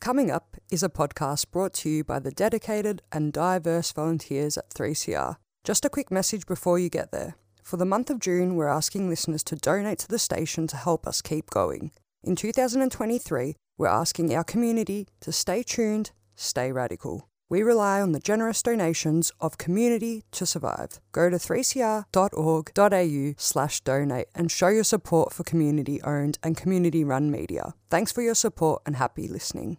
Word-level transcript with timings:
Coming 0.00 0.30
Up 0.30 0.56
is 0.70 0.82
a 0.82 0.88
podcast 0.88 1.50
brought 1.50 1.74
to 1.74 1.90
you 1.90 2.02
by 2.04 2.20
the 2.20 2.30
dedicated 2.30 3.02
and 3.12 3.34
diverse 3.34 3.92
volunteers 3.92 4.56
at 4.56 4.70
3CR. 4.70 5.36
Just 5.62 5.84
a 5.84 5.90
quick 5.90 6.10
message 6.10 6.46
before 6.46 6.78
you 6.78 6.88
get 6.88 7.12
there. 7.12 7.36
For 7.62 7.76
the 7.76 7.84
month 7.84 8.08
of 8.08 8.18
June, 8.18 8.56
we're 8.56 8.66
asking 8.66 9.10
listeners 9.10 9.42
to 9.44 9.56
donate 9.56 9.98
to 9.98 10.08
the 10.08 10.18
station 10.18 10.66
to 10.68 10.78
help 10.78 11.06
us 11.06 11.20
keep 11.20 11.50
going. 11.50 11.90
In 12.24 12.34
2023, 12.34 13.56
we're 13.76 13.86
asking 13.88 14.34
our 14.34 14.42
community 14.42 15.06
to 15.20 15.32
stay 15.32 15.62
tuned, 15.62 16.12
stay 16.34 16.72
radical. 16.72 17.28
We 17.50 17.62
rely 17.62 18.00
on 18.00 18.12
the 18.12 18.20
generous 18.20 18.62
donations 18.62 19.32
of 19.38 19.58
community 19.58 20.24
to 20.30 20.46
survive. 20.46 20.98
Go 21.12 21.28
to 21.28 21.36
3cr.org.au 21.36 23.34
slash 23.36 23.80
donate 23.82 24.28
and 24.34 24.50
show 24.50 24.68
your 24.68 24.84
support 24.84 25.34
for 25.34 25.42
community 25.42 26.00
owned 26.00 26.38
and 26.42 26.56
community 26.56 27.04
run 27.04 27.30
media. 27.30 27.74
Thanks 27.90 28.12
for 28.12 28.22
your 28.22 28.34
support 28.34 28.80
and 28.86 28.96
happy 28.96 29.28
listening. 29.28 29.76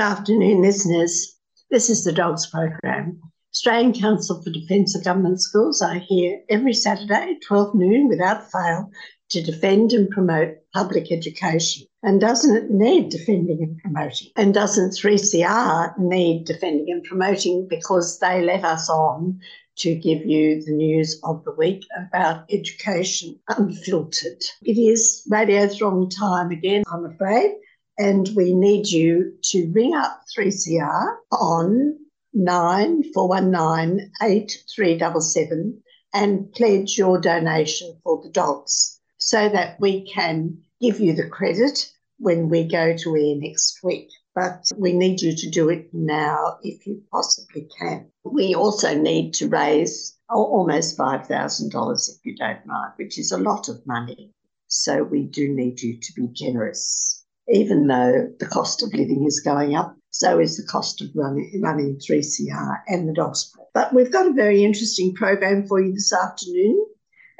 Good 0.00 0.06
afternoon, 0.06 0.62
listeners. 0.62 1.36
This 1.70 1.90
is 1.90 2.04
the 2.04 2.12
Dogs 2.12 2.46
Program. 2.46 3.20
Australian 3.52 3.92
Council 3.92 4.42
for 4.42 4.48
Defence 4.48 4.96
of 4.96 5.04
Government 5.04 5.42
Schools 5.42 5.82
are 5.82 5.98
here 5.98 6.40
every 6.48 6.72
Saturday, 6.72 7.34
at 7.34 7.42
12 7.46 7.74
noon, 7.74 8.08
without 8.08 8.50
fail, 8.50 8.90
to 9.28 9.42
defend 9.42 9.92
and 9.92 10.08
promote 10.08 10.54
public 10.72 11.12
education. 11.12 11.86
And 12.02 12.18
doesn't 12.18 12.56
it 12.56 12.70
need 12.70 13.10
defending 13.10 13.62
and 13.62 13.76
promoting? 13.76 14.28
And 14.36 14.54
doesn't 14.54 14.92
3CR 14.92 15.98
need 15.98 16.46
defending 16.46 16.90
and 16.90 17.04
promoting 17.04 17.68
because 17.68 18.20
they 18.20 18.40
let 18.40 18.64
us 18.64 18.88
on 18.88 19.38
to 19.80 19.94
give 19.94 20.24
you 20.24 20.62
the 20.62 20.72
news 20.72 21.20
of 21.24 21.44
the 21.44 21.52
week 21.52 21.84
about 22.08 22.46
education 22.50 23.38
unfiltered? 23.48 24.42
It 24.62 24.78
is 24.78 25.28
Radiothon 25.30 26.08
time 26.08 26.52
again, 26.52 26.84
I'm 26.90 27.04
afraid 27.04 27.56
and 28.00 28.30
we 28.34 28.54
need 28.54 28.86
you 28.86 29.30
to 29.42 29.70
ring 29.72 29.94
up 29.94 30.22
3CR 30.34 31.16
on 31.32 31.98
9419 32.32 34.10
8377 34.22 35.82
and 36.14 36.50
pledge 36.52 36.96
your 36.96 37.20
donation 37.20 37.94
for 38.02 38.22
the 38.22 38.30
dogs 38.30 38.98
so 39.18 39.50
that 39.50 39.78
we 39.80 40.10
can 40.10 40.56
give 40.80 40.98
you 40.98 41.12
the 41.12 41.28
credit 41.28 41.92
when 42.16 42.48
we 42.48 42.64
go 42.64 42.96
to 42.96 43.16
air 43.16 43.36
next 43.36 43.80
week. 43.84 44.08
But 44.34 44.64
we 44.78 44.94
need 44.94 45.20
you 45.20 45.36
to 45.36 45.50
do 45.50 45.68
it 45.68 45.90
now 45.92 46.56
if 46.62 46.86
you 46.86 47.02
possibly 47.12 47.68
can. 47.78 48.10
We 48.24 48.54
also 48.54 48.94
need 48.94 49.34
to 49.34 49.48
raise 49.48 50.16
almost 50.30 50.96
$5,000 50.96 52.08
if 52.08 52.24
you 52.24 52.34
don't 52.34 52.64
mind, 52.64 52.92
which 52.96 53.18
is 53.18 53.30
a 53.30 53.36
lot 53.36 53.68
of 53.68 53.86
money. 53.86 54.32
So 54.68 55.02
we 55.02 55.24
do 55.24 55.52
need 55.52 55.82
you 55.82 55.98
to 56.00 56.12
be 56.14 56.28
generous 56.28 57.19
even 57.48 57.86
though 57.86 58.28
the 58.38 58.46
cost 58.46 58.82
of 58.82 58.92
living 58.94 59.24
is 59.26 59.40
going 59.40 59.74
up, 59.74 59.96
so 60.10 60.38
is 60.38 60.56
the 60.56 60.66
cost 60.66 61.00
of 61.00 61.08
running, 61.14 61.60
running 61.62 61.98
3CR 61.98 62.82
and 62.88 63.08
the 63.08 63.12
dogs. 63.12 63.54
But 63.72 63.94
we've 63.94 64.12
got 64.12 64.26
a 64.26 64.32
very 64.32 64.64
interesting 64.64 65.14
program 65.14 65.66
for 65.66 65.80
you 65.80 65.92
this 65.92 66.12
afternoon. 66.12 66.86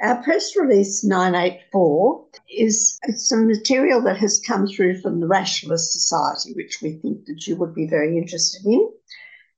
Our 0.01 0.23
press 0.23 0.55
release 0.55 1.03
984 1.03 2.25
is 2.49 2.97
some 3.15 3.45
material 3.45 4.01
that 4.01 4.17
has 4.17 4.41
come 4.47 4.65
through 4.65 4.99
from 5.01 5.19
the 5.19 5.27
Rationalist 5.27 5.91
Society, 5.91 6.53
which 6.55 6.79
we 6.81 6.93
think 6.93 7.25
that 7.25 7.45
you 7.45 7.55
would 7.57 7.75
be 7.75 7.87
very 7.87 8.17
interested 8.17 8.65
in. 8.65 8.89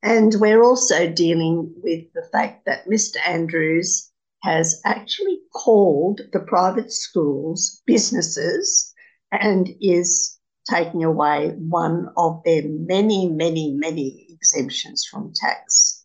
And 0.02 0.34
we're 0.38 0.62
also 0.62 1.10
dealing 1.10 1.72
with 1.82 2.12
the 2.12 2.28
fact 2.30 2.66
that 2.66 2.86
Mr. 2.86 3.16
Andrews 3.26 4.10
has 4.42 4.82
actually 4.84 5.40
called 5.54 6.20
the 6.32 6.40
private 6.40 6.92
schools 6.92 7.80
businesses 7.86 8.92
and 9.40 9.74
is 9.80 10.38
taking 10.68 11.04
away 11.04 11.50
one 11.50 12.08
of 12.16 12.42
their 12.44 12.62
many, 12.64 13.28
many, 13.28 13.72
many 13.72 14.26
exemptions 14.30 15.04
from 15.04 15.32
tax. 15.34 16.04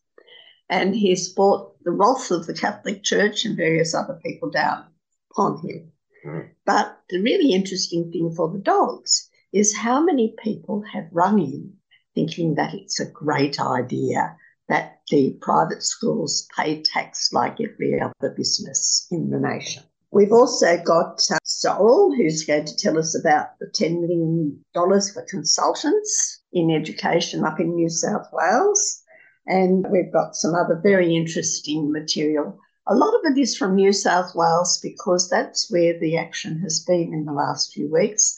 And 0.70 0.96
he's 0.96 1.30
brought 1.30 1.82
the 1.84 1.92
wrath 1.92 2.30
of 2.32 2.46
the 2.46 2.54
Catholic 2.54 3.04
Church 3.04 3.46
and 3.46 3.58
various 3.58 3.96
other 3.96 4.20
people 4.24 4.50
down 4.52 4.86
upon 5.32 5.62
him. 5.68 5.92
Mm. 6.26 6.50
But 6.66 7.00
the 7.10 7.22
really 7.22 7.54
interesting 7.54 8.12
thing 8.12 8.34
for 8.36 8.52
the 8.52 8.60
dogs 8.60 9.30
is 9.54 9.76
how 9.76 10.04
many 10.04 10.36
people 10.44 10.84
have 10.94 11.08
rung 11.12 11.40
in 11.40 11.74
thinking 12.14 12.56
that 12.56 12.74
it's 12.74 13.00
a 13.00 13.10
great 13.10 13.60
idea 13.60 14.36
that 14.68 15.00
the 15.10 15.36
private 15.42 15.82
schools 15.82 16.48
pay 16.56 16.82
tax 16.84 17.34
like 17.34 17.58
every 17.60 18.00
other 18.00 18.34
business 18.36 19.08
in 19.10 19.30
the 19.30 19.40
nation. 19.40 19.84
We've 20.12 20.32
also 20.32 20.82
got 20.84 21.22
uh, 21.32 21.38
Sorrel, 21.44 22.16
who's 22.16 22.44
going 22.44 22.66
to 22.66 22.76
tell 22.76 22.98
us 22.98 23.16
about 23.20 23.60
the 23.60 23.68
$10 23.68 24.02
million 24.02 24.64
for 24.74 25.26
consultants 25.30 26.42
in 26.52 26.72
education 26.72 27.46
up 27.46 27.60
in 27.60 27.76
New 27.76 27.90
South 27.90 28.28
Wales. 28.34 29.04
And 29.46 29.86
we've 29.92 30.12
got 30.12 30.36
some 30.36 30.56
other 30.56 30.80
very 30.82 31.16
interesting 31.16 31.92
material. 31.92 32.58
A 32.88 32.96
lot 32.96 33.14
of 33.14 33.22
it 33.32 33.40
is 33.40 33.56
from 33.56 33.76
New 33.76 33.94
South 33.94 34.34
Wales 34.34 34.80
because 34.82 35.30
that's 35.30 35.72
where 35.72 36.00
the 36.00 36.18
action 36.18 36.60
has 36.62 36.84
been 36.88 37.14
in 37.14 37.26
the 37.26 37.34
last 37.34 37.72
few 37.72 37.92
weeks. 37.92 38.36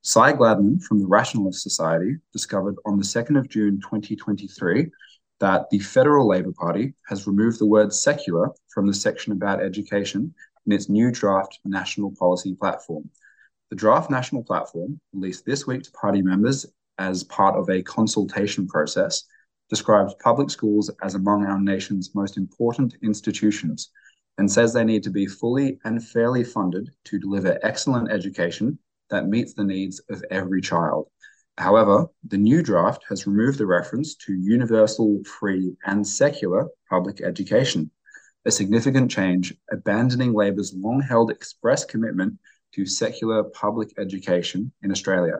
Cy 0.00 0.32
Gladman 0.32 0.82
from 0.82 1.00
the 1.00 1.06
Rationalist 1.06 1.62
Society 1.62 2.16
discovered 2.32 2.76
on 2.86 2.96
the 2.96 3.04
2nd 3.04 3.38
of 3.38 3.50
June 3.50 3.78
2023 3.82 4.86
that 5.40 5.68
the 5.70 5.78
Federal 5.80 6.26
Labor 6.26 6.52
Party 6.52 6.94
has 7.08 7.26
removed 7.26 7.58
the 7.58 7.66
word 7.66 7.92
secular 7.92 8.48
from 8.68 8.86
the 8.86 8.94
section 8.94 9.32
about 9.32 9.62
education 9.62 10.34
in 10.68 10.72
its 10.74 10.90
new 10.90 11.10
draft 11.10 11.60
national 11.64 12.14
policy 12.18 12.54
platform. 12.54 13.08
The 13.70 13.76
draft 13.76 14.10
national 14.10 14.44
platform, 14.44 15.00
released 15.14 15.46
this 15.46 15.66
week 15.66 15.82
to 15.84 15.92
party 15.92 16.20
members 16.20 16.66
as 16.98 17.24
part 17.24 17.56
of 17.56 17.70
a 17.70 17.82
consultation 17.82 18.66
process, 18.66 19.24
describes 19.70 20.14
public 20.22 20.50
schools 20.50 20.90
as 21.02 21.14
among 21.14 21.46
our 21.46 21.58
nation's 21.58 22.14
most 22.14 22.36
important 22.36 22.94
institutions 23.02 23.90
and 24.36 24.50
says 24.50 24.74
they 24.74 24.84
need 24.84 25.02
to 25.04 25.10
be 25.10 25.26
fully 25.26 25.78
and 25.84 26.06
fairly 26.06 26.44
funded 26.44 26.90
to 27.04 27.18
deliver 27.18 27.58
excellent 27.62 28.10
education 28.12 28.78
that 29.08 29.26
meets 29.26 29.54
the 29.54 29.64
needs 29.64 30.00
of 30.10 30.22
every 30.30 30.60
child. 30.60 31.08
However, 31.56 32.06
the 32.26 32.36
new 32.36 32.62
draft 32.62 33.04
has 33.08 33.26
removed 33.26 33.56
the 33.58 33.66
reference 33.66 34.14
to 34.16 34.34
universal, 34.34 35.22
free, 35.24 35.74
and 35.86 36.06
secular 36.06 36.68
public 36.90 37.22
education 37.22 37.90
a 38.48 38.50
significant 38.50 39.10
change, 39.10 39.54
abandoning 39.70 40.32
Labor's 40.32 40.72
long 40.74 41.00
held 41.02 41.30
express 41.30 41.84
commitment 41.84 42.38
to 42.72 42.86
secular 42.86 43.44
public 43.44 43.90
education 43.98 44.72
in 44.82 44.90
Australia. 44.90 45.36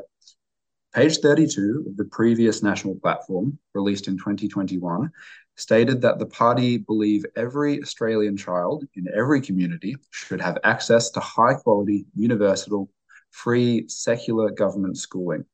Page 0.95 1.19
32 1.19 1.87
of 1.89 1.97
the 1.97 2.05
previous 2.05 2.63
national 2.63 2.97
platform, 2.97 3.59
released 3.75 4.09
in 4.09 4.19
2021, 4.19 5.11
stated 5.57 6.03
that 6.03 6.19
the 6.19 6.27
party 6.27 6.77
believe 6.77 7.25
every 7.35 7.81
Australian 7.83 8.37
child 8.37 8.85
in 8.95 9.07
every 9.15 9.41
community 9.41 9.97
should 10.11 10.41
have 10.41 10.59
access 10.63 11.11
to 11.11 11.21
high 11.21 11.55
quality, 11.55 12.05
universal, 12.15 12.91
free, 13.31 13.89
secular 13.89 14.51
government 14.51 14.99
schooling. 14.99 15.47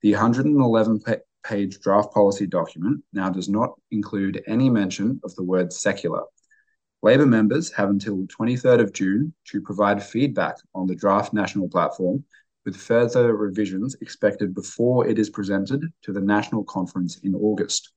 The 0.00 0.12
111 0.12 1.04
page 1.44 1.78
draft 1.80 2.12
policy 2.14 2.46
document 2.46 3.04
now 3.12 3.28
does 3.28 3.50
not 3.50 3.74
include 3.90 4.42
any 4.46 4.70
mention 4.70 5.20
of 5.24 5.34
the 5.36 5.42
word 5.42 5.74
secular. 5.74 6.22
Labor 7.06 7.24
members 7.24 7.70
have 7.70 7.88
until 7.88 8.16
the 8.16 8.26
23rd 8.26 8.80
of 8.80 8.92
June 8.92 9.32
to 9.44 9.60
provide 9.60 10.02
feedback 10.02 10.56
on 10.74 10.88
the 10.88 10.94
draft 10.96 11.32
national 11.32 11.68
platform, 11.68 12.24
with 12.64 12.74
further 12.74 13.32
revisions 13.36 13.94
expected 14.00 14.52
before 14.52 15.06
it 15.06 15.16
is 15.16 15.30
presented 15.30 15.84
to 16.02 16.12
the 16.12 16.20
National 16.20 16.64
Conference 16.64 17.18
in 17.18 17.32
August. 17.36 17.92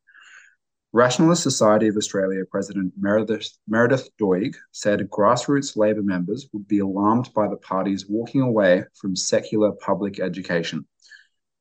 Rationalist 0.93 1.41
Society 1.41 1.87
of 1.87 1.97
Australia 1.97 2.43
President 2.51 2.93
Meredith, 2.99 3.49
Meredith 3.67 4.11
Doig 4.21 4.55
said 4.73 5.09
grassroots 5.09 5.75
Labor 5.75 6.03
members 6.03 6.47
would 6.53 6.67
be 6.67 6.77
alarmed 6.77 7.33
by 7.33 7.47
the 7.47 7.57
party's 7.57 8.07
walking 8.07 8.41
away 8.41 8.83
from 8.93 9.15
secular 9.15 9.71
public 9.71 10.19
education. 10.19 10.85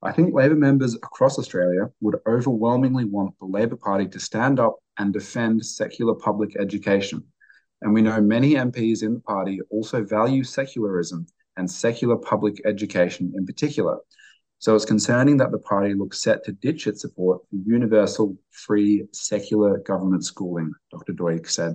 I 0.03 0.13
think 0.13 0.35
Labor 0.35 0.55
members 0.55 0.97
across 0.97 1.39
Australia 1.39 1.89
would 2.03 2.17
overwhelmingly 2.27 3.07
want 3.07 3.39
the 3.39 3.47
Labor 3.47 3.77
Party 3.77 4.07
to 4.09 4.21
stand 4.21 4.61
up 4.61 4.77
and 4.99 5.15
defend 5.15 5.65
secular 5.65 6.15
public 6.15 6.55
education. 6.61 7.25
And 7.83 7.93
we 7.93 8.03
know 8.03 8.21
many 8.21 8.55
MPs 8.55 9.03
in 9.03 9.15
the 9.15 9.21
party 9.21 9.61
also 9.71 10.05
value 10.05 10.43
secularism 10.43 11.27
and 11.57 11.71
secular 11.71 12.17
public 12.17 12.61
education 12.65 13.33
in 13.37 13.47
particular. 13.47 13.99
So 14.59 14.75
it's 14.75 14.85
concerning 14.85 15.37
that 15.37 15.53
the 15.53 15.59
party 15.59 15.95
looks 15.95 16.21
set 16.21 16.45
to 16.45 16.53
ditch 16.53 16.89
its 16.89 17.03
support 17.03 17.41
for 17.49 17.57
universal, 17.65 18.37
free, 18.51 19.07
secular 19.13 19.79
government 19.79 20.25
schooling, 20.25 20.73
Dr. 20.91 21.13
Doig 21.13 21.49
said. 21.49 21.75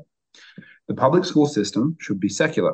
The 0.90 0.94
public 0.94 1.24
school 1.24 1.46
system 1.46 1.96
should 2.02 2.20
be 2.20 2.28
secular, 2.28 2.74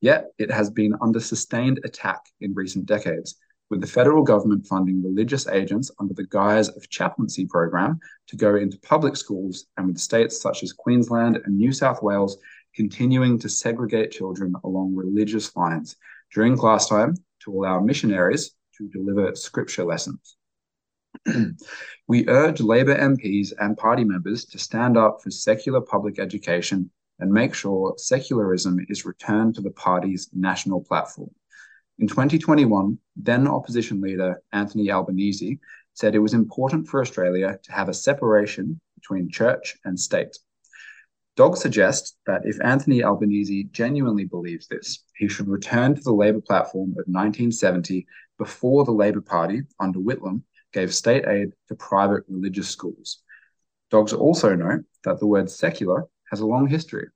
yet 0.00 0.26
it 0.38 0.50
has 0.50 0.70
been 0.70 0.94
under 1.00 1.20
sustained 1.20 1.80
attack 1.84 2.20
in 2.40 2.52
recent 2.54 2.86
decades, 2.86 3.36
with 3.70 3.80
the 3.80 3.86
federal 3.86 4.22
government 4.22 4.66
funding 4.66 5.02
religious 5.02 5.46
agents 5.48 5.90
under 5.98 6.14
the 6.14 6.26
guise 6.26 6.68
of 6.68 6.88
chaplaincy 6.88 7.46
program 7.46 7.98
to 8.26 8.36
go 8.36 8.56
into 8.56 8.78
public 8.80 9.16
schools 9.16 9.66
and 9.76 9.86
with 9.86 9.98
states 9.98 10.40
such 10.40 10.62
as 10.62 10.72
Queensland 10.72 11.36
and 11.44 11.56
New 11.56 11.72
South 11.72 12.02
Wales 12.02 12.38
continuing 12.74 13.38
to 13.38 13.48
segregate 13.48 14.10
children 14.10 14.54
along 14.64 14.94
religious 14.94 15.54
lines 15.56 15.96
during 16.32 16.56
class 16.56 16.88
time 16.88 17.14
to 17.40 17.52
allow 17.52 17.80
missionaries 17.80 18.52
to 18.76 18.88
deliver 18.88 19.34
scripture 19.34 19.84
lessons. 19.84 20.36
we 22.08 22.28
urge 22.28 22.60
Labor 22.60 22.96
MPs 22.96 23.52
and 23.58 23.76
party 23.76 24.04
members 24.04 24.44
to 24.46 24.58
stand 24.58 24.96
up 24.96 25.20
for 25.22 25.30
secular 25.30 25.80
public 25.80 26.18
education 26.18 26.90
and 27.18 27.32
make 27.32 27.54
sure 27.54 27.94
secularism 27.96 28.78
is 28.88 29.04
returned 29.04 29.54
to 29.54 29.60
the 29.60 29.70
party's 29.70 30.30
national 30.32 30.80
platform. 30.80 31.30
In 31.98 32.06
2021, 32.06 32.96
then 33.16 33.48
opposition 33.48 34.00
leader 34.00 34.40
Anthony 34.52 34.90
Albanese 34.90 35.58
said 35.94 36.14
it 36.14 36.20
was 36.20 36.34
important 36.34 36.86
for 36.86 37.00
Australia 37.00 37.58
to 37.64 37.72
have 37.72 37.88
a 37.88 37.94
separation 37.94 38.80
between 38.94 39.28
church 39.28 39.76
and 39.84 39.98
state. 39.98 40.38
Dog 41.36 41.56
suggests 41.56 42.16
that 42.26 42.42
if 42.44 42.60
Anthony 42.62 43.02
Albanese 43.02 43.64
genuinely 43.72 44.24
believes 44.24 44.68
this, 44.68 45.04
he 45.16 45.28
should 45.28 45.48
return 45.48 45.94
to 45.94 46.00
the 46.00 46.12
Labor 46.12 46.40
platform 46.40 46.90
of 46.90 47.06
1970 47.06 48.06
before 48.38 48.84
the 48.84 48.92
Labor 48.92 49.20
Party, 49.20 49.62
under 49.80 49.98
Whitlam, 49.98 50.42
gave 50.72 50.94
state 50.94 51.26
aid 51.26 51.52
to 51.68 51.74
private 51.74 52.24
religious 52.28 52.68
schools. 52.68 53.22
Dogs 53.90 54.12
also 54.12 54.54
know 54.54 54.82
that 55.04 55.18
the 55.18 55.26
word 55.26 55.50
secular 55.50 56.06
has 56.30 56.40
a 56.40 56.46
long 56.46 56.68
history. 56.68 57.06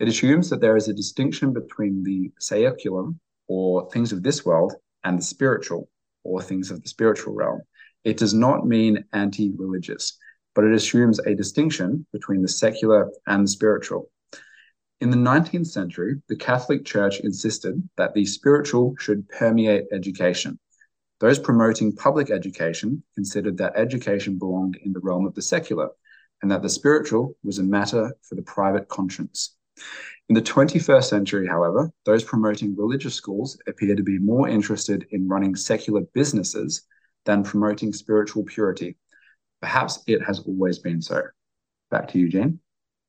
It 0.00 0.08
assumes 0.08 0.50
that 0.50 0.60
there 0.60 0.76
is 0.76 0.88
a 0.88 0.94
distinction 0.94 1.52
between 1.52 2.02
the 2.02 2.32
saeculum, 2.40 3.18
or 3.48 3.90
things 3.90 4.12
of 4.12 4.22
this 4.22 4.44
world, 4.44 4.74
and 5.04 5.18
the 5.18 5.22
spiritual, 5.22 5.88
or 6.22 6.42
things 6.42 6.70
of 6.70 6.82
the 6.82 6.88
spiritual 6.88 7.34
realm. 7.34 7.60
It 8.04 8.16
does 8.16 8.34
not 8.34 8.66
mean 8.66 9.04
anti 9.12 9.52
religious, 9.56 10.18
but 10.54 10.64
it 10.64 10.74
assumes 10.74 11.18
a 11.20 11.34
distinction 11.34 12.06
between 12.12 12.42
the 12.42 12.48
secular 12.48 13.10
and 13.26 13.44
the 13.44 13.50
spiritual. 13.50 14.10
In 15.00 15.10
the 15.10 15.16
19th 15.16 15.66
century, 15.66 16.22
the 16.28 16.36
Catholic 16.36 16.84
Church 16.84 17.20
insisted 17.20 17.88
that 17.96 18.14
the 18.14 18.24
spiritual 18.24 18.94
should 18.98 19.28
permeate 19.28 19.84
education. 19.92 20.58
Those 21.20 21.38
promoting 21.38 21.94
public 21.94 22.30
education 22.30 23.02
considered 23.14 23.58
that 23.58 23.76
education 23.76 24.38
belonged 24.38 24.78
in 24.84 24.92
the 24.92 25.00
realm 25.00 25.26
of 25.26 25.34
the 25.34 25.42
secular, 25.42 25.90
and 26.42 26.50
that 26.50 26.62
the 26.62 26.68
spiritual 26.68 27.36
was 27.42 27.58
a 27.58 27.62
matter 27.62 28.14
for 28.22 28.34
the 28.34 28.42
private 28.42 28.88
conscience. 28.88 29.56
In 30.28 30.34
the 30.34 30.42
21st 30.42 31.04
century, 31.04 31.46
however, 31.46 31.90
those 32.04 32.24
promoting 32.24 32.74
religious 32.76 33.14
schools 33.14 33.58
appear 33.66 33.94
to 33.94 34.02
be 34.02 34.18
more 34.18 34.48
interested 34.48 35.06
in 35.10 35.28
running 35.28 35.54
secular 35.54 36.00
businesses 36.14 36.86
than 37.24 37.42
promoting 37.42 37.92
spiritual 37.92 38.44
purity. 38.44 38.96
Perhaps 39.60 40.02
it 40.06 40.22
has 40.22 40.40
always 40.40 40.78
been 40.78 41.02
so. 41.02 41.22
Back 41.90 42.08
to 42.08 42.18
you, 42.18 42.28
Jean. 42.28 42.60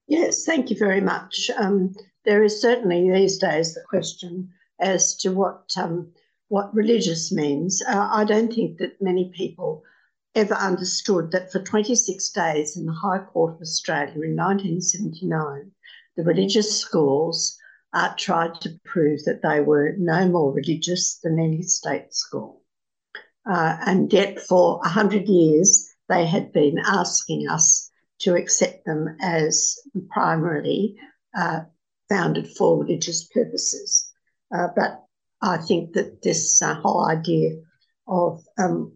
Yes, 0.08 0.44
thank 0.46 0.70
you 0.70 0.78
very 0.78 1.02
much. 1.02 1.50
Um, 1.58 1.96
there 2.26 2.44
is 2.44 2.62
certainly 2.62 3.10
these 3.10 3.38
days 3.38 3.74
the 3.74 3.82
question 3.88 4.50
as 4.80 5.16
to 5.18 5.32
what 5.32 5.72
um, 5.78 6.12
what 6.50 6.74
religious 6.76 7.32
means. 7.32 7.82
Uh, 7.82 8.10
I 8.12 8.26
don't 8.26 8.54
think 8.54 8.78
that 8.80 9.02
many 9.02 9.32
people 9.36 9.84
ever 10.36 10.54
understood 10.54 11.32
that 11.32 11.52
for 11.52 11.60
26 11.60 12.30
days 12.30 12.78
in 12.78 12.86
the 12.86 12.94
High 12.94 13.20
Court 13.20 13.56
of 13.56 13.62
Australia 13.62 14.22
in 14.22 14.36
1979, 14.36 15.72
the 16.16 16.24
religious 16.24 16.80
schools 16.80 17.58
uh, 17.94 18.14
tried 18.18 18.60
to 18.62 18.78
prove 18.84 19.24
that 19.26 19.42
they 19.42 19.62
were 19.62 19.94
no 19.98 20.28
more 20.28 20.52
religious 20.52 21.20
than 21.24 21.40
any 21.40 21.62
state 21.62 22.14
school. 22.14 22.62
Uh, 23.50 23.78
and 23.86 24.12
yet, 24.12 24.40
for 24.40 24.80
100 24.80 25.28
years, 25.28 25.88
they 26.10 26.26
had 26.26 26.52
been 26.52 26.78
asking 26.86 27.48
us 27.48 27.90
to 28.20 28.36
accept 28.36 28.86
them 28.86 29.16
as 29.22 29.78
primarily 30.10 30.98
uh, 31.38 31.62
founded 32.10 32.48
for 32.58 32.82
religious 32.84 33.26
purposes. 33.28 34.12
Uh, 34.54 34.68
but 34.76 35.04
I 35.42 35.58
think 35.58 35.94
that 35.94 36.22
this 36.22 36.62
uh, 36.62 36.76
whole 36.76 37.06
idea 37.06 37.58
of 38.08 38.44
um, 38.58 38.96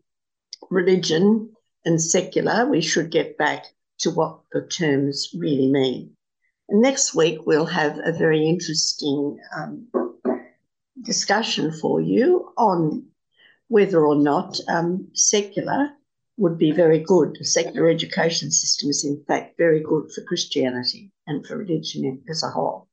religion 0.69 1.53
and 1.85 2.01
secular, 2.01 2.65
we 2.65 2.81
should 2.81 3.11
get 3.11 3.37
back 3.37 3.65
to 3.99 4.11
what 4.11 4.41
the 4.51 4.65
terms 4.65 5.29
really 5.37 5.67
mean. 5.67 6.15
Next 6.71 7.15
week, 7.15 7.39
we'll 7.47 7.65
have 7.65 7.99
a 8.03 8.11
very 8.11 8.47
interesting 8.47 9.39
um, 9.57 9.87
discussion 11.01 11.71
for 11.71 11.99
you 11.99 12.53
on 12.57 13.07
whether 13.69 14.05
or 14.05 14.15
not 14.15 14.59
um, 14.67 15.07
secular 15.13 15.89
would 16.37 16.59
be 16.59 16.71
very 16.71 16.99
good. 16.99 17.35
The 17.39 17.45
secular 17.45 17.89
education 17.89 18.51
system 18.51 18.89
is, 18.89 19.03
in 19.03 19.23
fact, 19.27 19.57
very 19.57 19.81
good 19.81 20.11
for 20.13 20.21
Christianity 20.21 21.11
and 21.25 21.45
for 21.45 21.57
religion 21.57 22.23
as 22.29 22.43
a 22.43 22.49
whole. 22.49 22.87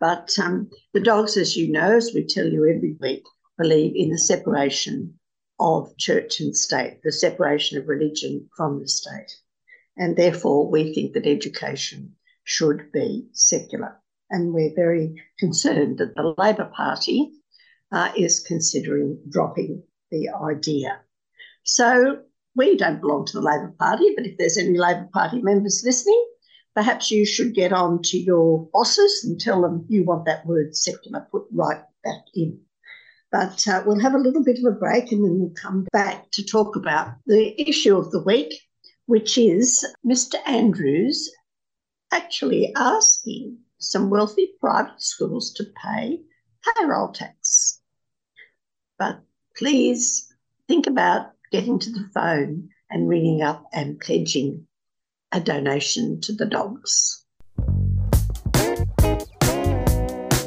But 0.00 0.36
um, 0.42 0.68
the 0.92 1.00
dogs, 1.00 1.36
as 1.36 1.56
you 1.56 1.70
know, 1.70 1.96
as 1.96 2.10
we 2.12 2.26
tell 2.26 2.46
you 2.46 2.68
every 2.68 2.96
week, 3.00 3.22
believe 3.56 3.92
in 3.94 4.10
the 4.10 4.18
separation 4.18 5.18
of 5.60 5.96
church 5.96 6.40
and 6.40 6.56
state, 6.56 6.98
the 7.04 7.12
separation 7.12 7.78
of 7.78 7.86
religion 7.86 8.50
from 8.56 8.80
the 8.80 8.88
state. 8.88 9.36
And 9.96 10.16
therefore, 10.16 10.68
we 10.68 10.92
think 10.92 11.12
that 11.12 11.26
education 11.26 12.16
should 12.44 12.90
be 12.92 13.26
secular. 13.32 13.96
And 14.30 14.52
we're 14.54 14.74
very 14.74 15.22
concerned 15.38 15.98
that 15.98 16.14
the 16.14 16.34
Labor 16.38 16.70
Party 16.74 17.32
uh, 17.92 18.12
is 18.16 18.40
considering 18.40 19.18
dropping 19.28 19.82
the 20.10 20.30
idea. 20.30 21.00
So 21.64 22.22
we 22.56 22.76
don't 22.76 23.00
belong 23.00 23.26
to 23.26 23.32
the 23.34 23.42
Labor 23.42 23.74
Party, 23.78 24.12
but 24.16 24.26
if 24.26 24.36
there's 24.38 24.58
any 24.58 24.78
Labor 24.78 25.08
Party 25.12 25.40
members 25.42 25.82
listening, 25.84 26.26
perhaps 26.74 27.10
you 27.10 27.24
should 27.26 27.54
get 27.54 27.72
on 27.72 28.02
to 28.02 28.18
your 28.18 28.68
bosses 28.72 29.24
and 29.24 29.40
tell 29.40 29.62
them 29.62 29.86
you 29.88 30.04
want 30.04 30.24
that 30.24 30.46
word 30.46 30.74
secular 30.76 31.26
put 31.30 31.44
right 31.52 31.82
back 32.04 32.24
in. 32.34 32.58
But 33.30 33.66
uh, 33.66 33.82
we'll 33.86 34.00
have 34.00 34.14
a 34.14 34.18
little 34.18 34.44
bit 34.44 34.58
of 34.58 34.64
a 34.64 34.76
break 34.76 35.10
and 35.12 35.24
then 35.24 35.38
we'll 35.38 35.54
come 35.54 35.86
back 35.92 36.30
to 36.32 36.44
talk 36.44 36.76
about 36.76 37.14
the 37.26 37.60
issue 37.60 37.96
of 37.96 38.10
the 38.10 38.22
week, 38.22 38.52
which 39.06 39.38
is 39.38 39.86
Mr. 40.06 40.36
Andrews 40.46 41.30
actually 42.12 42.72
asking 42.76 43.58
some 43.78 44.10
wealthy 44.10 44.52
private 44.60 45.00
schools 45.00 45.52
to 45.54 45.64
pay 45.82 46.20
payroll 46.76 47.12
tax. 47.12 47.80
But 48.98 49.20
please 49.56 50.32
think 50.68 50.86
about 50.86 51.32
getting 51.50 51.78
to 51.78 51.90
the 51.90 52.08
phone 52.14 52.68
and 52.90 53.08
ringing 53.08 53.42
up 53.42 53.64
and 53.72 53.98
pledging 53.98 54.66
a 55.32 55.40
donation 55.40 56.20
to 56.20 56.32
the 56.32 56.46
dogs. 56.46 57.21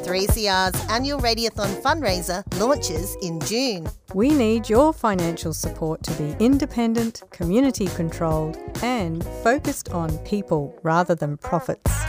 3CR's 0.06 0.88
annual 0.88 1.18
Radiothon 1.18 1.82
fundraiser 1.82 2.44
launches 2.60 3.16
in 3.22 3.40
June. 3.40 3.88
We 4.14 4.28
need 4.28 4.68
your 4.68 4.92
financial 4.92 5.52
support 5.52 6.04
to 6.04 6.12
be 6.12 6.36
independent, 6.38 7.24
community 7.30 7.86
controlled, 7.88 8.56
and 8.84 9.24
focused 9.42 9.88
on 9.88 10.16
people 10.18 10.78
rather 10.84 11.16
than 11.16 11.38
profits. 11.38 12.05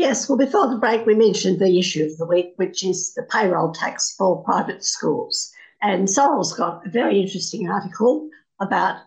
Yes, 0.00 0.30
well, 0.30 0.38
before 0.38 0.66
the 0.66 0.78
break, 0.78 1.04
we 1.04 1.14
mentioned 1.14 1.58
the 1.58 1.78
issue 1.78 2.04
of 2.04 2.16
the 2.16 2.24
week, 2.24 2.54
which 2.56 2.82
is 2.82 3.12
the 3.12 3.22
payroll 3.24 3.70
tax 3.70 4.14
for 4.16 4.42
private 4.44 4.82
schools. 4.82 5.52
And 5.82 6.08
Sorrel's 6.08 6.54
got 6.54 6.86
a 6.86 6.88
very 6.88 7.20
interesting 7.20 7.68
article 7.68 8.30
about 8.62 9.02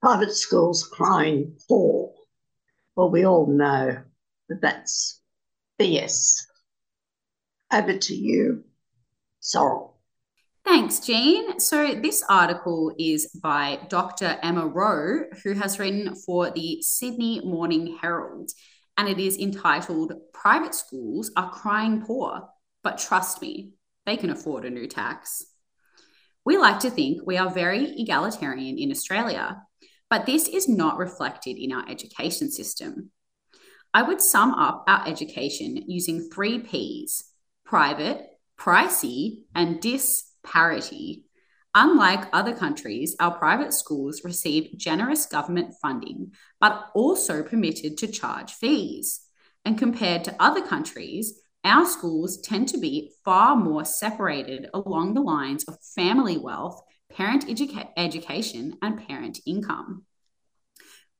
private 0.00 0.32
schools 0.32 0.84
crying 0.84 1.56
poor. 1.66 2.12
Well, 2.94 3.10
we 3.10 3.26
all 3.26 3.48
know 3.48 3.98
that 4.48 4.60
that's 4.60 5.20
BS. 5.80 6.42
Over 7.72 7.98
to 7.98 8.14
you, 8.14 8.62
Sorrel. 9.40 9.96
Thanks, 10.64 11.00
Jean. 11.00 11.58
So, 11.58 11.96
this 12.00 12.22
article 12.28 12.94
is 13.00 13.26
by 13.42 13.80
Dr. 13.88 14.38
Emma 14.44 14.68
Rowe, 14.68 15.24
who 15.42 15.54
has 15.54 15.80
written 15.80 16.14
for 16.14 16.52
the 16.52 16.80
Sydney 16.82 17.40
Morning 17.40 17.98
Herald, 18.00 18.52
and 18.96 19.08
it 19.08 19.18
is 19.18 19.38
entitled 19.38 20.12
Private 20.32 20.74
Schools 20.74 21.30
Are 21.36 21.50
Crying 21.50 22.02
Poor, 22.02 22.48
but 22.82 22.98
trust 22.98 23.42
me, 23.42 23.72
they 24.06 24.16
can 24.16 24.30
afford 24.30 24.64
a 24.64 24.70
new 24.70 24.86
tax. 24.86 25.44
We 26.44 26.56
like 26.56 26.80
to 26.80 26.90
think 26.90 27.26
we 27.26 27.36
are 27.36 27.50
very 27.50 27.84
egalitarian 28.00 28.78
in 28.78 28.90
Australia, 28.90 29.62
but 30.08 30.26
this 30.26 30.48
is 30.48 30.68
not 30.68 30.96
reflected 30.96 31.56
in 31.56 31.72
our 31.72 31.88
education 31.88 32.50
system. 32.50 33.10
I 33.92 34.02
would 34.02 34.20
sum 34.20 34.54
up 34.54 34.84
our 34.86 35.06
education 35.08 35.76
using 35.88 36.30
three 36.30 36.60
P's 36.60 37.24
private, 37.64 38.26
pricey, 38.58 39.42
and 39.54 39.80
disparity. 39.80 41.25
Unlike 41.78 42.30
other 42.32 42.54
countries, 42.54 43.14
our 43.20 43.36
private 43.36 43.74
schools 43.74 44.24
receive 44.24 44.78
generous 44.78 45.26
government 45.26 45.74
funding, 45.82 46.32
but 46.58 46.86
also 46.94 47.42
permitted 47.42 47.98
to 47.98 48.06
charge 48.06 48.54
fees. 48.54 49.20
And 49.62 49.76
compared 49.76 50.24
to 50.24 50.42
other 50.42 50.66
countries, 50.66 51.38
our 51.64 51.84
schools 51.84 52.40
tend 52.40 52.68
to 52.68 52.78
be 52.78 53.12
far 53.26 53.56
more 53.56 53.84
separated 53.84 54.70
along 54.72 55.12
the 55.12 55.20
lines 55.20 55.64
of 55.64 55.76
family 55.94 56.38
wealth, 56.38 56.80
parent 57.12 57.46
educa- 57.46 57.90
education, 57.98 58.78
and 58.80 59.06
parent 59.06 59.40
income. 59.44 60.06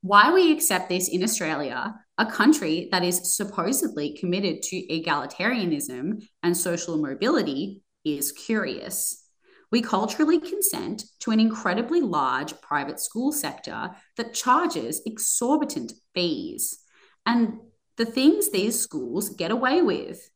Why 0.01 0.33
we 0.33 0.51
accept 0.51 0.89
this 0.89 1.07
in 1.07 1.21
Australia, 1.21 1.93
a 2.17 2.25
country 2.25 2.89
that 2.91 3.03
is 3.03 3.35
supposedly 3.35 4.17
committed 4.17 4.63
to 4.63 4.87
egalitarianism 4.87 6.23
and 6.41 6.57
social 6.57 6.97
mobility, 6.97 7.83
is 8.03 8.31
curious. 8.31 9.26
We 9.71 9.81
culturally 9.81 10.39
consent 10.39 11.03
to 11.19 11.31
an 11.31 11.39
incredibly 11.39 12.01
large 12.01 12.59
private 12.61 12.99
school 12.99 13.31
sector 13.31 13.91
that 14.15 14.33
charges 14.33 15.01
exorbitant 15.05 15.93
fees. 16.13 16.79
And 17.25 17.59
the 17.97 18.05
things 18.05 18.49
these 18.49 18.79
schools 18.79 19.29
get 19.29 19.51
away 19.51 19.81
with 19.81 20.29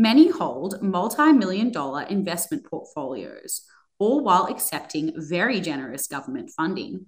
Many 0.00 0.30
hold 0.30 0.80
multi 0.80 1.30
million 1.30 1.70
dollar 1.70 2.04
investment 2.04 2.64
portfolios, 2.64 3.66
all 3.98 4.24
while 4.24 4.46
accepting 4.46 5.12
very 5.14 5.60
generous 5.60 6.06
government 6.06 6.50
funding. 6.56 7.04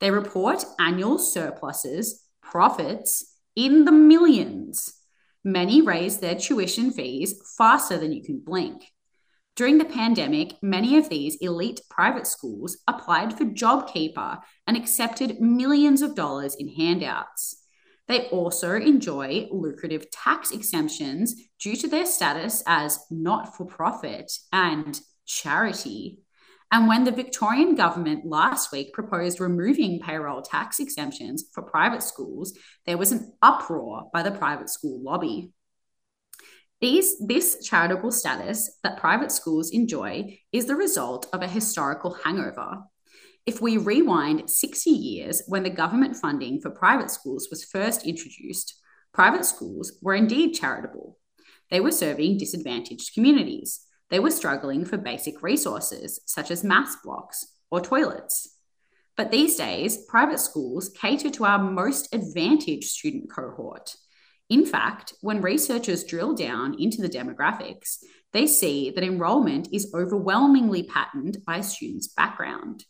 They 0.00 0.10
report 0.10 0.62
annual 0.78 1.18
surpluses, 1.18 2.26
profits 2.42 3.38
in 3.54 3.86
the 3.86 3.92
millions. 3.92 5.00
Many 5.44 5.80
raise 5.80 6.18
their 6.18 6.34
tuition 6.34 6.90
fees 6.90 7.40
faster 7.56 7.96
than 7.96 8.12
you 8.12 8.22
can 8.22 8.40
blink. 8.40 8.84
During 9.56 9.78
the 9.78 9.86
pandemic, 9.86 10.62
many 10.62 10.98
of 10.98 11.08
these 11.08 11.36
elite 11.36 11.80
private 11.88 12.26
schools 12.26 12.76
applied 12.86 13.36
for 13.36 13.46
JobKeeper 13.46 14.40
and 14.66 14.76
accepted 14.76 15.40
millions 15.40 16.02
of 16.02 16.14
dollars 16.14 16.54
in 16.56 16.68
handouts. 16.68 17.64
They 18.06 18.28
also 18.28 18.74
enjoy 18.74 19.48
lucrative 19.50 20.10
tax 20.10 20.50
exemptions 20.50 21.34
due 21.58 21.74
to 21.76 21.88
their 21.88 22.04
status 22.04 22.62
as 22.66 23.00
not 23.10 23.56
for 23.56 23.64
profit 23.64 24.30
and 24.52 25.00
charity. 25.24 26.18
And 26.70 26.86
when 26.86 27.04
the 27.04 27.10
Victorian 27.10 27.76
government 27.76 28.26
last 28.26 28.72
week 28.72 28.92
proposed 28.92 29.40
removing 29.40 30.00
payroll 30.00 30.42
tax 30.42 30.80
exemptions 30.80 31.44
for 31.54 31.62
private 31.62 32.02
schools, 32.02 32.52
there 32.84 32.98
was 32.98 33.10
an 33.10 33.32
uproar 33.40 34.10
by 34.12 34.22
the 34.22 34.32
private 34.32 34.68
school 34.68 35.02
lobby. 35.02 35.52
These, 36.80 37.16
this 37.26 37.66
charitable 37.66 38.12
status 38.12 38.78
that 38.82 38.98
private 38.98 39.32
schools 39.32 39.70
enjoy 39.70 40.40
is 40.52 40.66
the 40.66 40.76
result 40.76 41.26
of 41.32 41.40
a 41.40 41.48
historical 41.48 42.18
hangover. 42.22 42.82
If 43.46 43.62
we 43.62 43.78
rewind 43.78 44.50
60 44.50 44.90
years 44.90 45.42
when 45.48 45.62
the 45.62 45.70
government 45.70 46.16
funding 46.16 46.60
for 46.60 46.70
private 46.70 47.10
schools 47.10 47.48
was 47.50 47.64
first 47.64 48.06
introduced, 48.06 48.74
private 49.14 49.46
schools 49.46 49.98
were 50.02 50.14
indeed 50.14 50.52
charitable. 50.52 51.18
They 51.70 51.80
were 51.80 51.92
serving 51.92 52.38
disadvantaged 52.38 53.14
communities. 53.14 53.80
They 54.10 54.20
were 54.20 54.30
struggling 54.30 54.84
for 54.84 54.98
basic 54.98 55.42
resources 55.42 56.20
such 56.26 56.50
as 56.50 56.62
maths 56.62 56.96
blocks 57.02 57.46
or 57.70 57.80
toilets. 57.80 58.56
But 59.16 59.30
these 59.30 59.56
days, 59.56 60.04
private 60.08 60.40
schools 60.40 60.90
cater 60.90 61.30
to 61.30 61.44
our 61.46 61.58
most 61.58 62.14
advantaged 62.14 62.88
student 62.88 63.30
cohort. 63.30 63.96
In 64.48 64.64
fact, 64.64 65.14
when 65.20 65.42
researchers 65.42 66.04
drill 66.04 66.34
down 66.34 66.76
into 66.78 67.02
the 67.02 67.08
demographics, 67.08 67.98
they 68.32 68.46
see 68.46 68.90
that 68.90 69.02
enrolment 69.02 69.68
is 69.72 69.92
overwhelmingly 69.94 70.84
patterned 70.84 71.38
by 71.46 71.58
a 71.58 71.62
student's 71.62 72.08
background. 72.08 72.84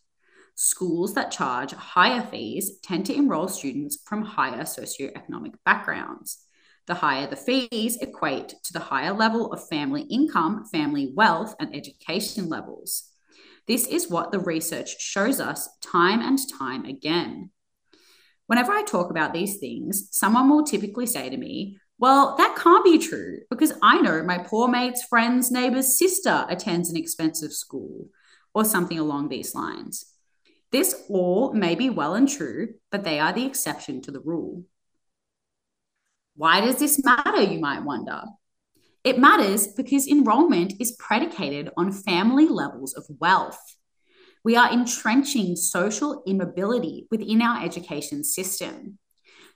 Schools 0.55 1.15
that 1.15 1.31
charge 1.31 1.73
higher 1.73 2.23
fees 2.23 2.79
tend 2.83 3.07
to 3.07 3.15
enroll 3.15 3.49
students 3.49 3.99
from 4.07 4.23
higher 4.23 4.63
socioeconomic 4.63 5.55
backgrounds. 5.65 6.39
The 6.87 6.95
higher 6.95 7.27
the 7.27 7.37
fees 7.37 7.97
equate 8.01 8.55
to 8.65 8.73
the 8.73 8.79
higher 8.81 9.13
level 9.13 9.53
of 9.53 9.69
family 9.69 10.03
income, 10.03 10.65
family 10.71 11.13
wealth, 11.15 11.55
and 11.59 11.75
education 11.75 12.49
levels. 12.49 13.11
This 13.67 13.87
is 13.87 14.09
what 14.09 14.31
the 14.31 14.39
research 14.39 15.01
shows 15.01 15.41
us 15.41 15.69
time 15.81 16.21
and 16.21 16.39
time 16.59 16.85
again. 16.85 17.51
Whenever 18.47 18.73
I 18.73 18.83
talk 18.83 19.11
about 19.11 19.33
these 19.33 19.59
things, 19.59 20.09
someone 20.13 20.49
will 20.49 20.65
typically 20.65 21.07
say 21.07 21.29
to 21.29 21.37
me, 21.37 21.79
Well, 21.99 22.37
that 22.37 22.57
can't 22.57 22.85
be 22.85 22.99
true 22.99 23.41
because 23.51 23.73
I 23.83 24.01
know 24.01 24.23
my 24.23 24.39
poor 24.39 24.69
mate's 24.69 25.05
friend's 25.05 25.51
neighbor's 25.51 25.99
sister 25.99 26.47
attends 26.49 26.91
an 26.91 26.97
expensive 26.97 27.53
school, 27.53 28.09
or 28.55 28.65
something 28.65 28.99
along 28.99 29.29
these 29.29 29.55
lines. 29.55 30.07
This 30.73 31.05
all 31.09 31.53
may 31.53 31.75
be 31.75 31.91
well 31.91 32.15
and 32.15 32.29
true, 32.29 32.75
but 32.91 33.05
they 33.05 33.21
are 33.21 33.33
the 33.33 33.45
exception 33.45 34.01
to 34.03 34.11
the 34.11 34.21
rule. 34.21 34.65
Why 36.37 36.61
does 36.61 36.77
this 36.77 37.03
matter, 37.05 37.43
you 37.43 37.59
might 37.61 37.83
wonder? 37.83 38.23
It 39.05 39.19
matters 39.19 39.69
because 39.69 40.09
enrollment 40.09 40.75
is 40.81 40.97
predicated 40.99 41.71
on 41.77 41.93
family 41.93 42.49
levels 42.49 42.93
of 42.95 43.07
wealth. 43.21 43.59
We 44.47 44.55
are 44.55 44.73
entrenching 44.73 45.57
social 45.57 46.23
immobility 46.25 47.09
within 47.11 47.43
our 47.43 47.65
education 47.65 48.23
system. 48.23 48.97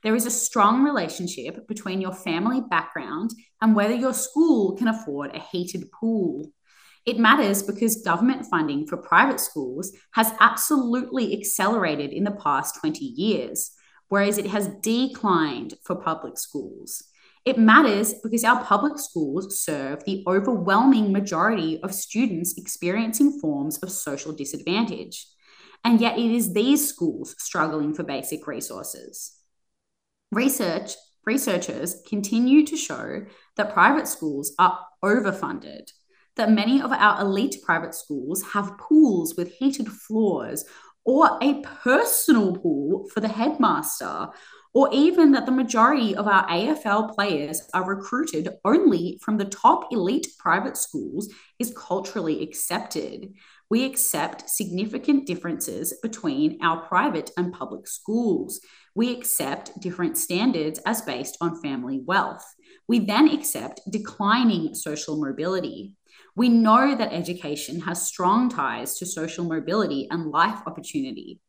There 0.03 0.17
is 0.17 0.27
a 0.27 0.33
strong 0.33 0.83
relationship 0.83 1.69
between 1.69 2.01
your 2.01 2.13
family 2.13 2.61
background 2.61 3.31
and 3.63 3.77
whether 3.77 3.95
your 3.95 4.13
school 4.13 4.75
can 4.77 4.89
afford 4.89 5.33
a 5.33 5.39
heated 5.39 5.93
pool. 5.93 6.51
It 7.07 7.21
matters 7.21 7.63
because 7.63 8.03
government 8.03 8.47
funding 8.47 8.89
for 8.89 8.97
private 8.97 9.39
schools 9.39 9.93
has 10.15 10.33
absolutely 10.41 11.39
accelerated 11.39 12.11
in 12.11 12.25
the 12.25 12.33
past 12.33 12.81
20 12.81 13.05
years, 13.05 13.71
whereas 14.09 14.39
it 14.39 14.49
has 14.49 14.75
declined 14.83 15.75
for 15.85 15.95
public 15.95 16.37
schools. 16.37 17.05
It 17.45 17.59
matters 17.59 18.15
because 18.23 18.45
our 18.45 18.63
public 18.65 18.99
schools 18.99 19.63
serve 19.63 20.05
the 20.05 20.23
overwhelming 20.27 21.13
majority 21.13 21.81
of 21.83 21.95
students 21.95 22.55
experiencing 22.57 23.39
forms 23.41 23.79
of 23.79 23.91
social 23.91 24.33
disadvantage. 24.33 25.27
And 25.83 26.01
yet, 26.01 26.19
it 26.19 26.31
is 26.31 26.53
these 26.53 26.87
schools 26.87 27.35
struggling 27.39 27.95
for 27.95 28.03
basic 28.03 28.47
resources. 28.47 29.37
Research, 30.31 30.93
researchers 31.25 32.03
continue 32.07 32.67
to 32.67 32.77
show 32.77 33.25
that 33.57 33.73
private 33.73 34.07
schools 34.07 34.53
are 34.59 34.79
overfunded 35.03 35.91
that 36.37 36.51
many 36.51 36.81
of 36.81 36.93
our 36.93 37.21
elite 37.21 37.57
private 37.63 37.95
schools 37.95 38.43
have 38.53 38.79
pools 38.79 39.35
with 39.37 39.53
heated 39.53 39.89
floors 39.89 40.65
or 41.05 41.39
a 41.43 41.63
personal 41.63 42.57
pool 42.57 43.09
for 43.13 43.21
the 43.21 43.29
headmaster, 43.29 44.29
or 44.73 44.89
even 44.93 45.33
that 45.33 45.47
the 45.47 45.53
majority 45.53 46.15
of 46.15 46.29
our 46.29 46.47
AFL 46.47 47.15
players 47.15 47.69
are 47.75 47.85
recruited 47.85 48.49
only 48.65 49.19
from 49.21 49.37
the 49.37 49.45
top 49.45 49.93
elite 49.93 50.29
private 50.39 50.77
schools 50.77 51.29
is 51.59 51.75
culturally 51.77 52.43
accepted. 52.43 53.33
We 53.69 53.85
accept 53.85 54.49
significant 54.49 55.27
differences 55.27 55.95
between 56.03 56.59
our 56.63 56.83
private 56.87 57.31
and 57.37 57.53
public 57.53 57.89
schools. 57.89 58.61
We 58.95 59.13
accept 59.13 59.81
different 59.81 60.17
standards 60.17 60.81
as 60.87 61.03
based 61.03 61.37
on 61.41 61.61
family 61.63 62.03
wealth. 62.05 62.45
We 62.87 63.01
then 63.01 63.29
accept 63.29 63.81
declining 63.91 64.75
social 64.75 65.17
mobility. 65.17 65.97
We 66.37 66.49
know 66.49 66.95
that 66.95 67.13
education 67.13 67.81
has 67.81 68.07
strong 68.07 68.49
ties 68.49 68.99
to 68.99 69.07
social 69.07 69.45
mobility 69.45 70.07
and 70.11 70.31
life 70.31 70.61
opportunity. 70.67 71.41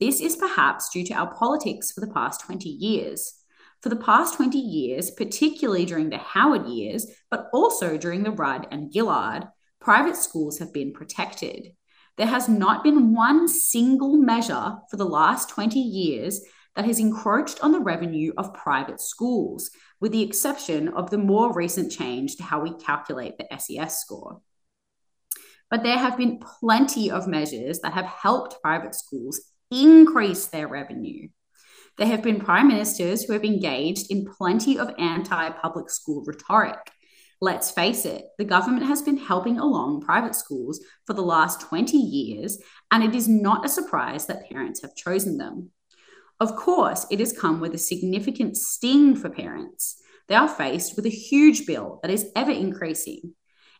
This 0.00 0.20
is 0.20 0.36
perhaps 0.36 0.90
due 0.90 1.04
to 1.04 1.14
our 1.14 1.34
politics 1.34 1.90
for 1.90 2.00
the 2.00 2.12
past 2.12 2.40
20 2.42 2.68
years. 2.68 3.34
For 3.82 3.88
the 3.88 3.96
past 3.96 4.34
20 4.34 4.58
years, 4.58 5.10
particularly 5.10 5.84
during 5.84 6.10
the 6.10 6.18
Howard 6.18 6.66
years, 6.66 7.06
but 7.30 7.48
also 7.52 7.96
during 7.96 8.22
the 8.22 8.30
Rudd 8.30 8.66
and 8.70 8.92
Gillard, 8.92 9.48
private 9.80 10.16
schools 10.16 10.58
have 10.58 10.72
been 10.72 10.92
protected. 10.92 11.72
There 12.16 12.26
has 12.26 12.48
not 12.48 12.82
been 12.82 13.14
one 13.14 13.46
single 13.46 14.16
measure 14.16 14.76
for 14.90 14.96
the 14.96 15.04
last 15.04 15.48
20 15.50 15.78
years 15.78 16.40
that 16.74 16.84
has 16.84 16.98
encroached 16.98 17.60
on 17.60 17.72
the 17.72 17.80
revenue 17.80 18.32
of 18.36 18.54
private 18.54 19.00
schools, 19.00 19.70
with 20.00 20.12
the 20.12 20.22
exception 20.22 20.88
of 20.88 21.10
the 21.10 21.18
more 21.18 21.52
recent 21.52 21.90
change 21.90 22.36
to 22.36 22.42
how 22.44 22.60
we 22.60 22.72
calculate 22.74 23.34
the 23.36 23.58
SES 23.58 24.00
score. 24.00 24.40
But 25.70 25.82
there 25.82 25.98
have 25.98 26.16
been 26.16 26.40
plenty 26.60 27.10
of 27.10 27.26
measures 27.26 27.80
that 27.80 27.92
have 27.92 28.06
helped 28.06 28.62
private 28.62 28.94
schools 28.94 29.40
increase 29.70 30.46
their 30.46 30.68
revenue. 30.68 31.28
There 31.96 32.06
have 32.06 32.22
been 32.22 32.40
prime 32.40 32.68
ministers 32.68 33.24
who 33.24 33.32
have 33.32 33.44
engaged 33.44 34.10
in 34.10 34.24
plenty 34.24 34.78
of 34.78 34.94
anti 34.98 35.50
public 35.50 35.90
school 35.90 36.24
rhetoric. 36.26 36.78
Let's 37.40 37.70
face 37.70 38.04
it, 38.04 38.24
the 38.36 38.44
government 38.44 38.86
has 38.86 39.02
been 39.02 39.16
helping 39.16 39.58
along 39.58 40.00
private 40.00 40.34
schools 40.34 40.80
for 41.06 41.12
the 41.12 41.22
last 41.22 41.60
20 41.60 41.96
years, 41.96 42.58
and 42.90 43.04
it 43.04 43.14
is 43.14 43.28
not 43.28 43.64
a 43.64 43.68
surprise 43.68 44.26
that 44.26 44.48
parents 44.50 44.82
have 44.82 44.96
chosen 44.96 45.38
them. 45.38 45.70
Of 46.40 46.56
course, 46.56 47.06
it 47.10 47.20
has 47.20 47.32
come 47.32 47.60
with 47.60 47.74
a 47.74 47.78
significant 47.78 48.56
sting 48.56 49.16
for 49.16 49.28
parents. 49.28 50.00
They 50.28 50.34
are 50.34 50.48
faced 50.48 50.94
with 50.96 51.06
a 51.06 51.10
huge 51.10 51.66
bill 51.66 52.00
that 52.02 52.10
is 52.10 52.30
ever 52.36 52.50
increasing. 52.50 53.34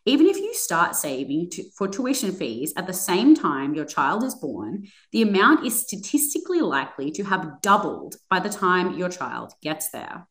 Even 0.09 0.27
if 0.27 0.39
you 0.39 0.55
start 0.55 0.97
saving 0.97 1.51
to, 1.51 1.65
for 1.77 1.87
tuition 1.87 2.33
fees 2.33 2.73
at 2.79 2.87
the 2.87 2.95
same 2.95 3.35
time 3.35 3.75
your 3.75 3.85
child 3.85 4.25
is 4.25 4.35
born, 4.35 4.87
the 5.13 5.21
amount 5.21 5.67
is 5.67 5.83
statistically 5.83 6.63
likely 6.63 7.11
to 7.11 7.25
have 7.25 7.61
doubled 7.61 8.17
by 8.31 8.41
the 8.41 8.49
time 8.49 8.97
your 8.97 9.11
child 9.11 9.53
gets 9.61 9.91
there. 9.91 10.27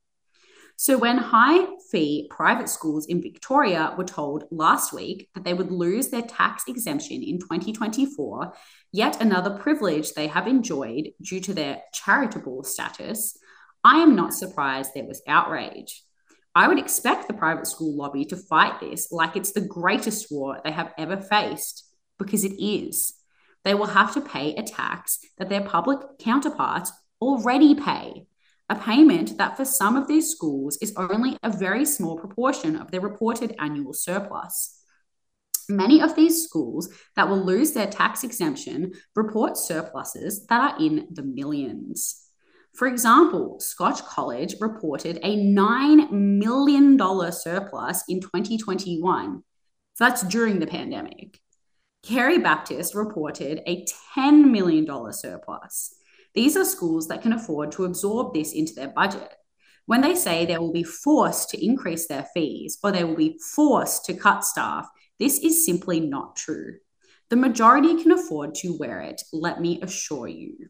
So, 0.78 0.98
when 0.98 1.20
high 1.20 1.68
fee 1.92 2.28
private 2.32 2.70
schools 2.70 3.06
in 3.06 3.22
Victoria 3.22 3.94
were 3.96 4.04
told 4.04 4.46
last 4.50 4.94
week 4.94 5.30
that 5.36 5.44
they 5.44 5.54
would 5.54 5.70
lose 5.70 6.08
their 6.08 6.24
tax 6.24 6.64
exemption 6.68 7.22
in 7.22 7.38
2024, 7.38 8.54
yet 8.92 9.22
another 9.22 9.60
privilege 9.60 10.14
they 10.14 10.26
have 10.26 10.48
enjoyed 10.48 11.10
due 11.22 11.42
to 11.42 11.54
their 11.54 11.84
charitable 11.94 12.64
status, 12.64 13.38
I 13.84 13.98
am 13.98 14.16
not 14.16 14.34
surprised 14.34 14.96
there 14.96 15.06
was 15.06 15.22
outrage. 15.28 16.02
I 16.58 16.68
would 16.68 16.80
expect 16.80 17.28
the 17.28 17.36
private 17.36 17.68
school 17.68 17.96
lobby 17.96 18.26
to 18.26 18.36
fight 18.36 18.80
this 18.80 19.12
like 19.12 19.36
it's 19.36 19.52
the 19.52 19.62
greatest 19.62 20.32
war 20.32 20.60
they 20.64 20.72
have 20.72 20.92
ever 20.98 21.16
faced, 21.16 21.86
because 22.18 22.44
it 22.44 22.60
is. 22.60 23.14
They 23.64 23.76
will 23.76 23.86
have 23.86 24.12
to 24.16 24.22
pay 24.22 24.56
a 24.56 24.64
tax 24.64 25.20
that 25.38 25.50
their 25.50 25.62
public 25.62 26.00
counterparts 26.18 26.92
already 27.22 27.76
pay, 27.76 28.26
a 28.70 28.76
payment 28.76 29.38
that 29.38 29.56
for 29.56 29.66
some 29.66 29.96
of 29.96 30.08
these 30.08 30.32
schools 30.32 30.80
is 30.82 30.96
only 30.98 31.38
a 31.44 31.52
very 31.52 31.86
small 31.86 32.18
proportion 32.18 32.76
of 32.76 32.90
their 32.90 33.02
reported 33.02 33.54
annual 33.60 33.94
surplus. 33.94 34.82
Many 35.70 36.02
of 36.02 36.16
these 36.16 36.44
schools 36.44 36.90
that 37.16 37.30
will 37.30 37.46
lose 37.46 37.74
their 37.74 37.86
tax 37.86 38.24
exemption 38.24 38.94
report 39.16 39.58
surpluses 39.58 40.48
that 40.48 40.60
are 40.60 40.84
in 40.84 41.08
the 41.12 41.22
millions. 41.22 42.27
For 42.78 42.88
example, 42.88 43.60
Scotch 43.60 44.04
College 44.06 44.54
reported 44.62 45.18
a 45.24 45.36
$9 45.36 46.12
million 46.12 46.96
surplus 47.32 48.04
in 48.08 48.22
2021. 48.22 49.44
So 49.96 50.04
that's 50.04 50.22
during 50.22 50.60
the 50.60 50.68
pandemic. 50.68 51.40
Carey 52.04 52.38
Baptist 52.38 52.94
reported 52.94 53.64
a 53.66 53.84
$10 54.16 54.52
million 54.52 54.86
surplus. 55.12 55.96
These 56.36 56.56
are 56.56 56.64
schools 56.64 57.08
that 57.08 57.24
can 57.24 57.34
afford 57.34 57.72
to 57.72 57.86
absorb 57.86 58.36
this 58.36 58.54
into 58.54 58.76
their 58.76 58.90
budget. 58.90 59.34
When 59.88 60.02
they 60.02 60.14
say 60.14 60.46
they 60.46 60.60
will 60.60 60.72
be 60.72 60.84
forced 60.84 61.50
to 61.50 61.66
increase 61.66 62.08
their 62.08 62.28
fees 62.32 62.78
or 62.84 62.92
they 62.92 63.04
will 63.04 63.16
be 63.16 63.40
forced 63.56 64.06
to 64.06 64.14
cut 64.14 64.44
staff, 64.44 64.88
this 65.18 65.40
is 65.40 65.66
simply 65.66 66.00
not 66.00 66.36
true. 66.36 66.76
The 67.32 67.38
majority 67.38 68.00
can 68.00 68.12
afford 68.12 68.54
to 68.56 68.78
wear 68.78 69.02
it, 69.02 69.24
let 69.34 69.60
me 69.60 69.82
assure 69.82 70.28
you. 70.28 70.70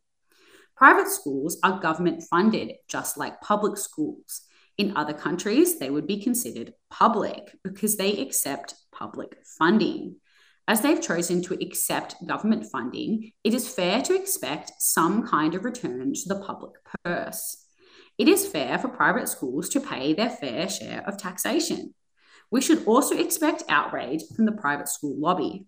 Private 0.77 1.07
schools 1.07 1.57
are 1.63 1.79
government 1.79 2.23
funded, 2.29 2.73
just 2.87 3.17
like 3.17 3.41
public 3.41 3.77
schools. 3.77 4.41
In 4.77 4.95
other 4.95 5.13
countries, 5.13 5.79
they 5.79 5.89
would 5.89 6.05
be 6.05 6.21
considered 6.21 6.73
public 6.91 7.55
because 7.63 7.97
they 7.97 8.21
accept 8.21 8.75
public 8.91 9.35
funding. 9.57 10.17
As 10.67 10.81
they've 10.81 11.01
chosen 11.01 11.41
to 11.43 11.55
accept 11.55 12.15
government 12.27 12.67
funding, 12.71 13.31
it 13.43 13.55
is 13.55 13.67
fair 13.67 14.03
to 14.03 14.13
expect 14.13 14.73
some 14.77 15.25
kind 15.25 15.55
of 15.55 15.65
return 15.65 16.13
to 16.13 16.21
the 16.27 16.41
public 16.41 16.73
purse. 17.03 17.65
It 18.19 18.27
is 18.27 18.45
fair 18.45 18.77
for 18.77 18.89
private 18.89 19.29
schools 19.29 19.69
to 19.69 19.79
pay 19.79 20.13
their 20.13 20.29
fair 20.29 20.69
share 20.69 21.03
of 21.07 21.17
taxation. 21.17 21.95
We 22.51 22.61
should 22.61 22.85
also 22.85 23.17
expect 23.17 23.63
outrage 23.67 24.21
from 24.35 24.45
the 24.45 24.51
private 24.51 24.89
school 24.89 25.19
lobby. 25.19 25.65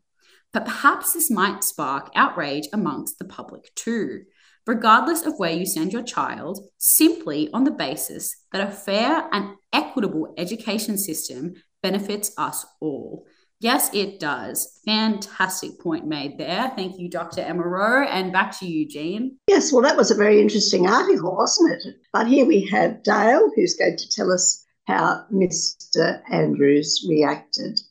But 0.54 0.66
perhaps 0.66 1.14
this 1.14 1.32
might 1.32 1.64
spark 1.64 2.12
outrage 2.16 2.68
amongst 2.74 3.18
the 3.18 3.26
public 3.26 3.74
too, 3.76 4.26
regardless 4.70 5.26
of 5.26 5.34
where 5.40 5.52
you 5.52 5.66
send 5.66 5.92
your 5.92 6.04
child, 6.04 6.60
simply 6.78 7.50
on 7.54 7.64
the 7.64 7.72
basis 7.72 8.46
that 8.52 8.62
a 8.62 8.72
fair 8.72 9.28
and 9.32 9.56
equitable 9.74 10.32
education 10.38 10.96
system 10.96 11.56
benefits 11.82 12.32
us 12.38 12.68
all. 12.80 13.26
Yes, 13.60 13.90
it 13.96 14.20
does. 14.20 14.80
Fantastic 14.86 15.80
point 15.80 16.06
made 16.06 16.38
there. 16.38 16.72
Thank 16.76 17.00
you, 17.00 17.10
Dr. 17.10 17.42
Emma 17.42 17.68
Rowe. 17.68 18.06
And 18.06 18.32
back 18.32 18.58
to 18.60 18.68
you, 18.68 18.88
Jean. 18.88 19.40
Yes, 19.48 19.74
well, 19.74 19.82
that 19.82 19.98
was 19.98 20.12
a 20.12 20.16
very 20.24 20.40
interesting 20.40 20.88
article, 20.88 21.36
wasn't 21.36 21.72
it? 21.74 21.96
But 22.14 22.28
here 22.28 22.46
we 22.46 22.68
have 22.68 23.02
Dale, 23.02 23.50
who's 23.56 23.74
going 23.74 23.98
to 23.98 24.10
tell 24.10 24.32
us 24.32 24.64
how 24.86 25.26
Mr. 25.34 26.22
Andrews 26.32 27.08
reacted 27.10 27.82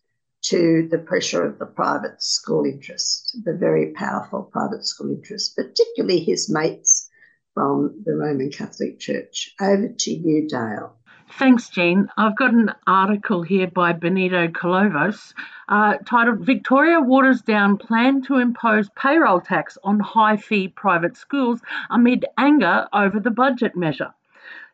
to 0.42 0.88
the 0.90 0.98
pressure 0.98 1.44
of 1.44 1.58
the 1.58 1.66
private 1.66 2.22
school 2.22 2.64
interest, 2.64 3.36
the 3.44 3.54
very 3.54 3.92
powerful 3.92 4.42
private 4.44 4.86
school 4.86 5.10
interest, 5.10 5.56
particularly 5.56 6.20
his 6.20 6.48
mates 6.50 7.10
from 7.54 8.02
the 8.04 8.14
Roman 8.14 8.50
Catholic 8.50 8.98
Church. 9.00 9.54
Over 9.60 9.88
to 9.88 10.10
you, 10.10 10.48
Dale. 10.48 10.94
Thanks, 11.32 11.68
Jean. 11.68 12.08
I've 12.16 12.36
got 12.36 12.54
an 12.54 12.72
article 12.86 13.42
here 13.42 13.66
by 13.66 13.92
Benita 13.92 14.48
Kolovos 14.52 15.34
uh, 15.68 15.98
titled 16.06 16.40
Victoria 16.40 17.00
Waters 17.00 17.42
Down 17.42 17.76
Plan 17.76 18.22
to 18.22 18.38
Impose 18.38 18.88
Payroll 18.96 19.40
Tax 19.40 19.76
on 19.84 20.00
High 20.00 20.36
Fee 20.36 20.68
Private 20.68 21.16
Schools 21.16 21.60
Amid 21.90 22.24
Anger 22.38 22.88
Over 22.92 23.20
the 23.20 23.30
Budget 23.30 23.76
Measure. 23.76 24.14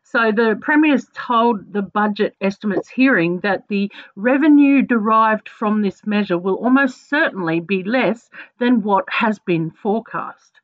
So 0.07 0.31
the 0.31 0.55
Premier's 0.61 1.09
told 1.15 1.73
the 1.73 1.81
budget 1.81 2.35
estimates 2.39 2.87
hearing 2.87 3.39
that 3.39 3.67
the 3.69 3.91
revenue 4.15 4.83
derived 4.83 5.49
from 5.49 5.81
this 5.81 6.05
measure 6.05 6.37
will 6.37 6.57
almost 6.57 7.09
certainly 7.09 7.59
be 7.59 7.81
less 7.81 8.29
than 8.59 8.83
what 8.83 9.05
has 9.09 9.39
been 9.39 9.71
forecast. 9.71 10.61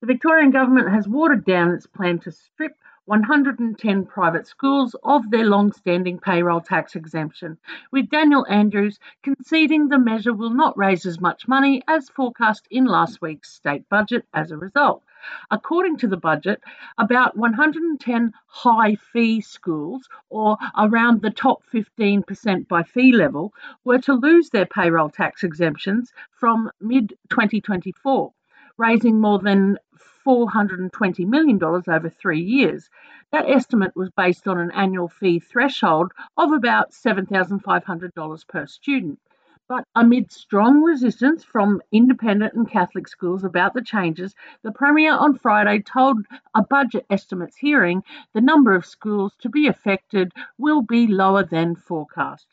The 0.00 0.06
Victorian 0.06 0.52
Government 0.52 0.90
has 0.90 1.08
watered 1.08 1.44
down 1.44 1.72
its 1.72 1.88
plan 1.88 2.20
to 2.20 2.30
strip 2.30 2.76
110 3.06 4.06
private 4.06 4.46
schools 4.46 4.94
of 5.02 5.28
their 5.28 5.44
long 5.44 5.72
standing 5.72 6.20
payroll 6.20 6.60
tax 6.60 6.94
exemption, 6.94 7.58
with 7.90 8.08
Daniel 8.08 8.46
Andrews 8.48 9.00
conceding 9.24 9.88
the 9.88 9.98
measure 9.98 10.32
will 10.32 10.54
not 10.54 10.78
raise 10.78 11.04
as 11.04 11.20
much 11.20 11.48
money 11.48 11.82
as 11.88 12.08
forecast 12.10 12.68
in 12.70 12.84
last 12.84 13.20
week's 13.20 13.50
state 13.50 13.88
budget 13.88 14.24
as 14.32 14.52
a 14.52 14.56
result. 14.56 15.02
According 15.50 15.98
to 15.98 16.08
the 16.08 16.16
budget, 16.16 16.62
about 16.98 17.36
110 17.36 18.32
high 18.46 18.94
fee 18.96 19.40
schools, 19.40 20.08
or 20.28 20.56
around 20.76 21.22
the 21.22 21.30
top 21.30 21.62
15% 21.72 22.68
by 22.68 22.82
fee 22.82 23.12
level, 23.12 23.52
were 23.84 23.98
to 24.00 24.14
lose 24.14 24.50
their 24.50 24.66
payroll 24.66 25.10
tax 25.10 25.44
exemptions 25.44 26.12
from 26.32 26.70
mid 26.80 27.10
2024 27.30 28.32
raising 28.76 29.20
more 29.20 29.38
than 29.38 29.78
$420 30.26 31.26
million 31.26 31.62
over 31.62 32.08
three 32.08 32.40
years. 32.40 32.88
That 33.30 33.48
estimate 33.48 33.94
was 33.94 34.10
based 34.10 34.48
on 34.48 34.58
an 34.58 34.70
annual 34.72 35.08
fee 35.08 35.38
threshold 35.38 36.12
of 36.36 36.52
about 36.52 36.92
$7,500 36.92 38.48
per 38.48 38.66
student. 38.66 39.20
But 39.66 39.88
amid 39.94 40.30
strong 40.30 40.82
resistance 40.82 41.42
from 41.42 41.80
independent 41.90 42.52
and 42.52 42.68
Catholic 42.68 43.08
schools 43.08 43.44
about 43.44 43.72
the 43.72 43.80
changes, 43.80 44.34
the 44.62 44.72
Premier 44.72 45.12
on 45.12 45.38
Friday 45.38 45.80
told 45.80 46.26
a 46.54 46.62
budget 46.62 47.06
estimates 47.08 47.56
hearing 47.56 48.02
the 48.34 48.42
number 48.42 48.74
of 48.74 48.84
schools 48.84 49.34
to 49.40 49.48
be 49.48 49.66
affected 49.66 50.32
will 50.58 50.82
be 50.82 51.06
lower 51.06 51.44
than 51.44 51.76
forecast. 51.76 52.46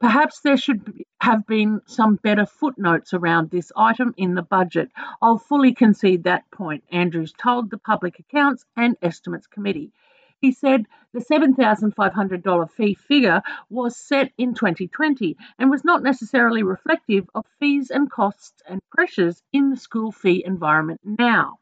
Perhaps 0.00 0.40
there 0.40 0.58
should 0.58 1.02
have 1.22 1.46
been 1.46 1.80
some 1.86 2.16
better 2.16 2.44
footnotes 2.44 3.14
around 3.14 3.48
this 3.48 3.72
item 3.74 4.12
in 4.18 4.34
the 4.34 4.42
budget. 4.42 4.90
I'll 5.22 5.38
fully 5.38 5.72
concede 5.72 6.24
that 6.24 6.50
point, 6.50 6.84
Andrews 6.92 7.32
told 7.32 7.70
the 7.70 7.78
Public 7.78 8.18
Accounts 8.18 8.66
and 8.76 8.98
Estimates 9.00 9.46
Committee. 9.46 9.92
He 10.40 10.52
said 10.52 10.86
the 11.12 11.20
$7,500 11.20 12.70
fee 12.70 12.94
figure 12.94 13.42
was 13.68 13.94
set 13.96 14.32
in 14.38 14.54
2020 14.54 15.36
and 15.58 15.70
was 15.70 15.84
not 15.84 16.02
necessarily 16.02 16.62
reflective 16.62 17.28
of 17.34 17.44
fees 17.58 17.90
and 17.90 18.10
costs 18.10 18.62
and 18.66 18.80
pressures 18.90 19.42
in 19.52 19.68
the 19.68 19.76
school 19.76 20.10
fee 20.10 20.42
environment 20.46 21.00
now. 21.04 21.58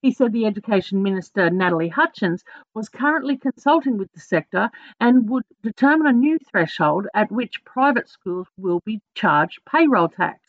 He 0.00 0.12
said 0.12 0.32
the 0.32 0.46
Education 0.46 1.02
Minister, 1.02 1.50
Natalie 1.50 1.90
Hutchins, 1.90 2.42
was 2.72 2.88
currently 2.88 3.36
consulting 3.36 3.98
with 3.98 4.10
the 4.14 4.20
sector 4.20 4.70
and 4.98 5.28
would 5.28 5.44
determine 5.62 6.06
a 6.06 6.12
new 6.12 6.38
threshold 6.38 7.08
at 7.12 7.30
which 7.30 7.64
private 7.66 8.08
schools 8.08 8.48
will 8.56 8.80
be 8.86 9.02
charged 9.14 9.60
payroll 9.66 10.08
tax. 10.08 10.40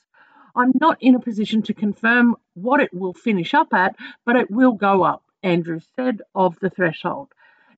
I'm 0.55 0.71
not 0.79 0.97
in 1.01 1.15
a 1.15 1.19
position 1.19 1.61
to 1.63 1.73
confirm 1.73 2.37
what 2.53 2.79
it 2.79 2.93
will 2.93 3.13
finish 3.13 3.53
up 3.53 3.73
at, 3.73 3.97
but 4.23 4.37
it 4.37 4.49
will 4.49 4.71
go 4.71 5.03
up, 5.03 5.21
Andrews 5.43 5.89
said 5.97 6.21
of 6.33 6.57
the 6.61 6.69
threshold. 6.69 7.27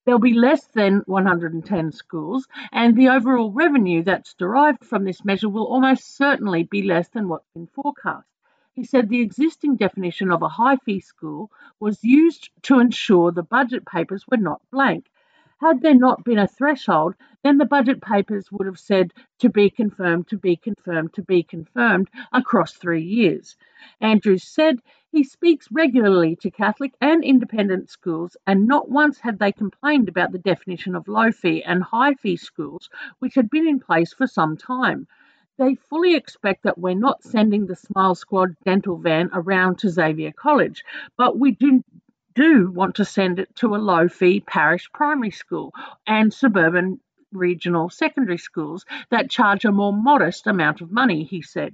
There'll 0.05 0.19
be 0.19 0.33
less 0.33 0.67
than 0.67 1.01
110 1.07 1.91
schools, 1.91 2.47
and 2.71 2.95
the 2.95 3.09
overall 3.09 3.51
revenue 3.51 4.03
that's 4.03 4.35
derived 4.35 4.85
from 4.85 5.03
this 5.03 5.25
measure 5.25 5.49
will 5.49 5.65
almost 5.65 6.15
certainly 6.15 6.63
be 6.63 6.83
less 6.83 7.09
than 7.09 7.27
what's 7.27 7.49
been 7.55 7.65
forecast. 7.65 8.27
He 8.73 8.83
said 8.83 9.09
the 9.09 9.21
existing 9.21 9.77
definition 9.77 10.31
of 10.31 10.43
a 10.43 10.49
high 10.49 10.75
fee 10.75 10.99
school 10.99 11.49
was 11.79 12.03
used 12.03 12.51
to 12.63 12.79
ensure 12.79 13.31
the 13.31 13.41
budget 13.41 13.85
papers 13.85 14.27
were 14.27 14.37
not 14.37 14.61
blank. 14.71 15.09
Had 15.59 15.81
there 15.81 15.95
not 15.95 16.23
been 16.23 16.37
a 16.37 16.47
threshold, 16.47 17.15
then 17.41 17.57
the 17.57 17.65
budget 17.65 18.01
papers 18.01 18.51
would 18.51 18.67
have 18.67 18.77
said 18.77 19.13
to 19.39 19.49
be 19.49 19.69
confirmed, 19.69 20.27
to 20.27 20.37
be 20.37 20.55
confirmed, 20.55 21.13
to 21.13 21.23
be 21.23 21.41
confirmed 21.41 22.09
across 22.31 22.73
three 22.73 23.03
years. 23.03 23.55
Andrews 24.01 24.43
said 24.43 24.81
he 25.15 25.23
speaks 25.23 25.71
regularly 25.71 26.35
to 26.35 26.51
Catholic 26.51 26.93
and 26.99 27.23
independent 27.23 27.89
schools, 27.89 28.35
and 28.45 28.67
not 28.67 28.89
once 28.89 29.17
had 29.17 29.39
they 29.39 29.53
complained 29.53 30.09
about 30.09 30.33
the 30.33 30.37
definition 30.37 30.93
of 30.93 31.07
low 31.07 31.31
fee 31.31 31.63
and 31.63 31.81
high 31.81 32.13
fee 32.15 32.35
schools, 32.35 32.89
which 33.19 33.33
had 33.35 33.49
been 33.49 33.65
in 33.65 33.79
place 33.79 34.13
for 34.13 34.27
some 34.27 34.57
time. 34.57 35.07
They 35.57 35.75
fully 35.75 36.15
expect 36.15 36.63
that 36.63 36.77
we're 36.77 36.95
not 36.95 37.23
sending 37.23 37.65
the 37.65 37.77
Smile 37.77 38.15
Squad 38.15 38.57
dental 38.65 38.97
van 38.97 39.29
around 39.31 39.79
to 39.79 39.89
Xavier 39.89 40.33
College, 40.33 40.83
but 41.15 41.39
we 41.39 41.51
do 41.51 41.81
do 42.33 42.69
want 42.69 42.95
to 42.95 43.05
send 43.05 43.39
it 43.39 43.55
to 43.55 43.73
a 43.73 43.77
low 43.77 44.09
fee 44.09 44.41
parish 44.41 44.91
primary 44.91 45.31
school 45.31 45.73
and 46.05 46.33
suburban 46.33 46.99
regional 47.31 47.89
secondary 47.89 48.37
schools 48.37 48.85
that 49.11 49.29
charge 49.29 49.63
a 49.63 49.71
more 49.71 49.93
modest 49.93 50.45
amount 50.45 50.81
of 50.81 50.91
money, 50.91 51.23
he 51.23 51.41
said. 51.41 51.73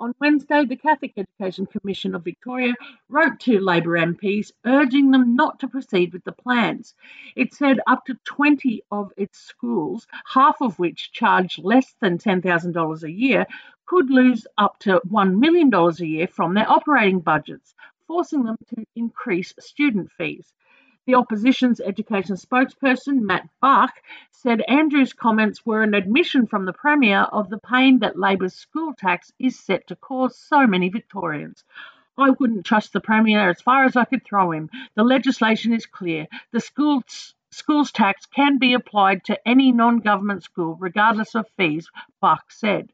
On 0.00 0.14
Wednesday, 0.20 0.64
the 0.64 0.76
Catholic 0.76 1.14
Education 1.16 1.66
Commission 1.66 2.14
of 2.14 2.22
Victoria 2.22 2.74
wrote 3.08 3.40
to 3.40 3.58
Labor 3.58 3.98
MPs 3.98 4.52
urging 4.64 5.10
them 5.10 5.34
not 5.34 5.58
to 5.58 5.66
proceed 5.66 6.12
with 6.12 6.22
the 6.22 6.30
plans. 6.30 6.94
It 7.34 7.52
said 7.52 7.80
up 7.84 8.04
to 8.04 8.14
20 8.22 8.84
of 8.92 9.12
its 9.16 9.40
schools, 9.40 10.06
half 10.24 10.60
of 10.60 10.78
which 10.78 11.10
charge 11.10 11.58
less 11.58 11.96
than 12.00 12.16
$10,000 12.16 13.02
a 13.02 13.10
year, 13.10 13.44
could 13.86 14.08
lose 14.08 14.46
up 14.56 14.78
to 14.80 15.00
$1 15.00 15.36
million 15.40 15.74
a 15.74 16.04
year 16.04 16.28
from 16.28 16.54
their 16.54 16.70
operating 16.70 17.18
budgets, 17.18 17.74
forcing 18.06 18.44
them 18.44 18.56
to 18.68 18.84
increase 18.94 19.52
student 19.58 20.12
fees. 20.12 20.52
The 21.08 21.14
opposition's 21.14 21.80
education 21.80 22.36
spokesperson, 22.36 23.22
Matt 23.22 23.48
Bach, 23.62 23.94
said 24.30 24.60
Andrews' 24.68 25.14
comments 25.14 25.64
were 25.64 25.82
an 25.82 25.94
admission 25.94 26.46
from 26.46 26.66
the 26.66 26.74
Premier 26.74 27.20
of 27.20 27.48
the 27.48 27.56
pain 27.56 28.00
that 28.00 28.18
Labor's 28.18 28.52
school 28.52 28.92
tax 28.92 29.32
is 29.38 29.58
set 29.58 29.86
to 29.86 29.96
cause 29.96 30.36
so 30.36 30.66
many 30.66 30.90
Victorians. 30.90 31.64
I 32.18 32.28
wouldn't 32.38 32.66
trust 32.66 32.92
the 32.92 33.00
Premier 33.00 33.48
as 33.48 33.62
far 33.62 33.86
as 33.86 33.96
I 33.96 34.04
could 34.04 34.22
throw 34.22 34.52
him. 34.52 34.68
The 34.96 35.02
legislation 35.02 35.72
is 35.72 35.86
clear. 35.86 36.26
The 36.52 36.60
schools, 36.60 37.34
schools 37.52 37.90
tax 37.90 38.26
can 38.26 38.58
be 38.58 38.74
applied 38.74 39.24
to 39.24 39.48
any 39.48 39.72
non 39.72 40.00
government 40.00 40.42
school, 40.42 40.76
regardless 40.78 41.34
of 41.34 41.48
fees, 41.56 41.88
Bach 42.20 42.52
said. 42.52 42.92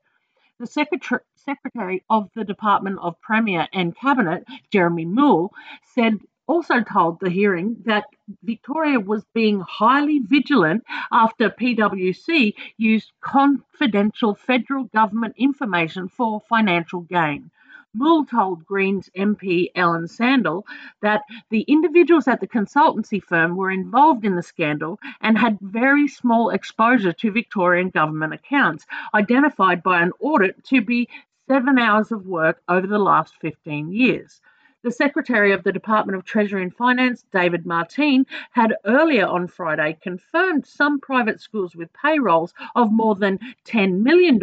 The 0.61 0.69
secretary, 0.69 1.23
secretary 1.35 2.05
of 2.09 2.31
the 2.37 2.45
Department 2.45 3.01
of 3.01 3.21
Premier 3.21 3.67
and 3.73 3.97
Cabinet, 3.97 4.45
Jeremi 4.71 5.05
Moule, 5.05 5.53
said 5.83 6.21
also 6.47 6.83
told 6.83 7.21
the 7.21 7.31
hearing 7.31 7.77
that 7.85 8.05
Victoria 8.43 9.01
was 9.01 9.25
being 9.35 9.61
highly 9.61 10.19
vigilant 10.19 10.85
after 11.13 11.49
PwC 11.51 12.55
used 12.77 13.13
confidential 13.21 14.35
federal 14.35 14.85
government 14.85 15.35
information 15.37 16.09
for 16.09 16.43
financial 16.49 17.01
gain. 17.01 17.51
Moule 17.97 18.25
told 18.25 18.67
Greens 18.67 19.09
MP 19.17 19.69
Ellen 19.77 20.07
Sandell 20.07 20.65
that 21.01 21.23
the 21.51 21.61
individuals 21.63 22.27
at 22.27 22.41
the 22.41 22.49
consultancy 22.49 23.23
firm 23.23 23.55
were 23.57 23.71
involved 23.71 24.25
in 24.25 24.35
the 24.35 24.43
scandal 24.43 24.99
and 25.21 25.39
had 25.39 25.59
very 25.61 26.09
small 26.09 26.51
exposure 26.51 27.13
to 27.13 27.31
Victorian 27.31 27.91
government 27.91 28.35
accounts, 28.35 28.85
identified 29.15 29.83
by 29.83 30.03
an 30.03 30.11
audit 30.19 30.65
to 30.65 30.81
be 30.81 31.09
seven 31.47 31.79
hours 31.79 32.11
of 32.11 32.27
work 32.27 32.61
over 32.69 32.87
the 32.87 32.99
last 32.99 33.35
15 33.41 33.93
years. 33.93 34.41
The 34.85 34.93
Secretary 34.93 35.53
of 35.53 35.63
the 35.63 35.73
Department 35.73 36.19
of 36.19 36.27
Treasury 36.27 36.63
and 36.63 36.77
Finance, 36.77 37.25
David 37.33 37.65
Martine, 37.65 38.27
had 38.51 38.75
earlier 38.85 39.27
on 39.27 39.47
Friday 39.47 39.97
confirmed 40.03 40.67
some 40.67 41.01
private 41.01 41.41
schools 41.41 41.75
with 41.75 41.91
payrolls 41.95 42.53
of 42.77 42.93
more 42.93 43.15
than 43.15 43.39
$10 43.65 44.03
million 44.03 44.39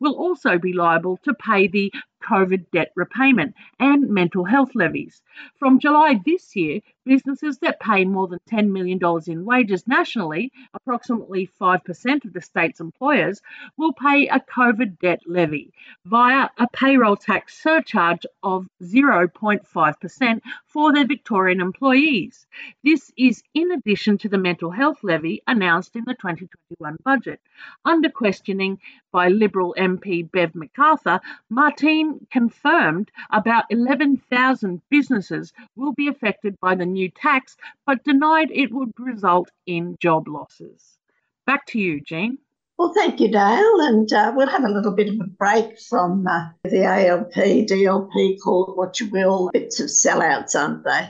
will 0.00 0.16
also 0.16 0.58
be 0.58 0.72
liable 0.72 1.16
to 1.18 1.32
pay 1.32 1.68
the 1.68 1.92
COVID 2.22 2.66
debt 2.72 2.92
repayment 2.94 3.54
and 3.78 4.08
mental 4.08 4.44
health 4.44 4.74
levies. 4.74 5.22
From 5.58 5.78
July 5.78 6.20
this 6.24 6.54
year, 6.56 6.80
businesses 7.04 7.58
that 7.58 7.80
pay 7.80 8.04
more 8.04 8.28
than 8.28 8.40
$10 8.50 8.70
million 8.70 9.00
in 9.26 9.44
wages 9.44 9.86
nationally, 9.88 10.52
approximately 10.74 11.48
5% 11.60 12.24
of 12.24 12.32
the 12.32 12.40
state's 12.42 12.80
employers, 12.80 13.40
will 13.76 13.92
pay 13.94 14.28
a 14.28 14.40
COVID 14.40 14.98
debt 14.98 15.20
levy 15.26 15.72
via 16.04 16.48
a 16.58 16.68
payroll 16.72 17.16
tax 17.16 17.60
surcharge 17.62 18.26
of 18.42 18.66
0.5% 18.82 20.40
for 20.66 20.92
their 20.92 21.06
Victorian 21.06 21.60
employees. 21.60 22.46
This 22.84 23.10
is 23.16 23.42
in 23.54 23.72
addition 23.72 24.18
to 24.18 24.28
the 24.28 24.38
mental 24.38 24.70
health 24.70 24.98
levy 25.02 25.42
announced 25.46 25.96
in 25.96 26.04
the 26.06 26.14
2021 26.14 26.96
budget. 27.04 27.40
Under 27.84 28.10
questioning 28.10 28.78
by 29.12 29.28
Liberal 29.28 29.74
MP 29.78 30.30
Bev 30.30 30.52
McArthur, 30.52 31.20
Martine 31.48 32.07
confirmed 32.30 33.10
about 33.30 33.64
11,000 33.70 34.82
businesses 34.90 35.52
will 35.76 35.92
be 35.92 36.08
affected 36.08 36.58
by 36.60 36.74
the 36.74 36.86
new 36.86 37.10
tax, 37.10 37.56
but 37.86 38.04
denied 38.04 38.50
it 38.50 38.72
would 38.72 38.92
result 38.98 39.50
in 39.66 39.96
job 40.00 40.28
losses. 40.28 40.98
Back 41.46 41.66
to 41.66 41.78
you, 41.78 42.00
Jean. 42.00 42.38
Well, 42.78 42.92
thank 42.94 43.18
you, 43.18 43.28
Dale. 43.28 43.80
And 43.80 44.12
uh, 44.12 44.32
we'll 44.36 44.48
have 44.48 44.64
a 44.64 44.68
little 44.68 44.92
bit 44.92 45.08
of 45.08 45.20
a 45.20 45.24
break 45.24 45.80
from 45.80 46.26
uh, 46.26 46.50
the 46.62 46.84
ALP, 46.84 47.32
DLP, 47.32 48.40
call 48.40 48.70
it 48.70 48.76
what 48.76 49.00
you 49.00 49.10
will, 49.10 49.50
bits 49.52 49.80
of 49.80 49.88
sellouts, 49.88 50.54
aren't 50.54 50.84
they? 50.84 51.08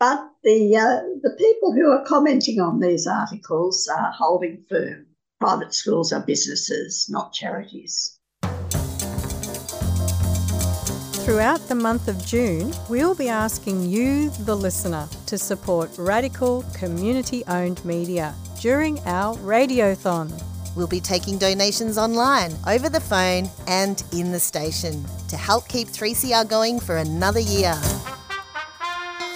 But 0.00 0.28
the, 0.42 0.76
uh, 0.76 1.00
the 1.22 1.36
people 1.38 1.72
who 1.72 1.90
are 1.90 2.04
commenting 2.04 2.60
on 2.60 2.80
these 2.80 3.06
articles 3.06 3.88
are 3.88 4.10
holding 4.10 4.64
firm. 4.68 5.06
Private 5.38 5.72
schools 5.72 6.12
are 6.12 6.20
businesses, 6.20 7.08
not 7.08 7.32
charities. 7.32 8.13
Throughout 11.24 11.68
the 11.68 11.74
month 11.74 12.08
of 12.08 12.22
June, 12.26 12.74
we'll 12.90 13.14
be 13.14 13.30
asking 13.30 13.88
you, 13.88 14.28
the 14.40 14.54
listener, 14.54 15.08
to 15.24 15.38
support 15.38 15.88
radical, 15.96 16.62
community 16.74 17.42
owned 17.48 17.82
media 17.82 18.34
during 18.60 18.98
our 19.06 19.34
Radiothon. 19.36 20.30
We'll 20.76 20.86
be 20.86 21.00
taking 21.00 21.38
donations 21.38 21.96
online, 21.96 22.52
over 22.68 22.90
the 22.90 23.00
phone, 23.00 23.48
and 23.66 24.04
in 24.12 24.32
the 24.32 24.38
station 24.38 25.02
to 25.28 25.38
help 25.38 25.66
keep 25.66 25.88
3CR 25.88 26.46
going 26.46 26.78
for 26.78 26.98
another 26.98 27.40
year. 27.40 27.74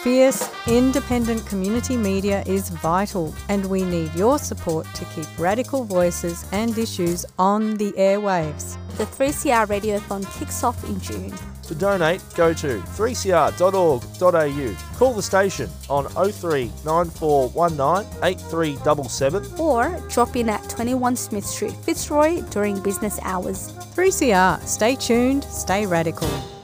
Fierce, 0.02 0.46
independent 0.66 1.46
community 1.46 1.96
media 1.96 2.44
is 2.46 2.68
vital, 2.68 3.34
and 3.48 3.64
we 3.64 3.82
need 3.82 4.14
your 4.14 4.38
support 4.38 4.86
to 4.92 5.06
keep 5.06 5.26
radical 5.38 5.84
voices 5.84 6.44
and 6.52 6.76
issues 6.76 7.24
on 7.38 7.78
the 7.78 7.92
airwaves. 7.92 8.76
The 8.98 9.06
3CR 9.06 9.66
Radiothon 9.66 10.38
kicks 10.38 10.62
off 10.62 10.84
in 10.84 11.00
June. 11.00 11.32
To 11.68 11.74
donate, 11.74 12.22
go 12.34 12.54
to 12.54 12.80
3cr.org.au. 12.80 14.98
Call 14.98 15.12
the 15.12 15.22
station 15.22 15.68
on 15.90 16.08
03 16.08 16.72
9419 16.82 18.24
8377 18.24 19.60
or 19.60 20.02
drop 20.08 20.34
in 20.34 20.48
at 20.48 20.66
21 20.70 21.14
Smith 21.14 21.44
Street, 21.44 21.74
Fitzroy 21.82 22.40
during 22.48 22.82
business 22.82 23.18
hours. 23.22 23.74
3CR, 23.94 24.62
stay 24.62 24.96
tuned, 24.96 25.44
stay 25.44 25.84
radical. 25.84 26.57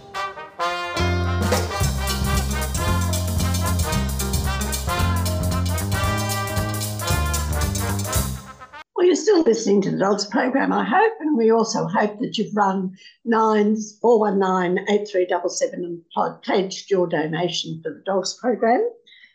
Listening 9.44 9.82
to 9.82 9.90
the 9.90 9.98
Dogs 9.98 10.24
program, 10.24 10.72
I 10.72 10.84
hope, 10.84 11.12
and 11.20 11.36
we 11.36 11.50
also 11.52 11.86
hope 11.86 12.18
that 12.20 12.38
you've 12.38 12.56
run 12.56 12.96
nines 13.26 13.98
four 14.00 14.18
one 14.18 14.38
nine 14.38 14.86
eight 14.88 15.06
three 15.06 15.26
double 15.26 15.50
seven 15.50 15.84
and 15.84 16.42
pledged 16.42 16.90
your 16.90 17.06
donation 17.06 17.82
for 17.82 17.90
the 17.92 18.02
Dogs 18.06 18.32
program. 18.40 18.88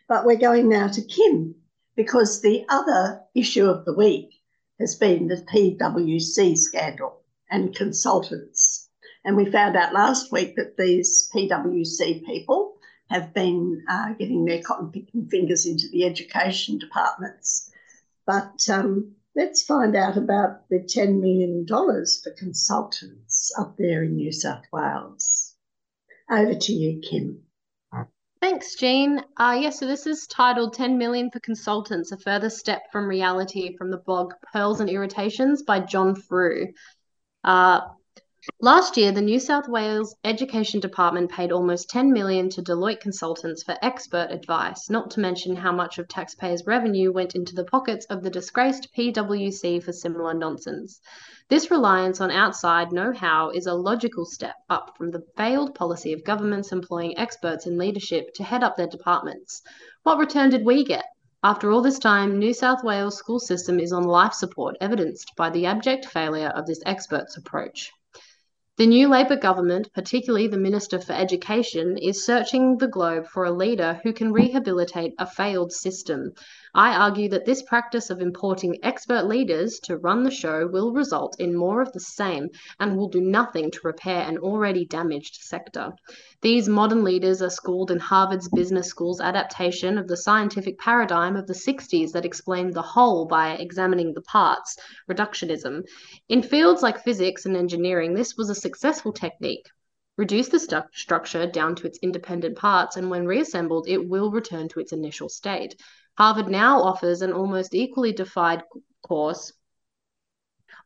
But 0.08 0.26
we're 0.26 0.36
going 0.36 0.68
now 0.68 0.88
to 0.88 1.00
Kim 1.00 1.54
because 1.94 2.42
the 2.42 2.64
other 2.68 3.20
issue 3.36 3.66
of 3.66 3.84
the 3.84 3.94
week 3.94 4.30
has 4.80 4.96
been 4.96 5.28
the 5.28 5.36
PwC 5.36 6.58
scandal 6.58 7.20
and 7.48 7.72
consultants. 7.72 8.88
And 9.24 9.36
we 9.36 9.48
found 9.48 9.76
out 9.76 9.94
last 9.94 10.32
week 10.32 10.56
that 10.56 10.76
these 10.76 11.30
PwC 11.32 12.26
people 12.26 12.74
have 13.10 13.32
been 13.32 13.84
uh, 13.88 14.14
getting 14.14 14.44
their 14.44 14.60
cotton 14.60 14.90
picking 14.90 15.28
fingers 15.28 15.66
into 15.66 15.88
the 15.92 16.04
education 16.04 16.78
departments. 16.78 17.70
But 18.26 18.68
um, 18.68 19.14
let's 19.36 19.62
find 19.62 19.96
out 19.96 20.16
about 20.16 20.68
the 20.68 20.78
$10 20.78 21.20
million 21.20 21.66
for 21.66 22.32
consultants 22.36 23.52
up 23.58 23.76
there 23.76 24.02
in 24.02 24.16
New 24.16 24.32
South 24.32 24.64
Wales. 24.72 25.54
Over 26.30 26.54
to 26.54 26.72
you, 26.72 27.00
Kim. 27.00 27.42
Thanks, 28.40 28.74
Jean. 28.76 29.22
Uh, 29.36 29.58
yeah, 29.60 29.68
so 29.68 29.86
this 29.86 30.06
is 30.06 30.26
titled 30.26 30.72
10 30.72 30.96
Million 30.96 31.30
for 31.30 31.40
Consultants, 31.40 32.10
a 32.10 32.16
further 32.16 32.48
step 32.48 32.90
from 32.90 33.06
reality 33.06 33.76
from 33.76 33.90
the 33.90 33.98
blog 33.98 34.32
Pearls 34.50 34.80
and 34.80 34.88
Irritations 34.88 35.62
by 35.62 35.80
John 35.80 36.14
Frew. 36.14 36.68
Uh, 37.44 37.80
last 38.60 38.96
year, 38.96 39.12
the 39.12 39.20
New 39.20 39.38
South 39.38 39.68
Wales 39.68 40.16
Education 40.24 40.80
Department 40.80 41.30
paid 41.30 41.52
almost 41.52 41.90
10 41.90 42.10
million 42.10 42.48
to 42.48 42.62
Deloitte 42.62 43.00
consultants 43.00 43.62
for 43.62 43.76
expert 43.82 44.28
advice, 44.30 44.88
not 44.88 45.10
to 45.10 45.20
mention 45.20 45.54
how 45.54 45.72
much 45.72 45.98
of 45.98 46.08
taxpayers' 46.08 46.66
revenue 46.66 47.12
went 47.12 47.34
into 47.34 47.54
the 47.54 47.66
pockets 47.66 48.06
of 48.06 48.22
the 48.22 48.30
disgraced 48.30 48.88
PwC 48.96 49.82
for 49.82 49.92
similar 49.92 50.32
nonsense. 50.32 51.00
This 51.50 51.70
reliance 51.70 52.18
on 52.22 52.30
outside 52.30 52.92
know 52.92 53.12
how 53.12 53.50
is 53.50 53.66
a 53.66 53.74
logical 53.74 54.24
step 54.24 54.54
up 54.70 54.96
from 54.96 55.10
the 55.10 55.22
failed 55.36 55.74
policy 55.74 56.14
of 56.14 56.24
governments 56.24 56.72
employing 56.72 57.18
experts 57.18 57.66
in 57.66 57.76
leadership 57.76 58.32
to 58.36 58.42
head 58.42 58.64
up 58.64 58.74
their 58.74 58.86
departments. 58.86 59.60
What 60.02 60.16
return 60.16 60.48
did 60.48 60.64
we 60.64 60.84
get? 60.84 61.04
After 61.42 61.70
all 61.70 61.82
this 61.82 61.98
time, 61.98 62.38
New 62.38 62.54
South 62.54 62.82
Wales 62.82 63.18
school 63.18 63.38
system 63.38 63.78
is 63.78 63.92
on 63.92 64.04
life 64.04 64.32
support, 64.32 64.76
evidenced 64.80 65.32
by 65.36 65.50
the 65.50 65.66
abject 65.66 66.06
failure 66.06 66.48
of 66.48 66.66
this 66.66 66.80
experts 66.86 67.36
approach. 67.36 67.90
The 68.80 68.86
new 68.86 69.08
Labor 69.08 69.36
government, 69.36 69.92
particularly 69.92 70.46
the 70.46 70.56
Minister 70.56 70.98
for 70.98 71.12
Education, 71.12 71.98
is 71.98 72.24
searching 72.24 72.78
the 72.78 72.88
globe 72.88 73.26
for 73.26 73.44
a 73.44 73.50
leader 73.50 74.00
who 74.02 74.14
can 74.14 74.32
rehabilitate 74.32 75.12
a 75.18 75.26
failed 75.26 75.70
system. 75.70 76.32
I 76.74 76.94
argue 76.94 77.28
that 77.30 77.44
this 77.44 77.62
practice 77.62 78.10
of 78.10 78.20
importing 78.20 78.78
expert 78.82 79.26
leaders 79.26 79.80
to 79.84 79.96
run 79.96 80.22
the 80.22 80.30
show 80.30 80.66
will 80.66 80.92
result 80.92 81.34
in 81.40 81.56
more 81.56 81.82
of 81.82 81.92
the 81.92 82.00
same 82.00 82.48
and 82.78 82.96
will 82.96 83.08
do 83.08 83.20
nothing 83.20 83.70
to 83.72 83.80
repair 83.82 84.22
an 84.22 84.38
already 84.38 84.84
damaged 84.84 85.38
sector. 85.42 85.92
These 86.42 86.68
modern 86.68 87.02
leaders 87.02 87.42
are 87.42 87.50
schooled 87.50 87.90
in 87.90 87.98
Harvard's 87.98 88.48
Business 88.48 88.88
School's 88.88 89.20
adaptation 89.20 89.98
of 89.98 90.06
the 90.06 90.16
scientific 90.16 90.78
paradigm 90.78 91.36
of 91.36 91.46
the 91.46 91.54
60s 91.54 92.12
that 92.12 92.24
explained 92.24 92.74
the 92.74 92.82
whole 92.82 93.26
by 93.26 93.54
examining 93.54 94.14
the 94.14 94.22
parts, 94.22 94.76
reductionism. 95.10 95.82
In 96.28 96.42
fields 96.42 96.82
like 96.82 97.02
physics 97.02 97.46
and 97.46 97.56
engineering, 97.56 98.14
this 98.14 98.36
was 98.36 98.48
a 98.48 98.54
successful 98.54 99.12
technique. 99.12 99.66
Reduce 100.16 100.48
the 100.48 100.60
stu- 100.60 100.82
structure 100.92 101.46
down 101.46 101.74
to 101.76 101.86
its 101.86 101.98
independent 102.02 102.56
parts, 102.56 102.96
and 102.96 103.08
when 103.08 103.26
reassembled, 103.26 103.88
it 103.88 104.06
will 104.08 104.30
return 104.30 104.68
to 104.68 104.78
its 104.80 104.92
initial 104.92 105.28
state. 105.28 105.74
Harvard 106.18 106.48
now 106.48 106.82
offers 106.82 107.22
an 107.22 107.32
almost 107.32 107.74
equally 107.74 108.12
defied 108.12 108.62
course 109.02 109.52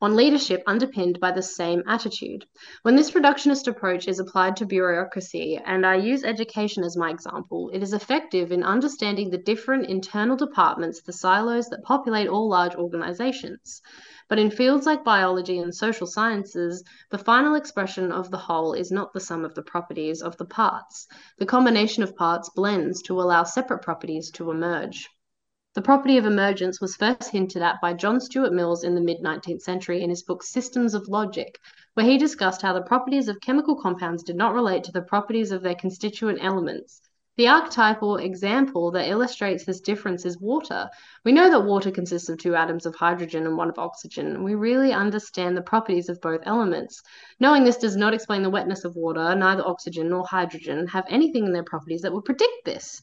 on 0.01 0.17
leadership 0.17 0.63
underpinned 0.67 1.21
by 1.21 1.31
the 1.31 1.43
same 1.43 1.83
attitude. 1.87 2.45
When 2.83 2.97
this 2.97 3.13
reductionist 3.13 3.69
approach 3.69 4.09
is 4.09 4.19
applied 4.19 4.57
to 4.57 4.67
bureaucracy, 4.67 5.57
and 5.65 5.87
I 5.87 5.95
use 5.95 6.25
education 6.25 6.85
as 6.85 6.97
my 6.97 7.11
example, 7.11 7.71
it 7.73 7.83
is 7.83 7.93
effective 7.93 8.53
in 8.53 8.63
understanding 8.63 9.31
the 9.31 9.39
different 9.39 9.87
internal 9.87 10.37
departments, 10.37 11.01
the 11.01 11.13
silos 11.13 11.69
that 11.69 11.85
populate 11.85 12.29
all 12.29 12.49
large 12.49 12.75
organizations. 12.75 13.81
But 14.29 14.39
in 14.39 14.51
fields 14.51 14.85
like 14.85 15.05
biology 15.05 15.59
and 15.59 15.75
social 15.75 16.07
sciences, 16.07 16.83
the 17.11 17.19
final 17.19 17.55
expression 17.55 18.11
of 18.11 18.31
the 18.31 18.39
whole 18.39 18.73
is 18.75 18.91
not 18.91 19.13
the 19.13 19.21
sum 19.21 19.45
of 19.45 19.55
the 19.55 19.63
properties 19.63 20.23
of 20.23 20.37
the 20.39 20.45
parts. 20.45 21.07
The 21.39 21.47
combination 21.47 22.03
of 22.03 22.17
parts 22.17 22.51
blends 22.51 23.01
to 23.03 23.21
allow 23.21 23.45
separate 23.45 23.83
properties 23.83 24.31
to 24.33 24.51
emerge. 24.51 25.09
The 25.75 25.83
property 25.83 26.19
of 26.19 26.25
emergence 26.25 26.81
was 26.81 26.95
first 26.95 27.31
hinted 27.31 27.61
at 27.61 27.81
by 27.81 27.95
John 27.95 28.21
Stuart 28.21 28.53
Mills 28.53 28.85
in 28.85 28.95
the 28.95 29.01
mid 29.01 29.19
19th 29.19 29.63
century 29.63 30.03
in 30.03 30.11
his 30.11 30.23
book 30.23 30.45
Systems 30.45 30.95
of 30.95 31.09
Logic, 31.09 31.59
where 31.95 32.07
he 32.07 32.17
discussed 32.17 32.63
how 32.63 32.73
the 32.73 32.81
properties 32.81 33.27
of 33.27 33.41
chemical 33.41 33.75
compounds 33.75 34.23
did 34.23 34.37
not 34.37 34.55
relate 34.55 34.85
to 34.85 34.93
the 34.93 35.03
properties 35.03 35.51
of 35.51 35.65
their 35.65 35.75
constituent 35.75 36.39
elements. 36.41 37.01
The 37.37 37.49
archetypal 37.49 38.19
example 38.19 38.93
that 38.93 39.09
illustrates 39.09 39.65
this 39.65 39.81
difference 39.81 40.25
is 40.25 40.41
water. 40.41 40.89
We 41.25 41.33
know 41.33 41.51
that 41.51 41.65
water 41.65 41.91
consists 41.91 42.29
of 42.29 42.39
two 42.39 42.55
atoms 42.55 42.87
of 42.87 42.95
hydrogen 42.95 43.45
and 43.45 43.57
one 43.57 43.69
of 43.69 43.77
oxygen, 43.77 44.29
and 44.29 44.45
we 44.45 44.55
really 44.55 44.93
understand 44.93 45.57
the 45.57 45.63
properties 45.63 46.09
of 46.09 46.21
both 46.21 46.43
elements. 46.45 47.03
Knowing 47.41 47.65
this 47.65 47.79
does 47.79 47.97
not 47.97 48.15
explain 48.15 48.45
the 48.45 48.49
wetness 48.49 48.85
of 48.85 48.95
water, 48.95 49.35
neither 49.35 49.67
oxygen 49.67 50.09
nor 50.09 50.25
hydrogen 50.25 50.87
have 50.87 51.07
anything 51.09 51.47
in 51.47 51.53
their 51.53 51.65
properties 51.65 52.03
that 52.03 52.13
would 52.13 52.25
predict 52.25 52.65
this. 52.65 53.03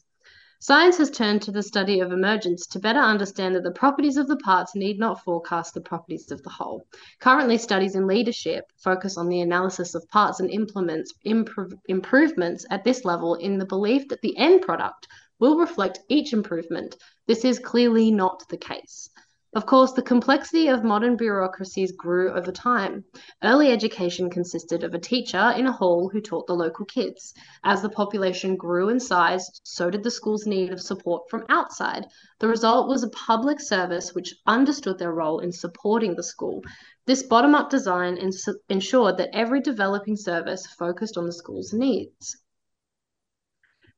Science 0.64 1.00
has 1.00 1.10
turned 1.10 1.42
to 1.42 1.52
the 1.52 1.64
study 1.64 2.02
of 2.02 2.12
emergence 2.12 2.68
to 2.68 2.78
better 2.78 3.00
understand 3.00 3.56
that 3.56 3.64
the 3.64 3.72
properties 3.72 4.16
of 4.16 4.28
the 4.28 4.38
parts 4.38 4.76
need 4.76 5.00
not 5.00 5.24
forecast 5.24 5.74
the 5.74 5.82
properties 5.82 6.30
of 6.30 6.44
the 6.44 6.52
whole. 6.52 6.86
Currently, 7.20 7.58
studies 7.58 7.96
in 7.96 8.06
leadership 8.06 8.66
focus 8.78 9.18
on 9.18 9.28
the 9.28 9.42
analysis 9.42 9.96
of 9.96 10.08
parts 10.10 10.40
and 10.40 10.52
implements 10.52 11.16
improve, 11.24 11.74
improvements 11.88 12.64
at 12.70 12.84
this 12.84 13.04
level 13.06 13.34
in 13.34 13.58
the 13.58 13.66
belief 13.66 14.08
that 14.10 14.22
the 14.22 14.38
end 14.38 14.62
product 14.62 15.08
will 15.40 15.58
reflect 15.58 16.02
each 16.10 16.32
improvement. 16.32 16.96
This 17.26 17.44
is 17.44 17.58
clearly 17.58 18.12
not 18.12 18.48
the 18.50 18.58
case. 18.58 19.10
Of 19.54 19.66
course, 19.66 19.92
the 19.92 20.02
complexity 20.02 20.70
of 20.70 20.86
modern 20.86 21.18
bureaucracies 21.18 21.92
grew 21.92 22.32
over 22.32 22.54
time. 22.54 23.04
Early 23.44 23.70
education 23.70 24.30
consisted 24.30 24.82
of 24.86 24.94
a 24.94 25.00
teacher 25.00 25.54
in 25.58 25.68
a 25.68 25.74
hall 25.74 26.08
who 26.08 26.22
taught 26.22 26.48
the 26.48 26.56
local 26.56 26.86
kids. 26.86 27.34
As 27.62 27.82
the 27.82 27.90
population 27.90 28.56
grew 28.56 28.88
in 28.88 29.02
size, 29.02 29.50
so 29.66 29.90
did 29.90 30.04
the 30.04 30.10
school's 30.10 30.46
need 30.48 30.72
of 30.72 30.80
support 30.80 31.30
from 31.30 31.46
outside. 31.50 32.08
The 32.40 32.48
result 32.48 32.88
was 32.88 33.04
a 33.04 33.10
public 33.10 33.60
service 33.60 34.16
which 34.16 34.34
understood 34.48 34.98
their 34.98 35.12
role 35.12 35.40
in 35.40 35.52
supporting 35.52 36.16
the 36.16 36.24
school. 36.24 36.62
This 37.06 37.24
bottom 37.24 37.54
up 37.54 37.70
design 37.70 38.16
ins- 38.16 38.48
ensured 38.70 39.18
that 39.18 39.36
every 39.36 39.60
developing 39.60 40.16
service 40.16 40.66
focused 40.66 41.18
on 41.18 41.26
the 41.26 41.34
school's 41.34 41.74
needs. 41.74 42.38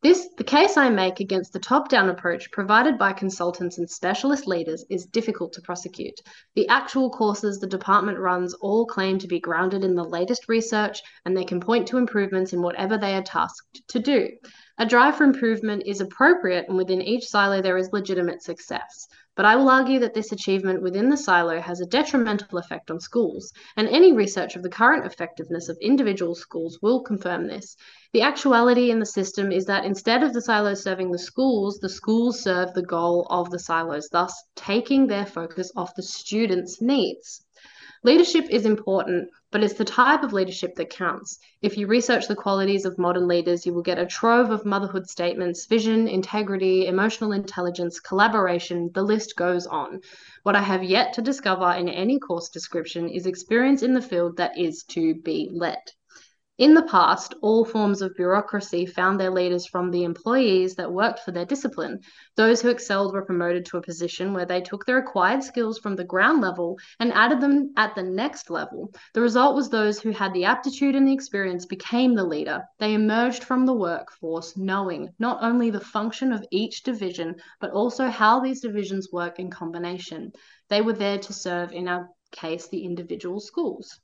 This, 0.03 0.27
the 0.35 0.43
case 0.43 0.75
I 0.75 0.89
make 0.89 1.21
against 1.21 1.53
the 1.53 1.59
top 1.59 1.87
down 1.87 2.09
approach 2.09 2.51
provided 2.51 2.97
by 2.97 3.13
consultants 3.13 3.77
and 3.77 3.89
specialist 3.89 4.45
leaders 4.45 4.83
is 4.89 5.05
difficult 5.05 5.53
to 5.53 5.61
prosecute. 5.61 6.19
The 6.55 6.67
actual 6.67 7.09
courses 7.09 7.59
the 7.59 7.67
department 7.67 8.19
runs 8.19 8.53
all 8.55 8.85
claim 8.85 9.17
to 9.19 9.27
be 9.27 9.39
grounded 9.39 9.85
in 9.85 9.95
the 9.95 10.03
latest 10.03 10.49
research 10.49 11.01
and 11.23 11.37
they 11.37 11.45
can 11.45 11.61
point 11.61 11.87
to 11.87 11.97
improvements 11.97 12.51
in 12.51 12.61
whatever 12.61 12.97
they 12.97 13.15
are 13.15 13.21
tasked 13.21 13.81
to 13.87 13.99
do. 13.99 14.27
A 14.79 14.87
drive 14.87 15.17
for 15.17 15.23
improvement 15.23 15.83
is 15.85 16.01
appropriate, 16.01 16.67
and 16.67 16.75
within 16.75 16.99
each 16.99 17.27
silo 17.27 17.61
there 17.61 17.77
is 17.77 17.93
legitimate 17.93 18.41
success. 18.41 19.07
But 19.35 19.45
I 19.45 19.55
will 19.55 19.69
argue 19.69 19.99
that 19.99 20.15
this 20.15 20.31
achievement 20.31 20.81
within 20.81 21.09
the 21.09 21.17
silo 21.17 21.59
has 21.59 21.79
a 21.79 21.85
detrimental 21.85 22.57
effect 22.57 22.89
on 22.89 22.99
schools, 22.99 23.53
and 23.77 23.87
any 23.87 24.13
research 24.13 24.55
of 24.55 24.63
the 24.63 24.69
current 24.69 25.05
effectiveness 25.05 25.69
of 25.69 25.77
individual 25.79 26.33
schools 26.33 26.79
will 26.81 27.01
confirm 27.01 27.45
this. 27.45 27.75
The 28.13 28.23
actuality 28.23 28.89
in 28.89 28.97
the 28.97 29.05
system 29.05 29.51
is 29.51 29.65
that 29.65 29.85
instead 29.85 30.23
of 30.23 30.33
the 30.33 30.41
silos 30.41 30.81
serving 30.81 31.11
the 31.11 31.19
schools, 31.19 31.77
the 31.77 31.87
schools 31.87 32.41
serve 32.41 32.73
the 32.73 32.81
goal 32.81 33.27
of 33.29 33.51
the 33.51 33.59
silos, 33.59 34.09
thus 34.11 34.33
taking 34.55 35.05
their 35.05 35.27
focus 35.27 35.71
off 35.75 35.93
the 35.93 36.01
students' 36.01 36.81
needs. 36.81 37.42
Leadership 38.05 38.45
is 38.49 38.65
important, 38.65 39.29
but 39.49 39.63
it's 39.63 39.75
the 39.75 39.85
type 39.85 40.23
of 40.23 40.33
leadership 40.33 40.75
that 40.75 40.89
counts. 40.89 41.39
If 41.61 41.77
you 41.77 41.87
research 41.87 42.27
the 42.27 42.35
qualities 42.35 42.83
of 42.83 42.97
modern 42.97 43.29
leaders, 43.29 43.65
you 43.65 43.73
will 43.73 43.81
get 43.81 43.97
a 43.97 44.05
trove 44.05 44.49
of 44.49 44.65
motherhood 44.65 45.07
statements, 45.07 45.67
vision, 45.67 46.09
integrity, 46.09 46.87
emotional 46.87 47.31
intelligence, 47.31 48.01
collaboration, 48.01 48.91
the 48.93 49.03
list 49.03 49.37
goes 49.37 49.65
on. 49.65 50.01
What 50.43 50.57
I 50.57 50.61
have 50.61 50.83
yet 50.83 51.13
to 51.13 51.21
discover 51.21 51.71
in 51.71 51.87
any 51.87 52.19
course 52.19 52.49
description 52.49 53.07
is 53.07 53.25
experience 53.25 53.83
in 53.83 53.93
the 53.93 54.01
field 54.01 54.35
that 54.35 54.57
is 54.57 54.83
to 54.89 55.15
be 55.15 55.49
led. 55.53 55.79
In 56.63 56.75
the 56.75 56.83
past, 56.83 57.33
all 57.41 57.65
forms 57.65 58.01
of 58.01 58.15
bureaucracy 58.15 58.85
found 58.85 59.19
their 59.19 59.31
leaders 59.31 59.65
from 59.65 59.91
the 59.91 60.05
employees 60.05 60.75
that 60.75 60.93
worked 60.93 61.19
for 61.19 61.33
their 61.33 61.43
discipline. 61.43 61.99
Those 62.37 62.61
who 62.61 62.69
excelled 62.69 63.11
were 63.11 63.25
promoted 63.25 63.65
to 63.65 63.77
a 63.77 63.81
position 63.81 64.33
where 64.33 64.45
they 64.45 64.61
took 64.61 64.85
their 64.85 64.99
acquired 64.99 65.43
skills 65.43 65.77
from 65.77 65.97
the 65.97 66.05
ground 66.05 66.39
level 66.39 66.77
and 67.01 67.11
added 67.11 67.41
them 67.41 67.73
at 67.75 67.95
the 67.95 68.03
next 68.03 68.49
level. 68.49 68.93
The 69.13 69.19
result 69.19 69.57
was 69.57 69.69
those 69.69 69.99
who 69.99 70.11
had 70.11 70.33
the 70.33 70.45
aptitude 70.45 70.95
and 70.95 71.05
the 71.05 71.11
experience 71.11 71.65
became 71.65 72.15
the 72.15 72.23
leader. 72.23 72.63
They 72.79 72.93
emerged 72.93 73.43
from 73.43 73.65
the 73.65 73.73
workforce 73.73 74.55
knowing 74.55 75.09
not 75.19 75.39
only 75.43 75.69
the 75.69 75.81
function 75.81 76.31
of 76.31 76.45
each 76.49 76.83
division, 76.83 77.35
but 77.59 77.71
also 77.71 78.07
how 78.07 78.39
these 78.39 78.61
divisions 78.61 79.11
work 79.11 79.37
in 79.37 79.51
combination. 79.51 80.31
They 80.69 80.79
were 80.79 80.93
there 80.93 81.19
to 81.19 81.33
serve, 81.33 81.73
in 81.73 81.89
our 81.89 82.07
case, 82.31 82.69
the 82.69 82.85
individual 82.85 83.41
schools. 83.41 83.99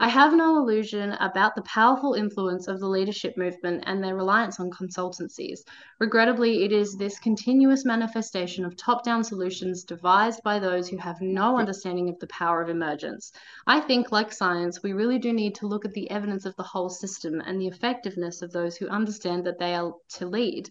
I 0.00 0.08
have 0.08 0.34
no 0.34 0.56
illusion 0.56 1.12
about 1.12 1.54
the 1.54 1.62
powerful 1.62 2.14
influence 2.14 2.66
of 2.66 2.80
the 2.80 2.88
leadership 2.88 3.36
movement 3.36 3.84
and 3.86 4.02
their 4.02 4.16
reliance 4.16 4.58
on 4.58 4.70
consultancies. 4.70 5.60
Regrettably, 6.00 6.64
it 6.64 6.72
is 6.72 6.96
this 6.96 7.18
continuous 7.18 7.84
manifestation 7.84 8.64
of 8.64 8.76
top 8.76 9.04
down 9.04 9.22
solutions 9.22 9.84
devised 9.84 10.42
by 10.42 10.58
those 10.58 10.88
who 10.88 10.96
have 10.96 11.20
no 11.20 11.58
understanding 11.58 12.08
of 12.08 12.18
the 12.18 12.26
power 12.28 12.62
of 12.62 12.68
emergence. 12.68 13.32
I 13.66 13.80
think, 13.80 14.10
like 14.10 14.32
science, 14.32 14.82
we 14.82 14.92
really 14.92 15.18
do 15.18 15.32
need 15.32 15.54
to 15.56 15.66
look 15.66 15.84
at 15.84 15.92
the 15.92 16.10
evidence 16.10 16.46
of 16.46 16.56
the 16.56 16.62
whole 16.62 16.88
system 16.88 17.40
and 17.40 17.60
the 17.60 17.68
effectiveness 17.68 18.42
of 18.42 18.50
those 18.50 18.76
who 18.76 18.88
understand 18.88 19.44
that 19.46 19.58
they 19.58 19.74
are 19.74 19.92
to 20.14 20.26
lead. 20.26 20.70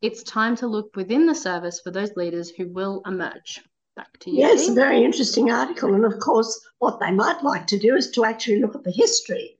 It's 0.00 0.22
time 0.22 0.56
to 0.56 0.66
look 0.66 0.96
within 0.96 1.26
the 1.26 1.34
service 1.34 1.80
for 1.80 1.90
those 1.90 2.16
leaders 2.16 2.50
who 2.50 2.68
will 2.68 3.02
emerge. 3.04 3.62
Back 4.00 4.18
to 4.20 4.30
you. 4.30 4.38
Yes, 4.38 4.66
a 4.66 4.72
very 4.72 5.04
interesting 5.04 5.50
article. 5.50 5.92
And 5.92 6.06
of 6.06 6.20
course, 6.20 6.58
what 6.78 7.00
they 7.00 7.10
might 7.10 7.44
like 7.44 7.66
to 7.66 7.78
do 7.78 7.96
is 7.96 8.10
to 8.12 8.24
actually 8.24 8.58
look 8.58 8.74
at 8.74 8.82
the 8.82 8.90
history 8.90 9.58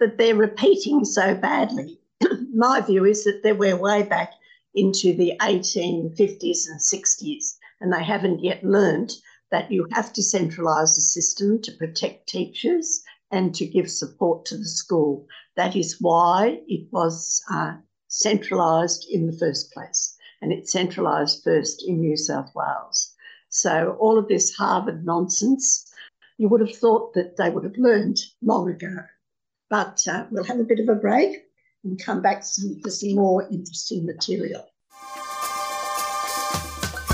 that 0.00 0.16
they're 0.16 0.34
repeating 0.34 1.04
so 1.04 1.34
badly. 1.34 2.00
My 2.54 2.80
view 2.80 3.04
is 3.04 3.24
that 3.24 3.42
they 3.42 3.52
we're 3.52 3.76
way 3.76 4.02
back 4.02 4.32
into 4.74 5.12
the 5.14 5.34
1850s 5.38 6.66
and 6.66 6.80
60s, 6.80 7.58
and 7.82 7.92
they 7.92 8.02
haven't 8.02 8.42
yet 8.42 8.64
learned 8.64 9.12
that 9.50 9.70
you 9.70 9.86
have 9.92 10.14
to 10.14 10.22
centralise 10.22 10.94
the 10.94 11.02
system 11.02 11.60
to 11.60 11.72
protect 11.72 12.26
teachers 12.26 13.04
and 13.30 13.54
to 13.54 13.66
give 13.66 13.90
support 13.90 14.46
to 14.46 14.56
the 14.56 14.64
school. 14.64 15.26
That 15.56 15.76
is 15.76 16.00
why 16.00 16.62
it 16.68 16.88
was 16.90 17.42
uh, 17.52 17.74
centralised 18.08 19.06
in 19.10 19.26
the 19.26 19.36
first 19.36 19.74
place, 19.74 20.16
and 20.40 20.54
it 20.54 20.70
centralised 20.70 21.44
first 21.44 21.84
in 21.86 22.00
New 22.00 22.16
South 22.16 22.50
Wales. 22.54 23.13
So, 23.54 23.96
all 24.00 24.18
of 24.18 24.26
this 24.26 24.52
Harvard 24.52 25.06
nonsense, 25.06 25.88
you 26.38 26.48
would 26.48 26.60
have 26.60 26.76
thought 26.76 27.14
that 27.14 27.36
they 27.36 27.50
would 27.50 27.62
have 27.62 27.76
learned 27.76 28.18
long 28.42 28.68
ago. 28.68 28.96
But 29.70 30.04
uh, 30.10 30.24
we'll 30.32 30.42
have 30.42 30.58
a 30.58 30.64
bit 30.64 30.80
of 30.80 30.88
a 30.88 30.96
break 30.96 31.44
and 31.84 31.96
come 32.02 32.20
back 32.20 32.42
some, 32.42 32.80
for 32.82 32.90
some 32.90 33.14
more 33.14 33.46
interesting 33.52 34.06
material. 34.06 34.68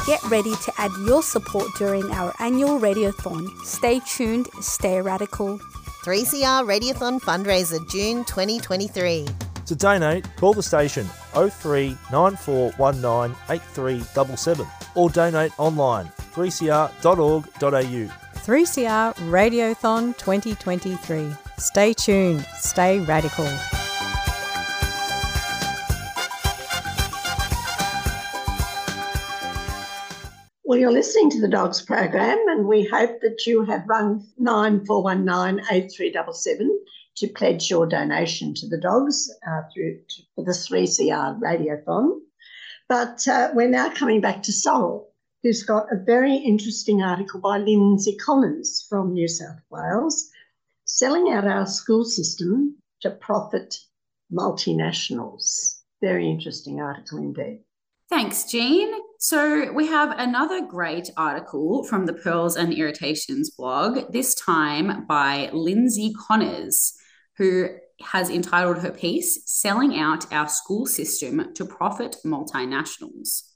Get 0.07 0.22
ready 0.31 0.55
to 0.64 0.72
add 0.79 0.90
your 1.07 1.22
support 1.22 1.68
during 1.76 2.11
our 2.11 2.35
annual 2.40 2.81
Radiothon. 2.81 3.46
Stay 3.66 4.00
tuned, 4.07 4.48
stay 4.62 5.03
radical. 5.03 5.59
3CR 6.05 6.64
Radiothon 6.64 7.20
fundraiser 7.20 7.87
June 7.90 8.24
2023. 8.24 9.29
To 9.66 9.74
donate, 9.76 10.26
call 10.37 10.55
the 10.55 10.62
station 10.62 11.07
03 11.35 11.98
9419 12.11 13.37
8377 13.50 14.66
or 14.94 15.11
donate 15.11 15.53
online 15.61 16.11
3cr.org.au. 16.34 18.20
3CR 18.40 19.14
Radiothon 19.30 20.16
2023. 20.16 21.28
Stay 21.58 21.92
tuned, 21.92 22.46
stay 22.58 22.98
radical. 23.00 23.48
Well, 30.64 30.78
you're 30.78 30.92
listening 30.92 31.30
to 31.30 31.40
the 31.40 31.48
Dogs 31.48 31.82
program, 31.82 32.38
and 32.48 32.66
we 32.66 32.86
hope 32.86 33.20
that 33.22 33.44
you 33.44 33.64
have 33.64 33.82
rung 33.88 34.24
9419 34.38 35.64
8377 35.68 36.80
to 37.16 37.28
pledge 37.28 37.68
your 37.68 37.86
donation 37.86 38.54
to 38.54 38.68
the 38.68 38.78
dogs 38.78 39.28
uh, 39.46 39.62
through 39.74 39.98
to, 40.08 40.22
for 40.34 40.44
the 40.44 40.52
3CR 40.52 41.40
Radiothon. 41.40 42.20
But 42.88 43.26
uh, 43.28 43.50
we're 43.52 43.68
now 43.68 43.90
coming 43.90 44.20
back 44.20 44.44
to 44.44 44.52
Sorrel 44.52 45.10
who's 45.42 45.62
got 45.62 45.92
a 45.92 45.96
very 45.96 46.35
interesting 46.35 47.03
article 47.03 47.40
by 47.40 47.59
Lindsay 47.59 48.16
Connors 48.16 48.87
from 48.88 49.12
New 49.12 49.29
South 49.29 49.61
Wales, 49.70 50.31
selling 50.85 51.33
out 51.33 51.46
our 51.46 51.66
school 51.66 52.05
system 52.05 52.76
to 53.00 53.11
profit 53.11 53.79
multinationals. 54.33 55.81
Very 56.03 56.29
interesting 56.31 56.81
article 56.81 57.18
indeed. 57.18 57.64
Thanks, 58.09 58.44
Jean. 58.50 58.92
So, 59.18 59.72
we 59.72 59.87
have 59.87 60.18
another 60.18 60.66
great 60.66 61.11
article 61.16 61.85
from 61.85 62.07
the 62.07 62.12
Pearls 62.12 62.57
and 62.57 62.72
Irritations 62.72 63.50
blog, 63.50 64.12
this 64.12 64.35
time 64.35 65.07
by 65.07 65.50
Lindsay 65.53 66.12
Connors, 66.26 66.94
who 67.37 67.68
has 68.03 68.31
entitled 68.31 68.79
her 68.79 68.90
piece, 68.90 69.42
Selling 69.46 69.98
Out 69.98 70.33
Our 70.33 70.48
School 70.48 70.87
System 70.87 71.53
to 71.55 71.64
Profit 71.64 72.16
Multinationals. 72.24 73.49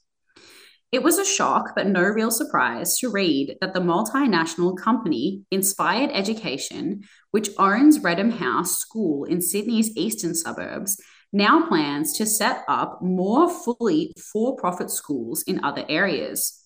It 0.91 1.03
was 1.03 1.17
a 1.17 1.25
shock, 1.25 1.73
but 1.75 1.87
no 1.87 2.01
real 2.01 2.31
surprise, 2.31 2.97
to 2.99 3.09
read 3.09 3.57
that 3.59 3.73
the 3.73 3.79
multinational 3.79 4.77
company 4.77 5.43
Inspired 5.51 6.11
Education, 6.13 7.03
which 7.31 7.49
owns 7.57 7.99
Reddam 7.99 8.31
House 8.31 8.79
School 8.79 9.25
in 9.25 9.41
Sydney's 9.41 9.95
eastern 9.97 10.35
suburbs, 10.35 11.01
now 11.33 11.67
plans 11.67 12.13
to 12.13 12.25
set 12.25 12.63
up 12.69 13.01
more 13.01 13.49
fully 13.49 14.13
for 14.31 14.55
profit 14.55 14.89
schools 14.89 15.43
in 15.47 15.65
other 15.65 15.83
areas. 15.89 16.63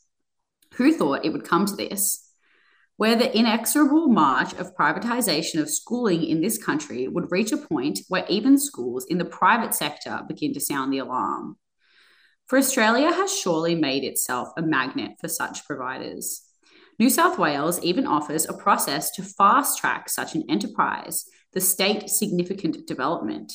Who 0.76 0.94
thought 0.94 1.26
it 1.26 1.32
would 1.32 1.48
come 1.48 1.66
to 1.66 1.76
this? 1.76 2.32
Where 2.98 3.16
the 3.16 3.36
inexorable 3.36 4.10
march 4.10 4.54
of 4.56 4.76
privatisation 4.76 5.62
of 5.62 5.70
schooling 5.70 6.24
in 6.24 6.42
this 6.42 6.62
country 6.64 7.08
would 7.08 7.32
reach 7.32 7.52
a 7.52 7.58
point 7.58 8.02
where 8.10 8.26
even 8.28 8.60
schools 8.60 9.06
in 9.10 9.18
the 9.18 9.26
private 9.26 9.74
sector 9.74 10.22
begin 10.28 10.54
to 10.54 10.60
sound 10.60 10.94
the 10.94 11.00
alarm 11.00 11.58
for 12.50 12.58
Australia 12.58 13.14
has 13.14 13.32
surely 13.32 13.76
made 13.76 14.04
itself 14.04 14.50
a 14.58 14.62
magnet 14.64 15.12
for 15.22 15.28
such 15.28 15.66
providers. 15.66 16.42
New 16.98 17.10
South 17.10 17.38
Wales 17.38 17.80
even 17.84 18.08
offers 18.08 18.46
a 18.46 18.58
process 18.58 19.12
to 19.12 19.22
fast 19.22 19.78
track 19.78 20.10
such 20.10 20.34
an 20.34 20.44
enterprise, 20.50 21.26
the 21.54 21.62
State 21.62 22.10
Significant 22.10 22.88
Development. 22.88 23.54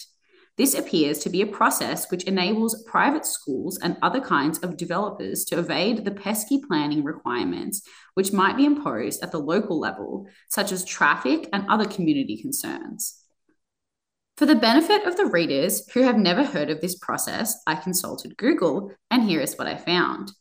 This 0.57 0.75
appears 0.75 1.19
to 1.19 1.29
be 1.29 1.43
a 1.43 1.47
process 1.47 2.09
which 2.09 2.23
enables 2.25 2.85
private 2.85 3.27
schools 3.27 3.81
and 3.83 3.97
other 4.01 4.21
kinds 4.21 4.59
of 4.59 4.77
developers 4.77 5.45
to 5.47 5.59
evade 5.59 6.05
the 6.05 6.13
pesky 6.13 6.63
planning 6.63 7.03
requirements 7.03 7.83
which 8.15 8.33
might 8.33 8.57
be 8.57 8.65
imposed 8.65 9.25
at 9.25 9.33
the 9.33 9.39
local 9.39 9.81
level, 9.81 10.29
such 10.49 10.71
as 10.71 10.85
traffic 10.85 11.49
and 11.53 11.67
other 11.69 11.85
community 11.85 12.41
concerns. 12.41 13.24
For 14.37 14.47
the 14.47 14.57
benefit 14.57 15.07
of 15.07 15.17
the 15.17 15.27
readers 15.27 15.89
who 15.93 16.03
have 16.03 16.19
never 16.19 16.43
heard 16.43 16.69
of 16.69 16.81
this 16.81 16.97
process, 16.99 17.57
I 17.69 17.77
consulted 17.77 18.37
Google, 18.37 18.91
and 19.09 19.23
here 19.23 19.41
is 19.41 19.57
what 19.57 19.69
I 19.69 19.77
found. 19.77 20.33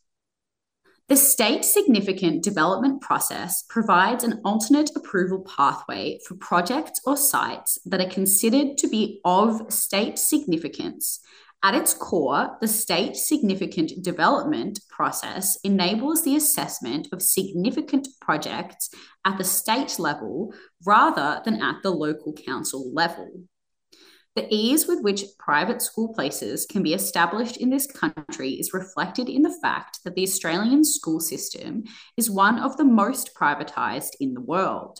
The 1.08 1.16
state 1.16 1.64
significant 1.64 2.42
development 2.42 3.02
process 3.02 3.62
provides 3.68 4.24
an 4.24 4.40
alternate 4.44 4.90
approval 4.96 5.42
pathway 5.42 6.18
for 6.26 6.34
projects 6.34 7.00
or 7.06 7.16
sites 7.16 7.78
that 7.84 8.00
are 8.00 8.10
considered 8.10 8.78
to 8.78 8.88
be 8.88 9.20
of 9.24 9.72
state 9.72 10.18
significance. 10.18 11.20
At 11.62 11.76
its 11.76 11.94
core, 11.94 12.56
the 12.60 12.68
state 12.68 13.14
significant 13.14 14.02
development 14.02 14.80
process 14.90 15.56
enables 15.62 16.24
the 16.24 16.34
assessment 16.34 17.06
of 17.12 17.22
significant 17.22 18.08
projects 18.20 18.90
at 19.24 19.38
the 19.38 19.44
state 19.44 20.00
level 20.00 20.52
rather 20.84 21.42
than 21.44 21.62
at 21.62 21.76
the 21.84 21.90
local 21.90 22.32
council 22.32 22.92
level. 22.92 23.44
The 24.36 24.52
ease 24.52 24.88
with 24.88 25.00
which 25.02 25.24
private 25.38 25.80
school 25.80 26.12
places 26.12 26.66
can 26.66 26.82
be 26.82 26.92
established 26.92 27.56
in 27.56 27.70
this 27.70 27.86
country 27.86 28.50
is 28.50 28.74
reflected 28.74 29.28
in 29.28 29.42
the 29.42 29.56
fact 29.62 30.00
that 30.04 30.16
the 30.16 30.24
Australian 30.24 30.82
school 30.84 31.20
system 31.20 31.84
is 32.16 32.30
one 32.30 32.58
of 32.58 32.76
the 32.76 32.84
most 32.84 33.30
privatised 33.36 34.10
in 34.18 34.34
the 34.34 34.40
world. 34.40 34.98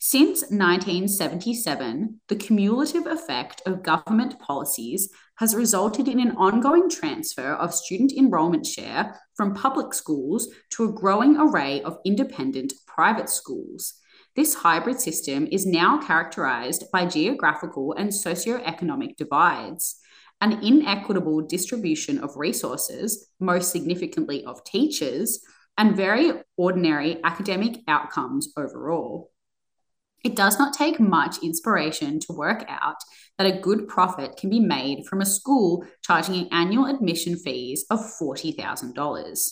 Since 0.00 0.42
1977, 0.50 2.20
the 2.28 2.36
cumulative 2.36 3.06
effect 3.06 3.60
of 3.66 3.82
government 3.82 4.38
policies 4.38 5.10
has 5.36 5.54
resulted 5.54 6.08
in 6.08 6.20
an 6.20 6.36
ongoing 6.36 6.88
transfer 6.88 7.54
of 7.54 7.74
student 7.74 8.12
enrolment 8.12 8.66
share 8.66 9.20
from 9.34 9.54
public 9.54 9.92
schools 9.92 10.48
to 10.70 10.84
a 10.84 10.92
growing 10.92 11.36
array 11.36 11.82
of 11.82 11.98
independent 12.04 12.72
private 12.86 13.28
schools. 13.28 13.94
This 14.36 14.54
hybrid 14.54 15.00
system 15.00 15.46
is 15.52 15.64
now 15.64 15.98
characterized 15.98 16.90
by 16.92 17.06
geographical 17.06 17.92
and 17.92 18.10
socioeconomic 18.10 19.16
divides, 19.16 20.00
an 20.40 20.64
inequitable 20.64 21.42
distribution 21.42 22.18
of 22.18 22.36
resources, 22.36 23.28
most 23.38 23.70
significantly 23.70 24.44
of 24.44 24.64
teachers, 24.64 25.40
and 25.78 25.96
very 25.96 26.32
ordinary 26.56 27.22
academic 27.22 27.78
outcomes 27.86 28.52
overall. 28.56 29.30
It 30.24 30.34
does 30.34 30.58
not 30.58 30.74
take 30.74 30.98
much 30.98 31.38
inspiration 31.42 32.18
to 32.20 32.32
work 32.32 32.64
out 32.68 32.96
that 33.38 33.46
a 33.46 33.60
good 33.60 33.86
profit 33.86 34.36
can 34.36 34.50
be 34.50 34.58
made 34.58 35.06
from 35.06 35.20
a 35.20 35.26
school 35.26 35.84
charging 36.02 36.34
an 36.34 36.48
annual 36.50 36.86
admission 36.86 37.36
fees 37.36 37.84
of 37.88 38.00
$40,000. 38.00 39.50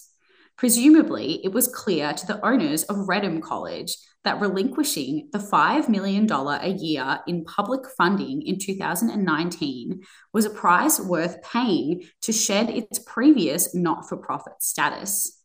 Presumably, 0.57 1.41
it 1.45 1.53
was 1.53 1.69
clear 1.69 2.13
to 2.15 2.27
the 2.27 2.45
owners 2.45 2.85
of 2.85 3.09
Reddam 3.09 3.43
College 3.43 3.97
that 4.25 4.41
relinquishing 4.41 5.29
the 5.33 5.39
$5 5.39 5.89
million 5.89 6.31
a 6.31 6.69
year 6.69 7.21
in 7.27 7.45
public 7.45 7.83
funding 7.97 8.43
in 8.43 8.59
2019 8.59 10.01
was 10.33 10.45
a 10.45 10.51
price 10.51 11.01
worth 11.01 11.43
paying 11.43 12.03
to 12.23 12.33
shed 12.33 12.71
its 12.71 12.99
previous 13.01 13.75
not 13.75 14.09
for 14.09 14.17
profit 14.17 14.63
status. 14.63 15.41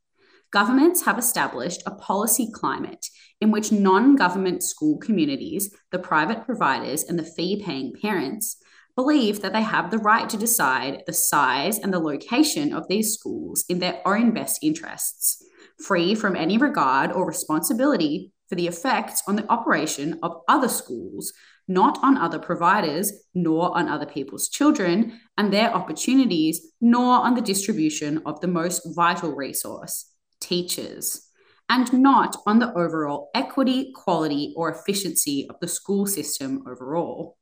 Governments 0.52 1.04
have 1.06 1.18
established 1.18 1.84
a 1.86 1.96
policy 1.96 2.50
climate 2.54 3.06
in 3.42 3.52
which 3.52 3.72
non 3.72 4.16
government 4.16 4.64
school 4.64 4.98
communities, 4.98 5.76
the 5.92 6.00
private 6.00 6.46
providers, 6.46 7.04
and 7.04 7.20
the 7.20 7.24
fee 7.24 7.62
paying 7.64 7.94
parents 8.02 8.58
believe 8.96 9.42
that 9.42 9.54
they 9.54 9.62
have 9.62 9.92
the 9.92 10.00
right 10.00 10.30
to 10.30 10.38
decide 10.38 11.04
the 11.06 11.14
size 11.14 11.78
and 11.78 11.94
the 11.94 12.00
location 12.00 12.74
of 12.74 12.88
these 12.88 13.14
schools 13.14 13.64
in 13.70 13.80
their 13.80 14.02
own 14.08 14.32
best 14.32 14.64
interests, 14.64 15.44
free 15.80 16.16
from 16.16 16.36
any 16.36 16.58
regard 16.58 17.12
or 17.12 17.28
responsibility 17.28 18.32
for 18.50 18.56
the 18.56 18.68
effects 18.68 19.24
on 19.28 19.36
the 19.36 19.50
operation 19.52 20.20
of 20.24 20.42
other 20.48 20.70
schools, 20.70 21.34
not 21.68 22.00
on 22.02 22.18
other 22.18 22.40
providers, 22.40 23.12
nor 23.34 23.76
on 23.78 23.88
other 23.88 24.06
people's 24.06 24.50
children 24.50 25.20
and 25.38 25.52
their 25.52 25.74
opportunities, 25.74 26.74
nor 26.80 27.18
on 27.20 27.36
the 27.36 27.42
distribution 27.42 28.22
of 28.26 28.40
the 28.42 28.48
most 28.48 28.82
vital 28.96 29.36
resource, 29.36 30.12
teachers 30.40 31.28
and 31.70 31.92
not 31.94 32.36
on 32.46 32.60
the 32.60 32.72
overall 32.74 33.30
equity, 33.36 33.92
quality, 33.94 34.54
or 34.56 34.72
efficiency 34.72 35.48
of 35.50 35.58
the 35.60 35.68
school 35.68 36.06
system 36.06 36.64
overall. 36.68 37.38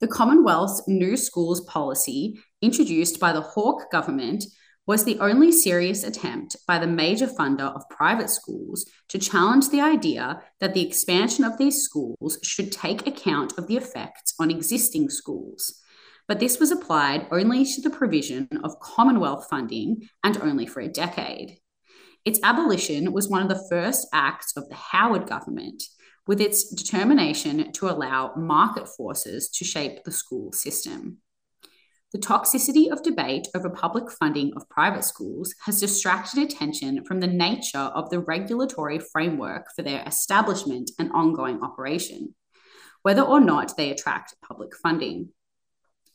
The 0.00 0.06
Commonwealth's 0.06 0.86
New 0.86 1.16
Schools 1.16 1.62
policy, 1.62 2.38
introduced 2.62 3.18
by 3.18 3.32
the 3.32 3.40
Hawke 3.40 3.90
government, 3.90 4.44
was 4.86 5.04
the 5.04 5.18
only 5.18 5.50
serious 5.50 6.04
attempt 6.04 6.56
by 6.66 6.78
the 6.78 6.86
major 6.86 7.26
funder 7.26 7.74
of 7.74 7.88
private 7.90 8.30
schools 8.30 8.88
to 9.08 9.18
challenge 9.18 9.68
the 9.68 9.80
idea 9.80 10.40
that 10.60 10.74
the 10.74 10.86
expansion 10.86 11.44
of 11.44 11.58
these 11.58 11.82
schools 11.82 12.38
should 12.42 12.70
take 12.70 13.06
account 13.06 13.58
of 13.58 13.66
the 13.66 13.76
effects 13.76 14.34
on 14.38 14.50
existing 14.50 15.10
schools. 15.10 15.82
But 16.28 16.40
this 16.40 16.58
was 16.58 16.70
applied 16.70 17.26
only 17.30 17.64
to 17.64 17.80
the 17.80 17.90
provision 17.90 18.48
of 18.64 18.80
Commonwealth 18.80 19.46
funding 19.48 20.08
and 20.24 20.36
only 20.38 20.66
for 20.66 20.80
a 20.80 20.88
decade. 20.88 21.58
Its 22.24 22.40
abolition 22.42 23.12
was 23.12 23.28
one 23.28 23.42
of 23.42 23.48
the 23.48 23.66
first 23.68 24.08
acts 24.12 24.56
of 24.56 24.68
the 24.68 24.74
Howard 24.74 25.28
government, 25.28 25.82
with 26.26 26.40
its 26.40 26.74
determination 26.74 27.70
to 27.72 27.88
allow 27.88 28.34
market 28.34 28.88
forces 28.88 29.48
to 29.50 29.64
shape 29.64 30.02
the 30.02 30.10
school 30.10 30.52
system. 30.52 31.18
The 32.16 32.22
toxicity 32.22 32.90
of 32.90 33.02
debate 33.02 33.46
over 33.54 33.68
public 33.68 34.10
funding 34.10 34.50
of 34.56 34.70
private 34.70 35.04
schools 35.04 35.54
has 35.66 35.80
distracted 35.80 36.42
attention 36.42 37.04
from 37.04 37.20
the 37.20 37.26
nature 37.26 37.76
of 37.76 38.08
the 38.08 38.20
regulatory 38.20 38.98
framework 38.98 39.66
for 39.76 39.82
their 39.82 40.02
establishment 40.06 40.92
and 40.98 41.12
ongoing 41.12 41.62
operation, 41.62 42.34
whether 43.02 43.20
or 43.20 43.38
not 43.38 43.76
they 43.76 43.90
attract 43.90 44.34
public 44.42 44.74
funding. 44.74 45.28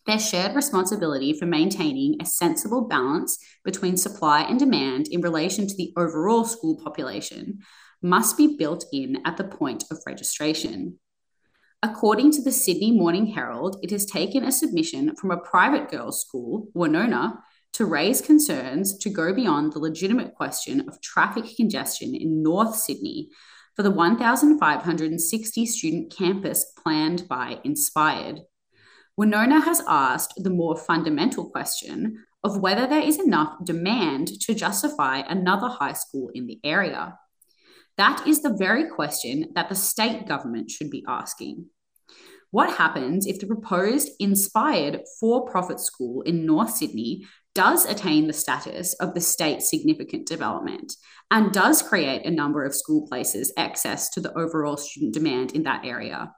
Their 0.08 0.18
shared 0.18 0.56
responsibility 0.56 1.34
for 1.34 1.45
maintaining 1.45 2.16
a 2.20 2.26
sensible 2.26 2.88
balance 2.88 3.38
between 3.64 3.95
supply 3.95 4.41
and 4.41 4.58
demand 4.58 5.08
in 5.08 5.22
relation 5.22 5.68
to 5.68 5.78
the 5.78 5.93
overall 5.95 6.45
school 6.45 6.82
population 6.84 7.60
must 8.02 8.38
be 8.38 8.58
built 8.58 8.86
in 8.91 9.22
at 9.24 9.38
the 9.38 9.43
point 9.43 9.84
of 9.91 9.99
registration. 10.08 10.97
According 11.84 12.32
to 12.34 12.44
the 12.44 12.52
Sydney 12.52 12.92
Morning 12.92 13.26
Herald, 13.26 13.78
it 13.82 13.90
has 13.90 14.06
taken 14.06 14.44
a 14.44 14.52
submission 14.52 15.16
from 15.16 15.32
a 15.32 15.38
private 15.38 15.90
girls' 15.90 16.22
school, 16.22 16.68
Wenona, 16.76 17.40
to 17.74 17.86
raise 17.86 18.22
concerns 18.22 18.96
to 19.00 19.10
go 19.10 19.34
beyond 19.34 19.74
the 19.74 19.80
legitimate 19.80 20.36
question 20.36 20.88
of 20.88 21.02
traffic 21.02 21.46
congestion 21.56 22.14
in 22.14 22.44
North 22.44 22.76
Sydney 22.76 23.30
for 23.76 23.82
the 23.82 23.90
1,560 23.90 25.66
student 25.66 26.16
campus 26.16 26.72
planned 26.84 27.28
by 27.28 27.60
Inspired. 27.64 28.42
Wenona 29.20 29.64
has 29.64 29.82
asked 29.88 30.34
the 30.38 30.52
more 30.52 30.78
fundamental 30.78 31.50
question 31.50 32.24
of 32.44 32.60
whether 32.60 32.86
there 32.86 33.02
is 33.02 33.20
enough 33.20 33.56
demand 33.64 34.28
to 34.42 34.54
justify 34.54 35.24
another 35.28 35.68
high 35.68 35.94
school 35.94 36.30
in 36.36 36.46
the 36.46 36.60
area. 36.64 37.18
That 38.02 38.26
is 38.26 38.41
the 38.41 38.56
very 38.58 38.89
question 38.89 39.52
that 39.54 39.70
the 39.70 39.76
state 39.76 40.28
government 40.28 40.72
should 40.72 40.89
be 40.89 41.06
asking. 41.08 41.68
What 42.49 42.78
happens 42.78 43.28
if 43.28 43.39
the 43.39 43.45
proposed 43.45 44.10
inspired 44.20 45.02
for 45.20 45.45
profit 45.45 45.80
school 45.80 46.24
in 46.24 46.43
North 46.43 46.72
Sydney 46.72 47.28
does 47.54 47.86
attain 47.86 48.26
the 48.26 48.34
status 48.34 48.95
of 48.95 49.14
the 49.14 49.22
state 49.22 49.62
significant 49.62 50.26
development 50.26 50.95
and 51.30 51.52
does 51.52 51.84
create 51.84 52.26
a 52.26 52.32
number 52.32 52.66
of 52.66 52.74
school 52.74 53.08
places 53.08 53.54
excess 53.56 54.10
to 54.10 54.20
the 54.20 54.36
overall 54.36 54.78
student 54.78 55.14
demand 55.14 55.52
in 55.52 55.62
that 55.62 55.86
area? 55.86 56.32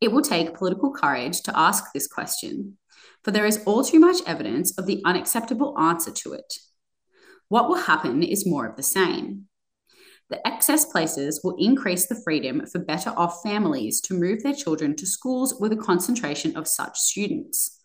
It 0.00 0.10
will 0.10 0.22
take 0.22 0.54
political 0.54 0.92
courage 0.92 1.40
to 1.42 1.56
ask 1.56 1.92
this 1.94 2.08
question, 2.08 2.78
for 3.22 3.30
there 3.30 3.46
is 3.46 3.62
all 3.64 3.84
too 3.84 4.00
much 4.00 4.26
evidence 4.26 4.76
of 4.76 4.86
the 4.86 5.02
unacceptable 5.04 5.78
answer 5.78 6.10
to 6.10 6.32
it. 6.32 6.52
What 7.46 7.68
will 7.68 7.76
happen 7.76 8.24
is 8.24 8.44
more 8.44 8.66
of 8.66 8.74
the 8.74 8.82
same. 8.82 9.46
The 10.28 10.44
excess 10.46 10.84
places 10.84 11.40
will 11.44 11.56
increase 11.58 12.06
the 12.06 12.20
freedom 12.24 12.66
for 12.66 12.80
better 12.80 13.10
off 13.16 13.42
families 13.42 14.00
to 14.02 14.14
move 14.14 14.42
their 14.42 14.54
children 14.54 14.96
to 14.96 15.06
schools 15.06 15.54
with 15.60 15.72
a 15.72 15.76
concentration 15.76 16.56
of 16.56 16.66
such 16.66 16.98
students. 16.98 17.80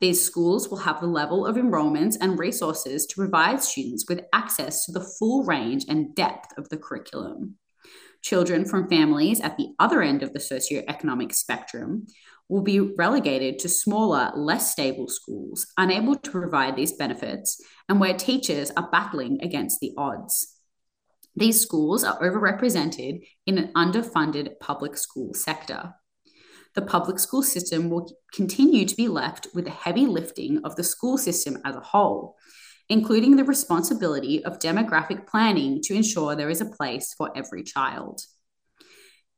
These 0.00 0.22
schools 0.22 0.68
will 0.68 0.78
have 0.78 1.00
the 1.00 1.06
level 1.06 1.46
of 1.46 1.56
enrolments 1.56 2.18
and 2.20 2.38
resources 2.38 3.06
to 3.06 3.16
provide 3.16 3.62
students 3.62 4.04
with 4.08 4.26
access 4.34 4.84
to 4.84 4.92
the 4.92 5.00
full 5.00 5.44
range 5.44 5.86
and 5.88 6.14
depth 6.14 6.48
of 6.58 6.68
the 6.68 6.76
curriculum. 6.76 7.56
Children 8.22 8.66
from 8.66 8.88
families 8.88 9.40
at 9.40 9.56
the 9.56 9.68
other 9.78 10.02
end 10.02 10.22
of 10.22 10.34
the 10.34 10.38
socioeconomic 10.38 11.32
spectrum 11.32 12.06
will 12.48 12.62
be 12.62 12.78
relegated 12.78 13.58
to 13.60 13.68
smaller, 13.68 14.32
less 14.36 14.70
stable 14.70 15.08
schools, 15.08 15.66
unable 15.78 16.14
to 16.14 16.30
provide 16.30 16.76
these 16.76 16.92
benefits, 16.92 17.58
and 17.88 17.98
where 17.98 18.14
teachers 18.14 18.70
are 18.76 18.90
battling 18.90 19.38
against 19.42 19.80
the 19.80 19.92
odds. 19.96 20.55
These 21.36 21.60
schools 21.60 22.02
are 22.02 22.18
overrepresented 22.20 23.20
in 23.44 23.58
an 23.58 23.70
underfunded 23.74 24.58
public 24.58 24.96
school 24.96 25.34
sector. 25.34 25.92
The 26.74 26.80
public 26.80 27.18
school 27.18 27.42
system 27.42 27.90
will 27.90 28.16
continue 28.32 28.86
to 28.86 28.96
be 28.96 29.08
left 29.08 29.48
with 29.54 29.66
the 29.66 29.70
heavy 29.70 30.06
lifting 30.06 30.62
of 30.64 30.76
the 30.76 30.84
school 30.84 31.18
system 31.18 31.58
as 31.64 31.76
a 31.76 31.80
whole, 31.80 32.36
including 32.88 33.36
the 33.36 33.44
responsibility 33.44 34.42
of 34.44 34.58
demographic 34.58 35.26
planning 35.26 35.82
to 35.82 35.94
ensure 35.94 36.34
there 36.34 36.50
is 36.50 36.62
a 36.62 36.70
place 36.70 37.14
for 37.16 37.30
every 37.36 37.62
child. 37.62 38.22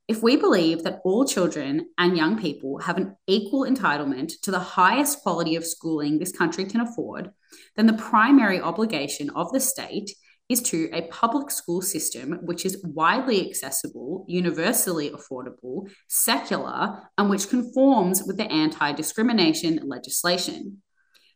If 0.07 0.23
we 0.23 0.37
believe 0.37 0.83
that 0.83 1.01
all 1.03 1.25
children 1.25 1.89
and 1.97 2.17
young 2.17 2.39
people 2.39 2.79
have 2.79 2.97
an 2.97 3.15
equal 3.27 3.69
entitlement 3.69 4.31
to 4.43 4.51
the 4.51 4.59
highest 4.59 5.21
quality 5.21 5.55
of 5.55 5.65
schooling 5.65 6.17
this 6.17 6.31
country 6.31 6.65
can 6.65 6.81
afford, 6.81 7.31
then 7.75 7.87
the 7.87 7.93
primary 7.93 8.59
obligation 8.59 9.29
of 9.31 9.51
the 9.51 9.59
state 9.59 10.11
is 10.49 10.61
to 10.63 10.89
a 10.91 11.07
public 11.09 11.51
school 11.51 11.81
system 11.81 12.39
which 12.41 12.65
is 12.65 12.83
widely 12.83 13.47
accessible, 13.47 14.25
universally 14.27 15.11
affordable, 15.11 15.89
secular, 16.07 17.03
and 17.17 17.29
which 17.29 17.49
conforms 17.49 18.23
with 18.23 18.37
the 18.37 18.51
anti 18.51 18.91
discrimination 18.93 19.79
legislation. 19.83 20.81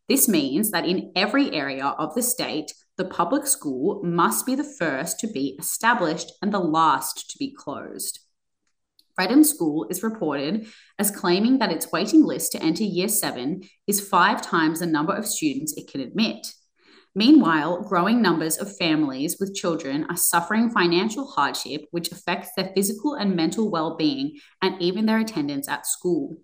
This 0.10 0.28
means 0.28 0.72
that 0.72 0.86
in 0.86 1.12
every 1.16 1.54
area 1.54 1.86
of 1.86 2.14
the 2.16 2.24
state, 2.24 2.74
the 2.98 3.06
public 3.06 3.48
school 3.48 4.02
must 4.04 4.46
be 4.46 4.56
the 4.56 4.64
first 4.64 5.20
to 5.20 5.28
be 5.28 5.56
established 5.60 6.32
and 6.42 6.54
the 6.54 6.60
last 6.60 7.30
to 7.32 7.38
be 7.38 7.54
closed. 7.54 8.20
Reddam 9.20 9.46
School 9.46 9.86
is 9.90 10.04
reported 10.04 10.68
as 10.98 11.12
claiming 11.12 11.60
that 11.60 11.72
its 11.72 11.92
waiting 11.92 12.24
list 12.24 12.52
to 12.52 12.64
enter 12.64 12.84
year 12.84 13.08
seven 13.08 13.62
is 13.86 14.08
five 14.08 14.42
times 14.42 14.80
the 14.80 14.88
number 14.88 15.14
of 15.14 15.28
students 15.28 15.78
it 15.78 15.88
can 15.88 16.02
admit. 16.02 16.48
Meanwhile, 17.16 17.84
growing 17.84 18.22
numbers 18.22 18.58
of 18.58 18.76
families 18.78 19.38
with 19.40 19.56
children 19.56 20.06
are 20.10 20.18
suffering 20.18 20.70
financial 20.70 21.28
hardship, 21.28 21.82
which 21.92 22.12
affects 22.12 22.50
their 22.56 22.72
physical 22.76 23.14
and 23.14 23.36
mental 23.36 23.70
well 23.70 23.96
being 23.96 24.40
and 24.62 24.82
even 24.82 25.06
their 25.06 25.20
attendance 25.20 25.68
at 25.68 25.86
school 25.86 26.38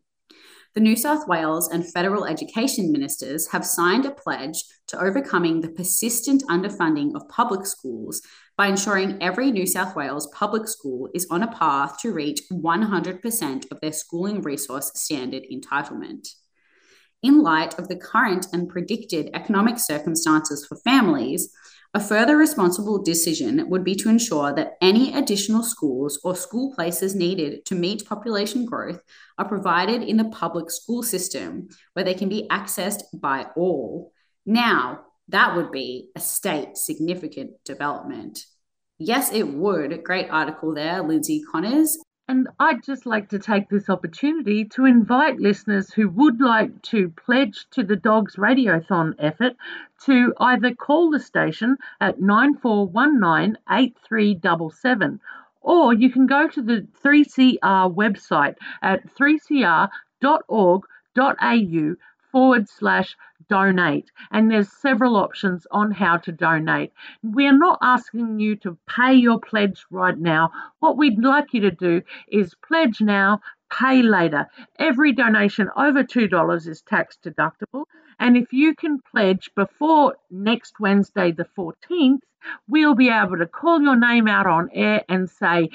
the 0.76 0.80
New 0.80 0.95
South 0.95 1.28
Wales 1.28 1.67
and 1.67 1.91
federal 1.91 2.26
education 2.26 2.91
ministers 2.91 3.47
have 3.47 3.65
signed 3.65 4.05
a 4.05 4.11
pledge 4.11 4.63
to 4.88 5.01
overcoming 5.01 5.61
the 5.61 5.70
persistent 5.70 6.43
underfunding 6.47 7.15
of 7.15 7.28
public 7.28 7.65
schools 7.65 8.22
by 8.55 8.67
ensuring 8.67 9.17
every 9.22 9.51
New 9.51 9.65
South 9.65 9.95
Wales 9.95 10.28
public 10.34 10.67
school 10.67 11.09
is 11.15 11.28
on 11.32 11.41
a 11.41 11.51
path 11.51 11.97
to 12.01 12.13
reach 12.13 12.41
100% 12.51 13.72
of 13.72 13.82
their 13.82 13.91
schooling 13.91 14.41
resource 14.41 14.91
standard 14.93 15.43
entitlement. 15.51 16.28
In 17.22 17.41
light 17.41 17.78
of 17.78 17.88
the 17.89 17.97
current 17.97 18.47
and 18.53 18.70
predicted 18.70 19.30
economic 19.34 19.78
circumstances 19.78 20.65
for 20.65 20.78
families, 20.78 21.53
A 21.95 21.99
further 21.99 22.38
responsible 22.38 23.01
decision 23.01 23.67
would 23.67 23.84
be 23.84 23.95
to 23.95 24.09
ensure 24.09 24.53
that 24.53 24.78
any 24.80 25.11
additional 25.15 25.63
schools 25.63 26.20
or 26.24 26.36
school 26.36 26.72
places 26.76 27.15
needed 27.15 27.65
to 27.65 27.74
meet 27.74 28.05
population 28.05 28.63
growth 28.63 29.01
are 29.39 29.47
provided 29.47 30.03
in 30.03 30.17
the 30.17 30.26
public 30.26 30.70
school 30.70 31.01
system 31.01 31.67
where 31.93 32.05
they 32.05 32.13
can 32.13 32.30
be 32.30 32.47
accessed 32.51 33.01
by 33.11 33.47
all. 33.55 34.11
Now, 34.45 34.99
that 35.30 35.55
would 35.55 35.72
be 35.72 36.11
a 36.15 36.20
state 36.20 36.78
significant 36.78 37.53
development. 37.65 38.45
Yes, 38.99 39.32
it 39.34 39.47
would. 39.47 40.03
Great 40.03 40.30
article 40.30 40.76
there, 40.76 41.01
Lindsay 41.01 41.41
Connors. 41.51 41.97
And 42.30 42.47
I'd 42.59 42.84
just 42.84 43.07
like 43.07 43.30
to 43.30 43.39
take 43.39 43.69
this 43.69 43.89
opportunity 43.89 44.63
to 44.75 44.86
invite 44.86 45.39
listeners 45.39 45.91
who 45.91 46.07
would 46.09 46.39
like 46.39 46.80
to 46.84 47.09
pledge 47.09 47.65
to 47.71 47.82
the 47.82 47.95
Dogs 47.95 48.36
Radiothon 48.36 49.15
effort 49.17 49.55
to 50.05 50.36
either 50.39 50.75
call 50.75 51.09
the 51.09 51.19
station 51.19 51.77
at 51.99 52.21
9419 52.21 53.57
8377 53.67 55.19
or 55.61 55.91
you 55.91 56.11
can 56.11 56.27
go 56.27 56.47
to 56.47 56.61
the 56.61 56.86
3CR 57.03 57.95
website 57.95 58.57
at 58.84 59.11
3cr.org.au 59.15 59.89
forward 62.32 62.69
slash 62.69 63.17
donate. 63.50 64.10
And 64.32 64.50
there's 64.50 64.72
several 64.72 65.18
options 65.18 65.68
on 65.72 65.91
how 65.91 66.18
to 66.18 66.32
donate. 66.32 66.93
We 67.24 67.47
are 67.47 67.58
not 67.58 67.80
asking 67.82 68.39
you 68.39 68.56
to 68.58 68.78
pay 68.88 69.14
your 69.14 69.39
pledge 69.39 69.84
right 69.91 70.18
now. 70.18 70.52
What 70.80 70.97
we'd 70.97 71.24
like 71.24 71.54
you 71.54 71.62
to 71.62 71.72
do 71.72 72.02
is 72.30 72.56
pledge 72.68 73.02
now, 73.02 73.41
pay 73.72 74.02
later. 74.02 74.47
Every 74.78 75.12
donation 75.12 75.70
over 75.76 76.04
$2 76.04 76.68
is 76.68 76.82
tax 76.82 77.18
deductible. 77.24 77.86
And 78.20 78.38
if 78.38 78.52
you 78.52 78.76
can 78.76 79.00
pledge 79.12 79.50
before 79.56 80.16
next 80.30 80.80
Wednesday, 80.80 81.32
the 81.32 81.47
14th, 81.58 82.20
we'll 82.68 82.95
be 82.95 83.10
able 83.10 83.38
to 83.38 83.45
call 83.45 83.82
your 83.82 83.95
name 83.95 84.28
out 84.28 84.47
on 84.47 84.70
air 84.74 85.04
and 85.10 85.30
say 85.30 85.70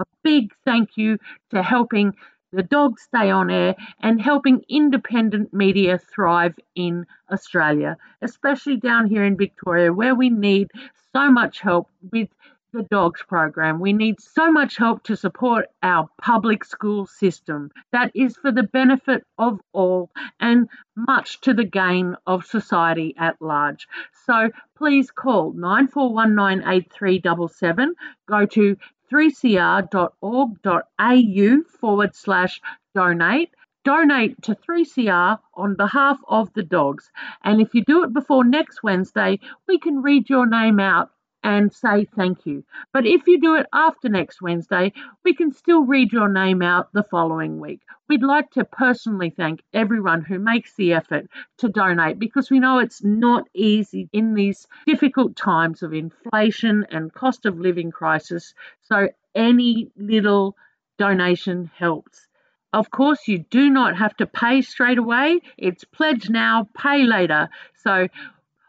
a 0.00 0.04
big 0.22 0.52
thank 0.64 0.96
you 0.96 1.18
to 1.50 1.62
helping 1.62 2.14
the 2.54 2.62
dogs 2.62 3.02
stay 3.02 3.30
on 3.30 3.50
air 3.50 3.74
and 4.00 4.20
helping 4.20 4.64
independent 4.68 5.52
media 5.52 5.98
thrive 5.98 6.54
in 6.74 7.06
Australia, 7.30 7.96
especially 8.22 8.76
down 8.76 9.08
here 9.08 9.24
in 9.24 9.36
Victoria, 9.36 9.92
where 9.92 10.14
we 10.14 10.30
need 10.30 10.70
so 11.12 11.30
much 11.30 11.60
help 11.60 11.88
with 12.12 12.28
the 12.74 12.82
dogs 12.82 13.22
program. 13.26 13.80
We 13.80 13.92
need 13.92 14.20
so 14.20 14.50
much 14.50 14.76
help 14.76 15.04
to 15.04 15.16
support 15.16 15.66
our 15.82 16.08
public 16.20 16.64
school 16.64 17.06
system 17.06 17.70
that 17.92 18.10
is 18.14 18.36
for 18.36 18.50
the 18.50 18.64
benefit 18.64 19.24
of 19.38 19.60
all 19.72 20.10
and 20.40 20.68
much 20.96 21.40
to 21.42 21.54
the 21.54 21.62
gain 21.64 22.16
of 22.26 22.44
society 22.44 23.14
at 23.16 23.40
large. 23.40 23.86
So 24.26 24.50
please 24.76 25.12
call 25.12 25.52
94198377, 25.52 27.90
go 28.28 28.44
to 28.46 28.76
3cr.org.au 29.12 31.62
forward 31.80 32.14
slash 32.14 32.60
donate. 32.94 33.50
Donate 33.84 34.40
to 34.42 34.54
3CR 34.54 35.38
on 35.54 35.76
behalf 35.76 36.18
of 36.26 36.50
the 36.54 36.62
dogs. 36.62 37.10
And 37.42 37.60
if 37.60 37.74
you 37.74 37.84
do 37.84 38.04
it 38.04 38.14
before 38.14 38.44
next 38.44 38.82
Wednesday, 38.82 39.40
we 39.68 39.78
can 39.78 40.00
read 40.00 40.30
your 40.30 40.46
name 40.46 40.80
out 40.80 41.10
and 41.44 41.72
say 41.72 42.06
thank 42.16 42.46
you. 42.46 42.64
But 42.92 43.06
if 43.06 43.26
you 43.26 43.38
do 43.38 43.54
it 43.56 43.66
after 43.72 44.08
next 44.08 44.40
Wednesday, 44.40 44.94
we 45.24 45.34
can 45.34 45.52
still 45.52 45.84
read 45.84 46.10
your 46.10 46.28
name 46.28 46.62
out 46.62 46.92
the 46.94 47.04
following 47.04 47.60
week. 47.60 47.82
We'd 48.08 48.22
like 48.22 48.50
to 48.52 48.64
personally 48.64 49.30
thank 49.30 49.62
everyone 49.74 50.22
who 50.22 50.38
makes 50.38 50.74
the 50.74 50.94
effort 50.94 51.26
to 51.58 51.68
donate 51.68 52.18
because 52.18 52.50
we 52.50 52.60
know 52.60 52.78
it's 52.78 53.04
not 53.04 53.46
easy 53.54 54.08
in 54.12 54.34
these 54.34 54.66
difficult 54.86 55.36
times 55.36 55.82
of 55.82 55.92
inflation 55.92 56.86
and 56.90 57.12
cost 57.12 57.44
of 57.44 57.60
living 57.60 57.90
crisis. 57.90 58.54
So 58.80 59.08
any 59.34 59.90
little 59.96 60.56
donation 60.98 61.70
helps. 61.76 62.26
Of 62.72 62.90
course, 62.90 63.28
you 63.28 63.38
do 63.50 63.70
not 63.70 63.96
have 63.96 64.16
to 64.16 64.26
pay 64.26 64.62
straight 64.62 64.98
away. 64.98 65.40
It's 65.56 65.84
pledge 65.84 66.28
now, 66.28 66.68
pay 66.76 67.04
later. 67.04 67.48
So 67.84 68.08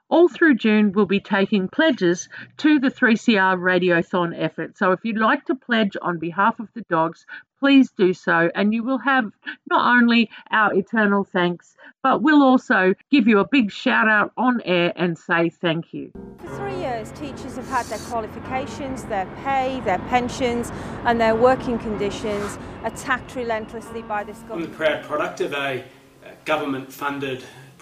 all 0.10 0.28
through 0.28 0.56
June, 0.56 0.92
we'll 0.92 1.06
be 1.06 1.20
taking 1.20 1.68
pledges 1.68 2.30
to 2.58 2.80
the 2.80 2.90
3CR 2.90 3.58
Radiothon 3.58 4.34
effort. 4.38 4.78
So 4.78 4.92
if 4.92 5.00
you'd 5.04 5.18
like 5.18 5.46
to 5.46 5.56
pledge 5.56 5.98
on 6.02 6.20
behalf 6.20 6.60
of 6.60 6.68
the 6.74 6.84
dogs, 6.90 7.26
please 7.60 7.92
do 7.92 8.14
so. 8.14 8.52
And 8.54 8.74
you 8.74 8.84
will 8.84 9.00
have 9.00 9.32
not 9.70 9.98
only 9.98 10.30
our 10.52 10.74
eternal 10.74 11.24
thanks, 11.24 11.76
but 12.04 12.22
we'll 12.22 12.44
also 12.44 12.94
give 13.10 13.28
you 13.28 13.40
a 13.40 13.48
big 13.48 13.72
shout 13.72 14.08
out 14.08 14.32
on 14.38 14.62
air 14.62 14.94
and 14.96 15.18
say 15.18 15.50
thank 15.50 15.94
you. 15.94 16.12
For 16.38 16.56
three 16.56 16.78
years, 16.78 17.12
teachers 17.14 17.56
have 17.56 17.68
had 17.68 17.86
their 17.88 18.00
qualifications, 18.08 19.06
their 19.06 19.26
pay, 19.44 19.82
their 19.86 20.00
pensions, 20.00 20.72
and 21.06 21.20
their 21.20 21.36
working 21.36 21.80
conditions 21.80 22.60
attacked 22.84 23.36
relentlessly 23.36 24.04
by 24.04 24.24
this 24.24 24.38
government. 24.42 24.66
I'm 24.66 24.72
the 24.72 24.78
proud 24.78 25.04
product 25.04 25.42
of 25.42 25.54
a 25.54 25.84
uh, 26.24 26.30
government 26.46 26.94
funded 26.94 27.44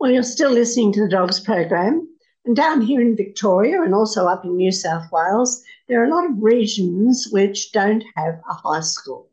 Well, 0.00 0.10
you're 0.10 0.22
still 0.22 0.50
listening 0.50 0.94
to 0.94 1.02
the 1.02 1.10
Dogs 1.10 1.40
program. 1.40 2.08
And 2.46 2.56
down 2.56 2.80
here 2.80 3.02
in 3.02 3.16
Victoria 3.16 3.82
and 3.82 3.94
also 3.94 4.26
up 4.26 4.46
in 4.46 4.56
New 4.56 4.72
South 4.72 5.04
Wales, 5.12 5.62
there 5.88 6.00
are 6.00 6.06
a 6.06 6.08
lot 6.08 6.24
of 6.24 6.42
regions 6.42 7.28
which 7.30 7.70
don't 7.72 8.02
have 8.16 8.40
a 8.48 8.54
high 8.54 8.80
school, 8.80 9.28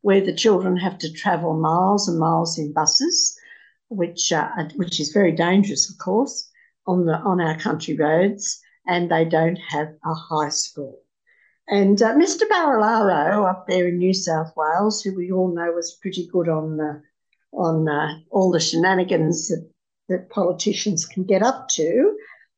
where 0.00 0.22
the 0.22 0.32
children 0.32 0.78
have 0.78 0.96
to 1.00 1.12
travel 1.12 1.52
miles 1.52 2.08
and 2.08 2.18
miles 2.18 2.58
in 2.58 2.72
buses, 2.72 3.38
which 3.90 4.32
uh, 4.32 4.48
which 4.76 4.98
is 4.98 5.12
very 5.12 5.30
dangerous, 5.30 5.90
of 5.90 5.98
course, 5.98 6.50
on 6.86 7.04
the 7.04 7.18
on 7.18 7.38
our 7.42 7.58
country 7.58 7.94
roads, 7.94 8.62
and 8.86 9.10
they 9.10 9.26
don't 9.26 9.58
have 9.68 9.88
a 10.06 10.14
high 10.14 10.48
school. 10.48 11.02
And 11.68 12.00
uh, 12.00 12.14
Mr. 12.14 12.48
Barilaro 12.48 13.46
up 13.46 13.66
there 13.68 13.88
in 13.88 13.98
New 13.98 14.14
South 14.14 14.54
Wales, 14.56 15.02
who 15.02 15.14
we 15.14 15.30
all 15.30 15.54
know 15.54 15.70
was 15.72 15.98
pretty 16.00 16.26
good 16.32 16.48
on 16.48 16.80
uh, 16.80 16.98
on 17.52 18.24
all 18.30 18.50
the 18.50 18.58
shenanigans 18.58 19.48
that 19.48 19.70
that 20.08 20.30
politicians 20.30 21.06
can 21.06 21.24
get 21.24 21.42
up 21.42 21.68
to, 21.68 22.16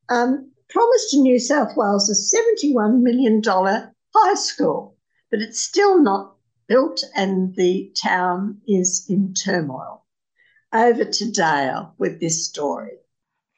um, 0.09 0.51
promised 0.68 1.11
to 1.11 1.18
New 1.18 1.38
South 1.38 1.76
Wales 1.76 2.09
a 2.09 2.66
$71 2.66 3.01
million 3.01 3.42
high 3.42 4.34
school, 4.34 4.96
but 5.30 5.40
it's 5.40 5.61
still 5.61 6.03
not 6.03 6.34
built 6.68 7.03
and 7.16 7.55
the 7.57 7.92
town 8.01 8.61
is 8.66 9.07
in 9.09 9.34
turmoil. 9.34 10.05
Over 10.72 11.05
to 11.05 11.30
Dale 11.32 11.94
with 11.98 12.20
this 12.20 12.46
story. 12.46 12.92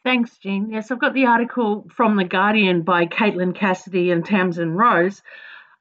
Thanks, 0.03 0.37
Jean. 0.39 0.71
Yes, 0.71 0.91
I've 0.91 0.99
got 0.99 1.15
the 1.15 1.27
article 1.27 1.87
from 1.95 2.17
The 2.17 2.25
Guardian 2.25 2.83
by 2.83 3.07
Caitlin 3.07 3.55
Cassidy 3.55 4.11
and 4.11 4.25
Tamsin 4.25 4.73
Rose. 4.73 5.23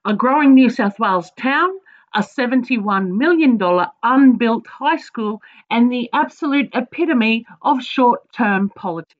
A 0.05 0.13
growing 0.13 0.53
New 0.53 0.69
South 0.69 0.99
Wales 0.99 1.31
town 1.39 1.69
a 2.13 2.21
$71 2.21 3.09
million 3.09 3.59
unbuilt 4.03 4.67
high 4.67 4.97
school, 4.97 5.41
and 5.69 5.91
the 5.91 6.09
absolute 6.13 6.69
epitome 6.73 7.45
of 7.61 7.83
short 7.83 8.31
term 8.33 8.69
politics. 8.69 9.15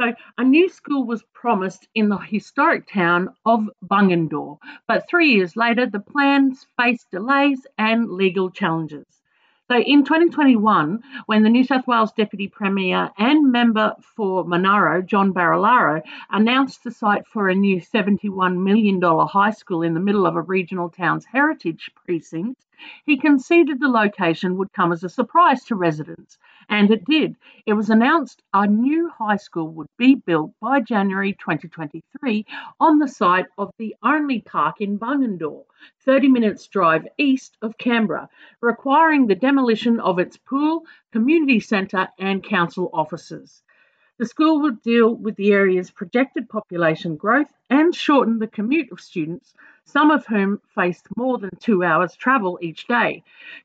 So, 0.00 0.12
a 0.36 0.44
new 0.44 0.68
school 0.68 1.04
was 1.06 1.22
promised 1.32 1.88
in 1.94 2.08
the 2.08 2.18
historic 2.18 2.86
town 2.88 3.34
of 3.46 3.70
Bungendore, 3.84 4.58
but 4.88 5.08
three 5.08 5.32
years 5.32 5.56
later, 5.56 5.86
the 5.86 6.00
plans 6.00 6.66
faced 6.76 7.10
delays 7.10 7.66
and 7.78 8.10
legal 8.10 8.50
challenges. 8.50 9.21
So 9.72 9.78
in 9.78 10.04
2021, 10.04 11.02
when 11.24 11.42
the 11.42 11.48
New 11.48 11.64
South 11.64 11.86
Wales 11.86 12.12
Deputy 12.12 12.46
Premier 12.46 13.10
and 13.16 13.50
member 13.50 13.94
for 14.02 14.44
Monaro, 14.44 15.00
John 15.00 15.32
Barilaro, 15.32 16.02
announced 16.28 16.84
the 16.84 16.90
site 16.90 17.26
for 17.26 17.48
a 17.48 17.54
new 17.54 17.80
$71 17.80 18.62
million 18.62 19.00
high 19.00 19.50
school 19.52 19.80
in 19.80 19.94
the 19.94 20.00
middle 20.00 20.26
of 20.26 20.36
a 20.36 20.42
regional 20.42 20.90
town's 20.90 21.24
heritage 21.24 21.90
precinct, 21.94 22.60
He 23.06 23.16
conceded 23.16 23.80
the 23.80 23.88
location 23.88 24.58
would 24.58 24.74
come 24.74 24.92
as 24.92 25.04
a 25.04 25.08
surprise 25.08 25.64
to 25.64 25.74
residents, 25.74 26.36
and 26.72 26.90
it 26.90 27.04
did. 27.04 27.36
It 27.66 27.74
was 27.74 27.90
announced 27.90 28.42
a 28.54 28.66
new 28.66 29.10
high 29.10 29.36
school 29.36 29.68
would 29.68 29.88
be 29.98 30.14
built 30.14 30.52
by 30.58 30.80
January 30.80 31.34
2023 31.34 32.46
on 32.80 32.98
the 32.98 33.08
site 33.08 33.44
of 33.58 33.70
the 33.76 33.94
only 34.02 34.40
park 34.40 34.80
in 34.80 34.98
Bungendore, 34.98 35.66
30 36.06 36.28
minutes 36.28 36.66
drive 36.68 37.06
east 37.18 37.58
of 37.60 37.76
Canberra, 37.76 38.30
requiring 38.62 39.26
the 39.26 39.34
demolition 39.34 40.00
of 40.00 40.18
its 40.18 40.38
pool, 40.38 40.86
community 41.12 41.60
centre, 41.60 42.08
and 42.18 42.42
council 42.42 42.88
offices. 42.94 43.62
The 44.22 44.28
school 44.28 44.60
would 44.60 44.82
deal 44.82 45.16
with 45.16 45.34
the 45.34 45.52
area's 45.52 45.90
projected 45.90 46.48
population 46.48 47.16
growth 47.16 47.52
and 47.68 47.92
shorten 47.92 48.38
the 48.38 48.46
commute 48.46 48.92
of 48.92 49.00
students, 49.00 49.52
some 49.84 50.12
of 50.12 50.24
whom 50.26 50.60
faced 50.76 51.08
more 51.16 51.38
than 51.38 51.50
two 51.58 51.82
hours 51.82 52.14
travel 52.14 52.56
each 52.62 52.86
day. 52.86 53.24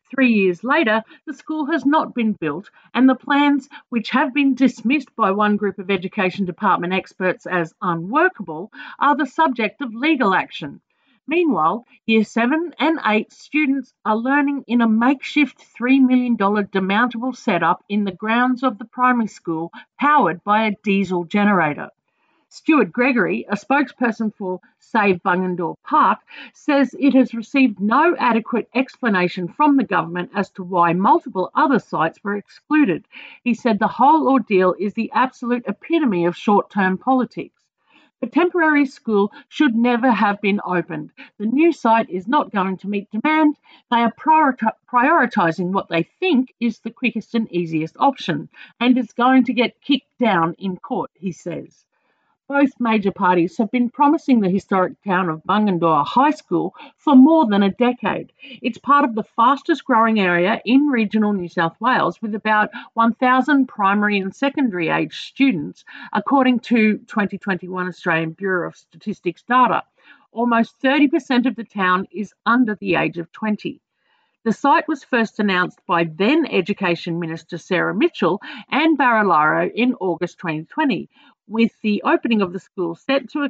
Three 0.09 0.33
years 0.33 0.63
later, 0.63 1.03
the 1.27 1.35
school 1.35 1.67
has 1.67 1.85
not 1.85 2.15
been 2.15 2.33
built, 2.33 2.71
and 2.95 3.07
the 3.07 3.13
plans, 3.13 3.69
which 3.89 4.09
have 4.09 4.33
been 4.33 4.55
dismissed 4.55 5.15
by 5.15 5.29
one 5.29 5.57
group 5.57 5.77
of 5.77 5.91
Education 5.91 6.45
Department 6.45 6.91
experts 6.91 7.45
as 7.45 7.75
unworkable, 7.83 8.71
are 8.97 9.15
the 9.15 9.27
subject 9.27 9.79
of 9.81 9.93
legal 9.93 10.33
action. 10.33 10.81
Meanwhile, 11.29 11.85
Year 12.05 12.23
7 12.23 12.73
and 12.79 12.99
8 13.05 13.33
students 13.33 13.93
are 14.05 14.15
learning 14.15 14.63
in 14.65 14.79
a 14.79 14.87
makeshift 14.87 15.61
$3 15.77 15.99
million 15.99 16.37
demountable 16.37 17.35
setup 17.35 17.83
in 17.89 18.05
the 18.05 18.13
grounds 18.13 18.63
of 18.63 18.77
the 18.77 18.85
primary 18.85 19.27
school 19.27 19.73
powered 19.99 20.41
by 20.45 20.67
a 20.67 20.75
diesel 20.83 21.25
generator. 21.25 21.89
Stuart 22.47 22.93
Gregory, 22.93 23.45
a 23.49 23.57
spokesperson 23.57 24.33
for 24.33 24.61
Save 24.79 25.21
Bungendore 25.21 25.75
Park, 25.83 26.19
says 26.53 26.95
it 26.97 27.13
has 27.13 27.33
received 27.33 27.81
no 27.81 28.15
adequate 28.17 28.69
explanation 28.73 29.49
from 29.49 29.75
the 29.75 29.83
government 29.83 30.31
as 30.33 30.49
to 30.51 30.63
why 30.63 30.93
multiple 30.93 31.51
other 31.53 31.79
sites 31.79 32.23
were 32.23 32.37
excluded. 32.37 33.05
He 33.43 33.53
said 33.53 33.79
the 33.79 33.89
whole 33.89 34.29
ordeal 34.29 34.75
is 34.79 34.93
the 34.93 35.11
absolute 35.11 35.65
epitome 35.67 36.25
of 36.25 36.37
short 36.37 36.69
term 36.69 36.97
politics. 36.97 37.56
The 38.19 38.27
temporary 38.27 38.87
school 38.87 39.31
should 39.47 39.75
never 39.75 40.09
have 40.11 40.41
been 40.41 40.59
opened. 40.65 41.11
The 41.37 41.45
new 41.45 41.71
site 41.71 42.09
is 42.09 42.27
not 42.27 42.51
going 42.51 42.77
to 42.77 42.87
meet 42.87 43.11
demand. 43.11 43.57
They 43.91 43.97
are 43.97 44.11
prioritising 44.11 45.71
what 45.71 45.87
they 45.87 46.03
think 46.19 46.53
is 46.59 46.79
the 46.79 46.89
quickest 46.89 47.35
and 47.35 47.51
easiest 47.51 47.95
option, 47.99 48.49
and 48.79 48.97
it's 48.97 49.13
going 49.13 49.43
to 49.43 49.53
get 49.53 49.81
kicked 49.81 50.17
down 50.17 50.55
in 50.57 50.77
court, 50.77 51.11
he 51.13 51.31
says. 51.31 51.85
Both 52.49 52.79
major 52.79 53.11
parties 53.11 53.57
have 53.57 53.71
been 53.71 53.89
promising 53.89 54.39
the 54.39 54.49
historic 54.49 54.93
town 55.03 55.27
of 55.27 55.43
Bungendore 55.43 56.05
High 56.05 56.31
School 56.31 56.73
for 56.95 57.13
more 57.13 57.45
than 57.45 57.61
a 57.61 57.71
decade. 57.71 58.31
It's 58.61 58.77
part 58.77 59.03
of 59.03 59.15
the 59.15 59.23
fastest 59.23 59.83
growing 59.83 60.17
area 60.17 60.61
in 60.63 60.87
regional 60.87 61.33
New 61.33 61.49
South 61.49 61.75
Wales 61.81 62.21
with 62.21 62.33
about 62.33 62.69
1,000 62.93 63.67
primary 63.67 64.17
and 64.19 64.33
secondary 64.33 64.87
age 64.87 65.27
students, 65.27 65.83
according 66.13 66.61
to 66.61 66.99
2021 66.99 67.85
Australian 67.85 68.31
Bureau 68.31 68.69
of 68.69 68.77
Statistics 68.77 69.43
data. 69.43 69.83
Almost 70.31 70.81
30% 70.81 71.47
of 71.47 71.57
the 71.57 71.65
town 71.65 72.07
is 72.13 72.33
under 72.45 72.75
the 72.75 72.95
age 72.95 73.17
of 73.17 73.29
20. 73.33 73.81
The 74.45 74.53
site 74.53 74.87
was 74.87 75.03
first 75.03 75.41
announced 75.41 75.81
by 75.85 76.05
then 76.05 76.45
Education 76.45 77.19
Minister 77.19 77.57
Sarah 77.57 77.93
Mitchell 77.93 78.39
and 78.71 78.97
Barilaro 78.97 79.69
in 79.69 79.95
August 79.95 80.37
2020, 80.39 81.09
with 81.47 81.71
the 81.81 82.01
opening 82.03 82.41
of 82.41 82.53
the 82.53 82.59
school 82.59 82.95
set 82.95 83.29
to 83.29 83.49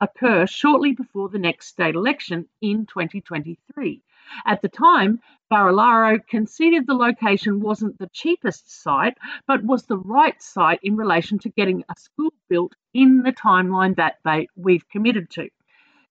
occur 0.00 0.46
shortly 0.46 0.92
before 0.92 1.28
the 1.28 1.38
next 1.38 1.68
state 1.68 1.94
election 1.94 2.46
in 2.60 2.86
2023. 2.86 4.02
At 4.44 4.60
the 4.60 4.68
time, 4.68 5.20
Barilaro 5.50 6.18
conceded 6.26 6.86
the 6.86 6.94
location 6.94 7.60
wasn't 7.60 7.98
the 7.98 8.10
cheapest 8.12 8.70
site, 8.70 9.16
but 9.46 9.64
was 9.64 9.86
the 9.86 9.96
right 9.96 10.40
site 10.42 10.80
in 10.82 10.96
relation 10.96 11.38
to 11.38 11.48
getting 11.48 11.84
a 11.88 11.98
school 11.98 12.34
built 12.48 12.74
in 12.92 13.22
the 13.22 13.32
timeline 13.32 13.96
that 13.96 14.18
they, 14.24 14.48
we've 14.54 14.86
committed 14.90 15.30
to. 15.30 15.48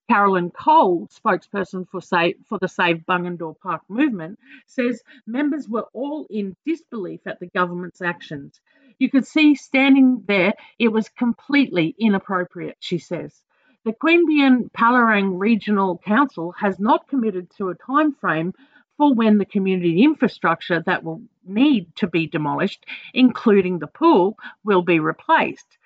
Carolyn 0.08 0.50
Cole, 0.50 1.06
spokesperson 1.08 1.86
for, 1.86 2.00
Save, 2.00 2.36
for 2.46 2.58
the 2.58 2.66
Save 2.66 3.04
Bungendore 3.06 3.58
Park 3.60 3.82
movement, 3.88 4.38
says 4.66 5.02
members 5.26 5.68
were 5.68 5.86
all 5.92 6.26
in 6.30 6.56
disbelief 6.64 7.20
at 7.26 7.38
the 7.40 7.48
government's 7.48 8.00
actions. 8.00 8.58
You 8.98 9.10
could 9.10 9.26
see 9.26 9.54
standing 9.54 10.24
there, 10.26 10.54
it 10.78 10.88
was 10.88 11.08
completely 11.08 11.94
inappropriate, 11.98 12.76
she 12.80 12.98
says. 12.98 13.42
The 13.84 13.92
Queanbeyan 13.92 14.70
Palerang 14.72 15.38
Regional 15.38 15.98
Council 15.98 16.52
has 16.58 16.80
not 16.80 17.08
committed 17.08 17.48
to 17.56 17.68
a 17.68 17.74
time 17.74 18.12
frame 18.14 18.52
for 18.96 19.14
when 19.14 19.38
the 19.38 19.46
community 19.46 20.02
infrastructure 20.02 20.82
that 20.84 21.04
will 21.04 21.22
need 21.46 21.94
to 21.96 22.08
be 22.08 22.26
demolished, 22.26 22.84
including 23.14 23.78
the 23.78 23.86
pool, 23.86 24.36
will 24.64 24.82
be 24.82 24.98
replaced 24.98 25.77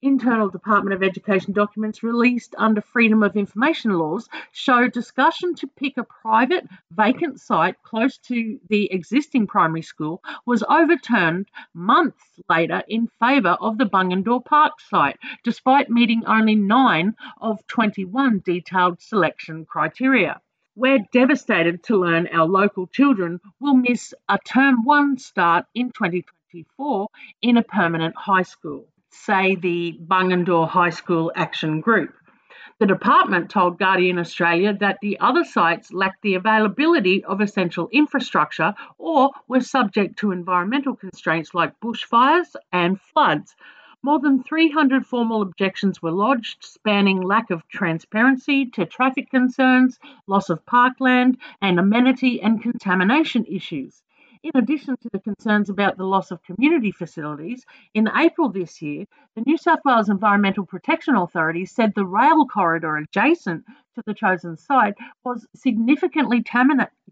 internal 0.00 0.48
Department 0.48 0.94
of 0.94 1.02
Education 1.02 1.52
documents 1.52 2.04
released 2.04 2.54
under 2.56 2.80
Freedom 2.80 3.22
of 3.22 3.36
Information 3.36 3.92
laws 3.92 4.28
show 4.52 4.86
discussion 4.86 5.54
to 5.56 5.66
pick 5.66 5.96
a 5.96 6.04
private 6.04 6.68
vacant 6.92 7.40
site 7.40 7.82
close 7.82 8.16
to 8.18 8.60
the 8.68 8.92
existing 8.92 9.46
primary 9.46 9.82
school 9.82 10.22
was 10.46 10.62
overturned 10.68 11.48
months 11.74 12.22
later 12.48 12.82
in 12.86 13.08
favour 13.18 13.56
of 13.60 13.76
the 13.76 13.86
Bungendore 13.86 14.44
Park 14.44 14.80
site, 14.80 15.18
despite 15.42 15.90
meeting 15.90 16.22
only 16.26 16.54
nine 16.54 17.16
of 17.40 17.66
21 17.66 18.42
detailed 18.44 19.00
selection 19.00 19.64
criteria. 19.64 20.40
We're 20.76 21.04
devastated 21.12 21.82
to 21.84 21.96
learn 21.96 22.28
our 22.28 22.46
local 22.46 22.86
children 22.86 23.40
will 23.58 23.74
miss 23.74 24.14
a 24.28 24.38
term 24.38 24.84
one 24.84 25.18
start 25.18 25.66
in 25.74 25.90
2024 25.90 27.08
in 27.42 27.56
a 27.56 27.64
permanent 27.64 28.14
high 28.14 28.42
school 28.42 28.86
say, 29.10 29.54
the 29.54 29.98
Bungendore 30.06 30.68
High 30.68 30.90
School 30.90 31.32
Action 31.34 31.80
Group. 31.80 32.14
The 32.80 32.86
department 32.86 33.50
told 33.50 33.78
Guardian 33.78 34.20
Australia 34.20 34.72
that 34.74 35.00
the 35.00 35.18
other 35.18 35.42
sites 35.42 35.92
lacked 35.92 36.22
the 36.22 36.36
availability 36.36 37.24
of 37.24 37.40
essential 37.40 37.88
infrastructure 37.90 38.72
or 38.98 39.32
were 39.48 39.60
subject 39.60 40.18
to 40.20 40.30
environmental 40.30 40.94
constraints 40.94 41.54
like 41.54 41.80
bushfires 41.80 42.54
and 42.72 43.00
floods. 43.00 43.56
More 44.00 44.20
than 44.20 44.44
300 44.44 45.04
formal 45.04 45.42
objections 45.42 46.00
were 46.00 46.12
lodged, 46.12 46.62
spanning 46.62 47.20
lack 47.20 47.50
of 47.50 47.66
transparency 47.66 48.66
to 48.66 48.86
traffic 48.86 49.28
concerns, 49.28 49.98
loss 50.28 50.48
of 50.48 50.64
parkland, 50.64 51.38
and 51.60 51.80
amenity 51.80 52.40
and 52.40 52.62
contamination 52.62 53.44
issues. 53.46 54.04
In 54.44 54.52
addition 54.54 54.96
to 54.98 55.08
the 55.12 55.18
concerns 55.18 55.68
about 55.68 55.96
the 55.96 56.06
loss 56.06 56.30
of 56.30 56.44
community 56.44 56.92
facilities, 56.92 57.66
in 57.92 58.08
April 58.16 58.48
this 58.48 58.80
year, 58.80 59.04
the 59.34 59.42
New 59.44 59.58
South 59.58 59.80
Wales 59.84 60.08
Environmental 60.08 60.64
Protection 60.64 61.16
Authority 61.16 61.66
said 61.66 61.92
the 61.92 62.06
rail 62.06 62.46
corridor 62.46 62.96
adjacent 62.98 63.64
to 63.96 64.02
the 64.06 64.14
chosen 64.14 64.56
site 64.56 64.94
was 65.24 65.44
significantly 65.56 66.44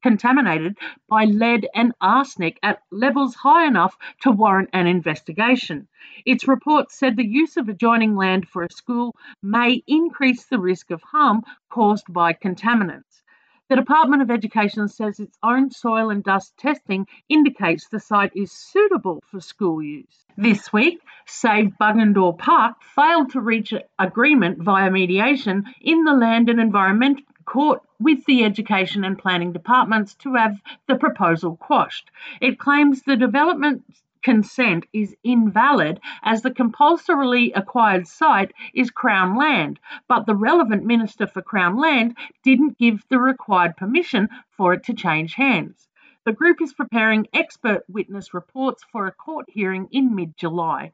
contaminated 0.03 0.79
by 1.09 1.25
lead 1.25 1.67
and 1.75 1.93
arsenic 2.01 2.61
at 2.63 2.83
levels 2.93 3.35
high 3.35 3.67
enough 3.67 3.97
to 4.21 4.31
warrant 4.31 4.71
an 4.73 4.87
investigation. 4.87 5.89
Its 6.25 6.47
report 6.47 6.93
said 6.93 7.17
the 7.17 7.27
use 7.27 7.57
of 7.57 7.69
adjoining 7.69 8.15
land 8.15 8.47
for 8.47 8.63
a 8.63 8.71
school 8.71 9.17
may 9.43 9.83
increase 9.89 10.45
the 10.45 10.61
risk 10.61 10.93
of 10.93 11.03
harm 11.03 11.43
caused 11.71 12.07
by 12.13 12.33
contaminants. 12.33 13.23
The 13.69 13.75
Department 13.75 14.23
of 14.23 14.31
Education 14.31 14.87
says 14.87 15.19
its 15.19 15.37
own 15.43 15.73
soil 15.73 16.11
and 16.11 16.23
dust 16.23 16.57
testing 16.57 17.09
indicates 17.29 17.89
the 17.89 17.99
site 17.99 18.31
is 18.37 18.53
suitable 18.53 19.21
for 19.27 19.41
school 19.41 19.83
use. 19.83 20.25
This 20.37 20.73
week, 20.73 21.01
Save 21.27 21.73
Bungendore 21.81 22.39
Park 22.39 22.77
failed 22.95 23.31
to 23.33 23.41
reach 23.41 23.75
agreement 23.99 24.63
via 24.63 24.89
mediation 24.89 25.65
in 25.81 26.05
the 26.05 26.15
Land 26.15 26.49
and 26.49 26.61
Environment 26.61 27.21
Court 27.45 27.83
with 27.99 28.25
the 28.27 28.45
Education 28.45 29.03
and 29.03 29.19
Planning 29.19 29.53
departments 29.53 30.15
to 30.17 30.35
have 30.35 30.61
the 30.87 30.95
proposal 30.95 31.57
quashed. 31.57 32.09
It 32.41 32.61
claims 32.61 33.03
the 33.03 33.17
development 33.17 33.83
consent 34.27 34.85
is 34.93 35.15
invalid 35.23 36.01
as 36.25 36.43
the 36.43 36.51
compulsorily 36.51 37.53
acquired 37.53 38.09
site 38.09 38.53
is 38.75 38.91
Crown 38.91 39.37
land, 39.37 39.79
but 40.09 40.27
the 40.27 40.35
relevant 40.35 40.85
Minister 40.85 41.29
for 41.29 41.41
Crown 41.41 41.77
land 41.77 42.17
didn't 42.43 42.77
give 42.77 43.05
the 43.09 43.21
required 43.21 43.77
permission 43.77 44.29
for 44.51 44.73
it 44.73 44.83
to 44.83 44.95
change 44.95 45.35
hands. 45.35 45.89
The 46.25 46.33
group 46.33 46.61
is 46.61 46.75
preparing 46.75 47.29
expert 47.33 47.85
witness 47.89 48.35
reports 48.35 48.83
for 48.91 49.07
a 49.07 49.13
court 49.13 49.47
hearing 49.49 49.87
in 49.93 50.17
mid 50.17 50.37
July. 50.37 50.91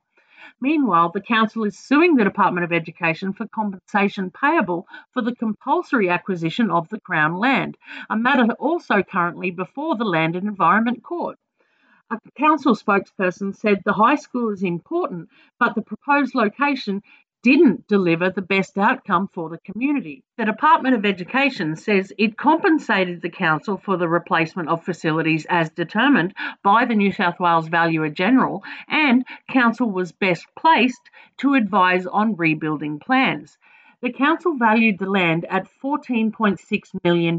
Meanwhile, 0.61 1.13
the 1.15 1.23
council 1.23 1.65
is 1.65 1.79
suing 1.79 2.17
the 2.17 2.25
Department 2.25 2.65
of 2.65 2.73
Education 2.73 3.33
for 3.33 3.49
compensation 3.49 4.31
payable 4.31 4.87
for 5.15 5.23
the 5.23 5.35
compulsory 5.35 6.11
acquisition 6.11 6.71
of 6.71 6.87
the 6.91 7.01
Crown 7.01 7.39
land, 7.39 7.79
a 8.11 8.17
matter 8.17 8.53
also 8.59 9.03
currently 9.03 9.51
before 9.51 9.97
the 9.97 10.05
Land 10.05 10.37
and 10.37 10.47
Environment 10.47 11.03
Court. 11.03 11.39
A 12.13 12.19
council 12.37 12.75
spokesperson 12.75 13.57
said 13.57 13.81
the 13.87 13.95
high 13.95 14.17
school 14.17 14.51
is 14.51 14.63
important, 14.63 15.31
but 15.59 15.75
the 15.75 15.81
proposed 15.81 16.35
location 16.35 17.01
didn't 17.43 17.89
deliver 17.89 18.29
the 18.29 18.43
best 18.43 18.77
outcome 18.77 19.29
for 19.33 19.49
the 19.49 19.57
community. 19.57 20.23
The 20.37 20.45
Department 20.45 20.95
of 20.95 21.07
Education 21.07 21.75
says 21.75 22.13
it 22.19 22.37
compensated 22.37 23.23
the 23.23 23.31
council 23.31 23.79
for 23.79 23.97
the 23.97 24.11
replacement 24.11 24.69
of 24.69 24.85
facilities 24.85 25.47
as 25.49 25.71
determined 25.71 26.35
by 26.63 26.85
the 26.85 26.95
New 26.95 27.13
South 27.13 27.41
Wales 27.41 27.69
Valuer 27.69 28.11
General, 28.11 28.63
and 28.89 29.25
council 29.49 29.91
was 29.91 30.13
best 30.13 30.45
placed 30.55 31.09
to 31.39 31.55
advise 31.55 32.05
on 32.05 32.37
rebuilding 32.37 32.99
plans. 32.99 33.57
The 34.03 34.13
council 34.13 34.57
valued 34.57 34.99
the 34.99 35.09
land 35.09 35.47
at 35.49 35.69
$14.6 35.81 37.05
million, 37.05 37.39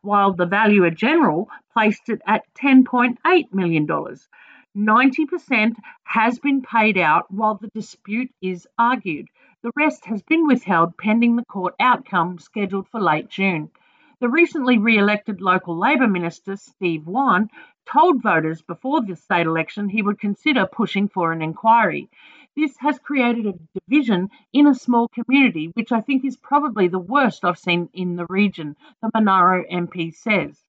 while 0.00 0.32
the 0.32 0.46
Valuer 0.46 0.88
General 0.88 1.50
placed 1.74 2.08
it 2.08 2.22
at 2.26 2.46
$10.8 2.54 3.52
million. 3.52 3.86
90% 3.86 5.74
has 6.04 6.38
been 6.38 6.62
paid 6.62 6.96
out 6.96 7.30
while 7.30 7.56
the 7.56 7.68
dispute 7.68 8.30
is 8.40 8.66
argued. 8.78 9.28
The 9.62 9.72
rest 9.76 10.06
has 10.06 10.22
been 10.22 10.46
withheld 10.46 10.96
pending 10.96 11.36
the 11.36 11.44
court 11.44 11.74
outcome 11.78 12.38
scheduled 12.38 12.88
for 12.88 12.98
late 12.98 13.28
June. 13.28 13.70
The 14.20 14.30
recently 14.30 14.78
re 14.78 14.96
elected 14.96 15.42
local 15.42 15.76
Labor 15.76 16.08
Minister, 16.08 16.56
Steve 16.56 17.06
Whan, 17.06 17.50
told 17.84 18.22
voters 18.22 18.62
before 18.62 19.02
the 19.02 19.16
state 19.16 19.46
election 19.46 19.90
he 19.90 20.00
would 20.00 20.18
consider 20.18 20.64
pushing 20.64 21.08
for 21.08 21.32
an 21.32 21.42
inquiry. 21.42 22.08
This 22.54 22.76
has 22.80 22.98
created 22.98 23.46
a 23.46 23.80
division 23.80 24.28
in 24.52 24.66
a 24.66 24.74
small 24.74 25.08
community, 25.08 25.68
which 25.68 25.90
I 25.90 26.02
think 26.02 26.22
is 26.22 26.36
probably 26.36 26.86
the 26.86 26.98
worst 26.98 27.46
I've 27.46 27.58
seen 27.58 27.88
in 27.94 28.16
the 28.16 28.26
region, 28.28 28.76
the 29.00 29.10
Monaro 29.14 29.64
MP 29.64 30.14
says. 30.14 30.62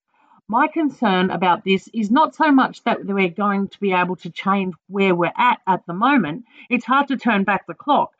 My 0.48 0.66
concern 0.66 1.30
about 1.30 1.62
this 1.62 1.88
is 1.92 2.10
not 2.10 2.34
so 2.34 2.50
much 2.50 2.82
that 2.84 3.04
we're 3.04 3.28
going 3.28 3.68
to 3.68 3.80
be 3.80 3.92
able 3.92 4.16
to 4.16 4.30
change 4.30 4.74
where 4.86 5.14
we're 5.14 5.32
at 5.36 5.60
at 5.66 5.84
the 5.86 5.92
moment, 5.92 6.46
it's 6.70 6.86
hard 6.86 7.08
to 7.08 7.18
turn 7.18 7.44
back 7.44 7.66
the 7.66 7.74
clock, 7.74 8.14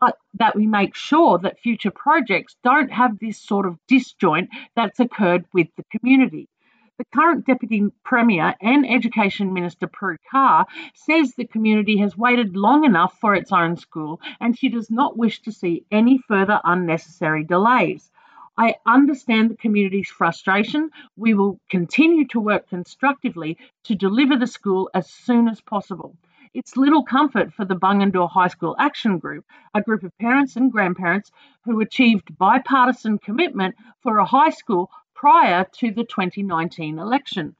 but 0.00 0.18
that 0.34 0.56
we 0.56 0.66
make 0.66 0.96
sure 0.96 1.38
that 1.38 1.60
future 1.60 1.92
projects 1.92 2.56
don't 2.64 2.90
have 2.90 3.20
this 3.20 3.38
sort 3.38 3.64
of 3.64 3.78
disjoint 3.86 4.50
that's 4.74 4.98
occurred 4.98 5.46
with 5.52 5.68
the 5.76 5.84
community. 5.84 6.48
The 6.96 7.04
current 7.06 7.44
Deputy 7.44 7.82
Premier 8.04 8.54
and 8.60 8.88
Education 8.88 9.52
Minister 9.52 9.88
Prue 9.88 10.16
Car 10.30 10.64
says 10.94 11.34
the 11.34 11.44
community 11.44 11.96
has 11.98 12.16
waited 12.16 12.56
long 12.56 12.84
enough 12.84 13.18
for 13.18 13.34
its 13.34 13.50
own 13.50 13.76
school 13.76 14.20
and 14.38 14.56
she 14.56 14.68
does 14.68 14.92
not 14.92 15.16
wish 15.16 15.42
to 15.42 15.50
see 15.50 15.84
any 15.90 16.18
further 16.18 16.60
unnecessary 16.62 17.42
delays. 17.42 18.12
I 18.56 18.76
understand 18.86 19.50
the 19.50 19.56
community's 19.56 20.08
frustration. 20.08 20.90
We 21.16 21.34
will 21.34 21.58
continue 21.68 22.28
to 22.28 22.38
work 22.38 22.68
constructively 22.68 23.58
to 23.86 23.96
deliver 23.96 24.36
the 24.36 24.46
school 24.46 24.88
as 24.94 25.10
soon 25.10 25.48
as 25.48 25.60
possible. 25.60 26.16
It's 26.54 26.76
little 26.76 27.02
comfort 27.02 27.52
for 27.52 27.64
the 27.64 27.74
Bungendore 27.74 28.30
High 28.30 28.46
School 28.46 28.76
Action 28.78 29.18
Group, 29.18 29.44
a 29.74 29.82
group 29.82 30.04
of 30.04 30.16
parents 30.18 30.54
and 30.54 30.70
grandparents 30.70 31.32
who 31.64 31.80
achieved 31.80 32.38
bipartisan 32.38 33.18
commitment 33.18 33.74
for 34.00 34.18
a 34.18 34.24
high 34.24 34.50
school 34.50 34.92
prior 35.14 35.64
to 35.78 35.90
the 35.90 36.04
2019 36.04 36.98
election. 36.98 37.54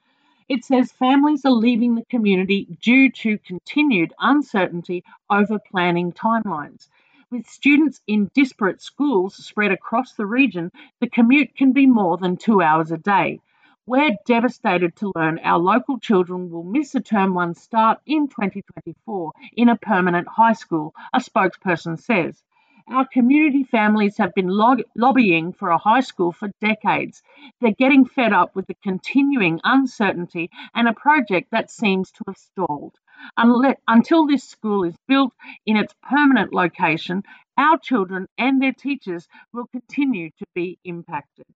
It 0.49 0.65
says 0.65 0.93
families 0.93 1.45
are 1.45 1.53
leaving 1.53 1.95
the 1.95 2.05
community 2.05 2.67
due 2.83 3.11
to 3.11 3.39
continued 3.39 4.13
uncertainty 4.19 5.05
over 5.31 5.59
planning 5.59 6.13
timelines. 6.13 6.89
With 7.31 7.47
students 7.47 8.01
in 8.07 8.31
disparate 8.35 8.83
schools 8.83 9.35
spread 9.35 9.73
across 9.73 10.13
the 10.13 10.27
region, 10.27 10.71
the 11.01 11.09
commute 11.09 11.57
can 11.57 11.73
be 11.73 11.87
more 11.87 12.19
than 12.19 12.37
two 12.37 12.61
hours 12.61 12.93
a 12.93 12.99
day. 12.99 13.41
We're 13.87 14.17
devastated 14.27 14.97
to 14.97 15.13
learn 15.15 15.39
our 15.41 15.59
local 15.59 15.99
children 15.99 16.51
will 16.51 16.63
miss 16.63 16.95
a 16.95 17.01
term 17.01 17.35
one 17.35 17.55
start 17.55 18.01
in 18.07 18.29
2024 18.29 19.33
in 19.57 19.69
a 19.69 19.77
permanent 19.77 20.29
high 20.29 20.53
school, 20.53 20.95
a 21.13 21.19
spokesperson 21.19 21.99
says. 21.99 22.43
Our 22.87 23.07
community 23.07 23.65
families 23.65 24.19
have 24.19 24.35
been 24.35 24.49
lobbying 24.49 25.55
for 25.55 25.71
a 25.71 25.79
high 25.79 26.01
school 26.01 26.33
for 26.33 26.51
decades. 26.61 27.23
They're 27.61 27.73
getting 27.73 28.05
fed 28.05 28.35
up 28.35 28.55
with 28.55 28.67
the 28.67 28.77
continuing 28.83 29.61
uncertainty 29.65 30.51
and 30.75 30.87
a 30.87 30.93
project 30.93 31.51
that 31.51 31.71
seems 31.71 32.11
to 32.13 32.25
have 32.27 32.37
stalled. 32.37 32.95
Until 33.37 34.27
this 34.27 34.45
school 34.45 34.85
is 34.85 34.97
built 35.09 35.33
in 35.65 35.77
its 35.77 35.95
permanent 36.03 36.53
location, 36.53 37.23
our 37.57 37.79
children 37.79 38.27
and 38.37 38.61
their 38.61 38.75
teachers 38.75 39.29
will 39.53 39.67
continue 39.69 40.31
to 40.39 40.47
be 40.55 40.79
impacted. 40.85 41.47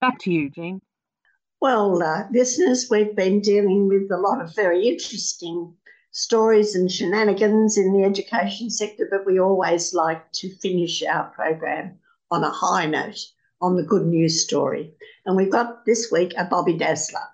Back 0.00 0.20
to 0.20 0.32
you, 0.32 0.50
Jean. 0.50 0.80
Well, 1.60 2.00
uh, 2.00 2.28
listeners, 2.30 2.86
we've 2.88 3.16
been 3.16 3.40
dealing 3.40 3.88
with 3.88 4.08
a 4.12 4.16
lot 4.16 4.40
of 4.40 4.54
very 4.54 4.86
interesting 4.86 5.74
stories 6.18 6.74
and 6.74 6.90
shenanigans 6.90 7.78
in 7.78 7.92
the 7.92 8.04
education 8.04 8.68
sector, 8.70 9.06
but 9.08 9.24
we 9.24 9.38
always 9.38 9.94
like 9.94 10.30
to 10.32 10.52
finish 10.56 11.00
our 11.04 11.30
program 11.30 11.96
on 12.32 12.42
a 12.42 12.50
high 12.50 12.86
note 12.86 13.20
on 13.60 13.76
the 13.76 13.84
good 13.84 14.04
news 14.04 14.42
story. 14.42 14.92
And 15.24 15.36
we've 15.36 15.52
got 15.52 15.86
this 15.86 16.10
week 16.10 16.34
a 16.36 16.44
Bobby 16.44 16.76
Dazzler. 16.76 17.28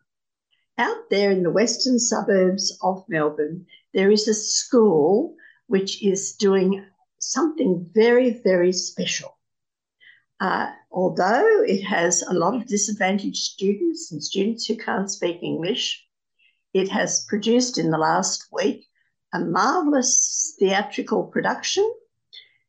Out 0.76 1.08
there 1.08 1.30
in 1.30 1.42
the 1.42 1.50
western 1.50 1.98
suburbs 1.98 2.78
of 2.82 3.02
Melbourne, 3.08 3.64
there 3.94 4.10
is 4.10 4.28
a 4.28 4.34
school 4.34 5.34
which 5.66 6.02
is 6.02 6.32
doing 6.32 6.84
something 7.20 7.88
very, 7.94 8.42
very 8.44 8.72
special. 8.72 9.38
Uh, 10.40 10.70
although 10.92 11.62
it 11.62 11.82
has 11.82 12.20
a 12.22 12.34
lot 12.34 12.54
of 12.54 12.66
disadvantaged 12.66 13.44
students 13.44 14.12
and 14.12 14.22
students 14.22 14.66
who 14.66 14.76
can't 14.76 15.10
speak 15.10 15.42
English, 15.42 16.03
it 16.74 16.88
has 16.90 17.24
produced 17.28 17.78
in 17.78 17.90
the 17.90 17.98
last 17.98 18.48
week 18.52 18.86
a 19.32 19.38
marvellous 19.38 20.54
theatrical 20.58 21.24
production. 21.24 21.88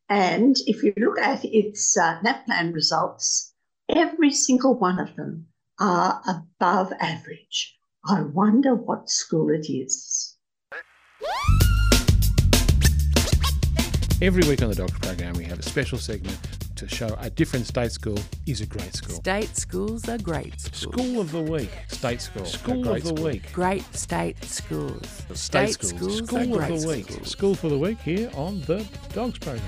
And 0.08 0.56
if 0.66 0.82
you 0.82 0.94
look 0.96 1.18
at 1.18 1.44
its 1.44 1.96
uh, 1.96 2.20
NAPLAN 2.22 2.72
results, 2.72 3.52
every 3.88 4.32
single 4.32 4.78
one 4.78 5.00
of 5.00 5.14
them 5.16 5.48
are 5.80 6.22
above 6.28 6.92
average. 7.00 7.76
I 8.08 8.22
wonder 8.22 8.74
what 8.74 9.10
school 9.10 9.50
it 9.50 9.68
is. 9.68 10.36
Every 14.22 14.48
week 14.48 14.62
on 14.62 14.68
the 14.68 14.76
Dogs 14.76 14.98
program, 15.00 15.34
we 15.34 15.44
have 15.44 15.58
a 15.58 15.62
special 15.62 15.98
segment 15.98 16.38
to 16.76 16.86
show 16.88 17.16
a 17.20 17.30
different 17.30 17.66
state 17.66 17.90
school 17.90 18.18
is 18.46 18.60
a 18.60 18.66
great 18.66 18.94
school. 18.94 19.16
State 19.16 19.56
schools 19.56 20.08
are 20.08 20.18
great 20.18 20.60
schools. 20.60 20.92
School 20.94 21.20
of 21.20 21.32
the 21.32 21.40
week, 21.40 21.70
state 21.88 22.20
school. 22.20 22.44
School 22.44 22.88
of 22.88 23.02
the 23.02 23.08
school. 23.08 23.24
week, 23.24 23.52
great 23.52 23.94
state 23.94 24.44
schools. 24.44 25.22
state, 25.32 25.72
schools. 25.72 25.94
schools 25.94 26.28
School 26.28 26.60
of 26.60 26.68
the 26.68 26.88
week, 26.88 27.10
schools. 27.10 27.30
school 27.30 27.54
for 27.54 27.68
the 27.70 27.78
week 27.78 27.98
here 28.00 28.30
on 28.34 28.60
the 28.62 28.86
Dogs 29.14 29.38
program. 29.38 29.62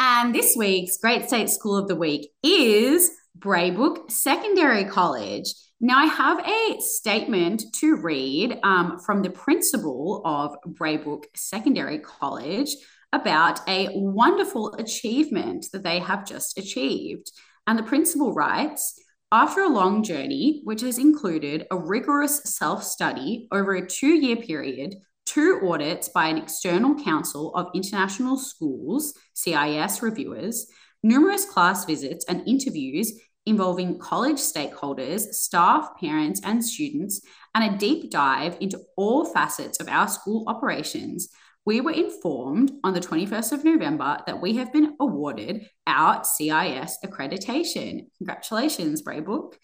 And 0.00 0.34
this 0.34 0.54
week's 0.56 0.98
Great 0.98 1.28
State 1.28 1.48
School 1.48 1.76
of 1.76 1.88
the 1.88 1.96
Week 1.96 2.30
is 2.42 3.10
Braybrook 3.38 4.10
Secondary 4.10 4.84
College. 4.84 5.54
Now, 5.80 5.98
I 5.98 6.06
have 6.06 6.40
a 6.40 6.80
statement 6.80 7.62
to 7.76 7.96
read 7.96 8.58
um, 8.64 8.98
from 8.98 9.22
the 9.22 9.30
principal 9.30 10.22
of 10.24 10.56
Braybrook 10.66 11.24
Secondary 11.36 12.00
College 12.00 12.70
about 13.12 13.60
a 13.68 13.88
wonderful 13.92 14.74
achievement 14.74 15.66
that 15.72 15.84
they 15.84 16.00
have 16.00 16.26
just 16.26 16.58
achieved. 16.58 17.30
And 17.66 17.78
the 17.78 17.84
principal 17.84 18.34
writes 18.34 18.98
After 19.30 19.60
a 19.60 19.68
long 19.68 20.02
journey, 20.02 20.62
which 20.64 20.80
has 20.80 20.98
included 20.98 21.66
a 21.70 21.78
rigorous 21.78 22.42
self 22.44 22.82
study 22.82 23.46
over 23.52 23.74
a 23.74 23.86
two 23.86 24.14
year 24.14 24.36
period, 24.36 24.96
two 25.26 25.60
audits 25.62 26.08
by 26.08 26.26
an 26.26 26.38
external 26.38 26.96
council 27.04 27.54
of 27.54 27.68
international 27.72 28.36
schools, 28.36 29.14
CIS 29.34 30.02
reviewers, 30.02 30.66
numerous 31.02 31.44
class 31.44 31.84
visits 31.84 32.24
and 32.28 32.46
interviews 32.48 33.12
involving 33.48 33.98
college 33.98 34.36
stakeholders, 34.36 35.20
staff, 35.32 35.90
parents, 35.98 36.40
and 36.44 36.64
students, 36.64 37.20
and 37.54 37.74
a 37.74 37.78
deep 37.78 38.10
dive 38.10 38.56
into 38.60 38.80
all 38.96 39.24
facets 39.24 39.80
of 39.80 39.88
our 39.88 40.06
school 40.06 40.44
operations, 40.46 41.28
we 41.64 41.80
were 41.80 41.92
informed 41.92 42.72
on 42.84 42.94
the 42.94 43.00
21st 43.00 43.52
of 43.52 43.64
November 43.64 44.18
that 44.26 44.40
we 44.40 44.56
have 44.56 44.72
been 44.72 44.96
awarded 45.00 45.66
our 45.86 46.24
CIS 46.24 46.98
accreditation. 47.04 48.06
Congratulations, 48.18 49.02
Braybrook. 49.02 49.54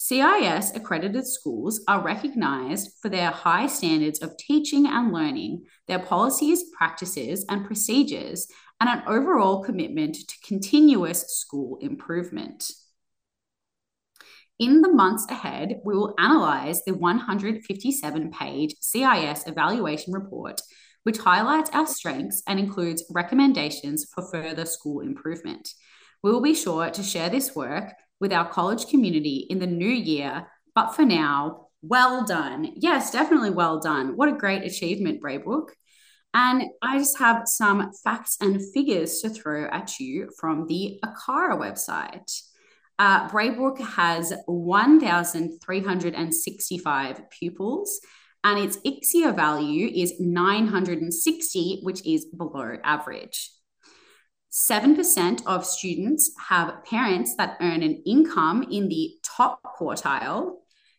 CIS 0.00 0.76
accredited 0.76 1.26
schools 1.26 1.80
are 1.88 2.04
recognised 2.04 2.92
for 3.02 3.08
their 3.08 3.30
high 3.30 3.66
standards 3.66 4.20
of 4.20 4.36
teaching 4.36 4.86
and 4.86 5.12
learning, 5.12 5.64
their 5.88 5.98
policies, 5.98 6.64
practices, 6.76 7.44
and 7.48 7.66
procedures, 7.66 8.46
and 8.80 8.88
an 8.88 9.02
overall 9.08 9.64
commitment 9.64 10.14
to 10.14 10.46
continuous 10.46 11.22
school 11.36 11.78
improvement. 11.80 12.70
In 14.58 14.82
the 14.82 14.92
months 14.92 15.24
ahead, 15.30 15.80
we 15.84 15.94
will 15.94 16.14
analyse 16.18 16.82
the 16.82 16.94
157 16.94 18.30
page 18.32 18.74
CIS 18.80 19.46
evaluation 19.46 20.12
report, 20.12 20.60
which 21.04 21.18
highlights 21.18 21.70
our 21.72 21.86
strengths 21.86 22.42
and 22.48 22.58
includes 22.58 23.04
recommendations 23.10 24.06
for 24.12 24.28
further 24.30 24.64
school 24.64 25.00
improvement. 25.00 25.72
We 26.22 26.32
will 26.32 26.40
be 26.40 26.54
sure 26.54 26.90
to 26.90 27.02
share 27.04 27.30
this 27.30 27.54
work 27.54 27.92
with 28.20 28.32
our 28.32 28.48
college 28.48 28.88
community 28.88 29.46
in 29.48 29.60
the 29.60 29.66
new 29.66 29.88
year. 29.88 30.48
But 30.74 30.90
for 30.90 31.04
now, 31.04 31.68
well 31.82 32.24
done. 32.24 32.72
Yes, 32.74 33.12
definitely 33.12 33.50
well 33.50 33.78
done. 33.78 34.16
What 34.16 34.28
a 34.28 34.32
great 34.32 34.64
achievement, 34.64 35.22
Braybrook. 35.22 35.68
And 36.34 36.64
I 36.82 36.98
just 36.98 37.18
have 37.18 37.42
some 37.46 37.92
facts 38.04 38.36
and 38.40 38.60
figures 38.74 39.20
to 39.20 39.30
throw 39.30 39.66
at 39.66 39.98
you 39.98 40.30
from 40.38 40.66
the 40.66 41.00
ACARA 41.04 41.58
website. 41.58 42.47
Uh, 42.98 43.28
Braybrook 43.28 43.78
has 43.80 44.32
1,365 44.46 47.30
pupils, 47.30 48.00
and 48.42 48.58
its 48.58 48.78
ICSEA 48.78 49.36
value 49.36 49.90
is 49.94 50.18
960, 50.18 51.80
which 51.82 52.04
is 52.06 52.24
below 52.26 52.76
average. 52.82 53.50
7% 54.50 55.46
of 55.46 55.64
students 55.64 56.32
have 56.48 56.84
parents 56.84 57.36
that 57.36 57.56
earn 57.60 57.82
an 57.82 58.02
income 58.04 58.66
in 58.70 58.88
the 58.88 59.12
top 59.22 59.60
quartile, 59.78 60.56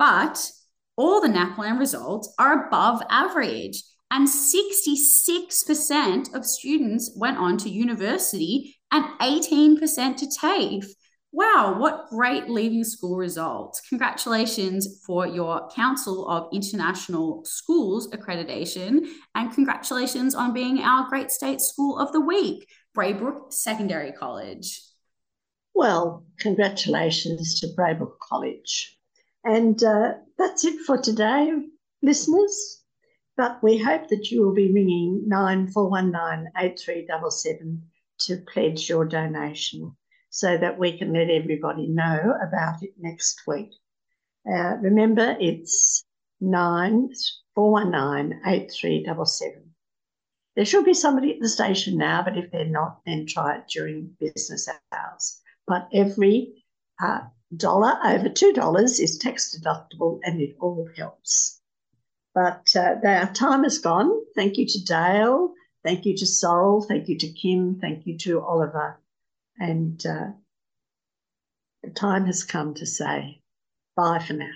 But 0.00 0.50
all 0.96 1.20
the 1.20 1.28
NAPLAN 1.28 1.78
results 1.78 2.34
are 2.40 2.66
above 2.66 3.04
average. 3.08 3.84
And 4.10 4.26
66% 4.26 6.34
of 6.34 6.44
students 6.44 7.12
went 7.16 7.38
on 7.38 7.56
to 7.58 7.70
university 7.70 8.76
and 8.90 9.04
18% 9.20 10.16
to 10.16 10.26
TAFE. 10.26 10.92
Wow, 11.32 11.78
what 11.78 12.08
great 12.08 12.48
leaving 12.48 12.84
school 12.84 13.16
results. 13.16 13.80
Congratulations 13.88 15.02
for 15.04 15.26
your 15.26 15.68
Council 15.68 16.28
of 16.28 16.48
International 16.52 17.44
Schools 17.44 18.08
accreditation 18.12 19.06
and 19.34 19.52
congratulations 19.52 20.34
on 20.34 20.54
being 20.54 20.80
our 20.80 21.08
Great 21.08 21.30
State 21.30 21.60
School 21.60 21.98
of 21.98 22.12
the 22.12 22.20
Week, 22.20 22.66
Braybrook 22.94 23.52
Secondary 23.52 24.12
College. 24.12 24.80
Well, 25.74 26.24
congratulations 26.38 27.60
to 27.60 27.68
Braybrook 27.76 28.18
College. 28.20 28.96
And 29.44 29.82
uh, 29.82 30.14
that's 30.38 30.64
it 30.64 30.80
for 30.86 30.96
today, 30.96 31.52
listeners. 32.02 32.82
But 33.36 33.62
we 33.62 33.76
hope 33.76 34.08
that 34.08 34.30
you 34.30 34.42
will 34.42 34.54
be 34.54 34.72
ringing 34.72 35.24
9419 35.28 36.50
8377 36.56 37.82
to 38.20 38.38
pledge 38.50 38.88
your 38.88 39.04
donation 39.04 39.94
so 40.36 40.58
that 40.58 40.78
we 40.78 40.98
can 40.98 41.14
let 41.14 41.30
everybody 41.30 41.86
know 41.86 42.34
about 42.46 42.82
it 42.82 42.92
next 42.98 43.40
week. 43.46 43.70
Uh, 44.46 44.76
remember, 44.82 45.34
it's 45.40 46.04
9419 46.42 48.42
8377. 48.44 49.62
There 50.54 50.66
should 50.66 50.84
be 50.84 50.92
somebody 50.92 51.32
at 51.32 51.40
the 51.40 51.48
station 51.48 51.96
now, 51.96 52.22
but 52.22 52.36
if 52.36 52.50
they're 52.50 52.66
not, 52.66 53.00
then 53.06 53.24
try 53.26 53.56
it 53.56 53.68
during 53.68 54.14
business 54.20 54.68
hours. 54.92 55.40
But 55.66 55.88
every 55.94 56.62
uh, 57.02 57.20
dollar 57.56 57.98
over 58.04 58.28
$2 58.28 59.00
is 59.00 59.16
tax 59.16 59.58
deductible 59.58 60.20
and 60.22 60.42
it 60.42 60.54
all 60.60 60.86
helps. 60.98 61.62
But 62.34 62.76
uh, 62.76 62.96
our 63.06 63.32
time 63.32 63.64
is 63.64 63.78
gone. 63.78 64.12
Thank 64.34 64.58
you 64.58 64.66
to 64.66 64.84
Dale. 64.84 65.54
Thank 65.82 66.04
you 66.04 66.14
to 66.18 66.26
Sorrel. 66.26 66.82
Thank 66.82 67.08
you 67.08 67.16
to 67.16 67.28
Kim. 67.28 67.80
Thank 67.80 68.06
you 68.06 68.18
to 68.18 68.42
Oliver. 68.42 69.00
And 69.58 70.04
uh, 70.06 70.32
the 71.82 71.90
time 71.90 72.26
has 72.26 72.44
come 72.44 72.74
to 72.74 72.86
say 72.86 73.40
bye 73.96 74.18
for 74.18 74.34
now. 74.34 74.50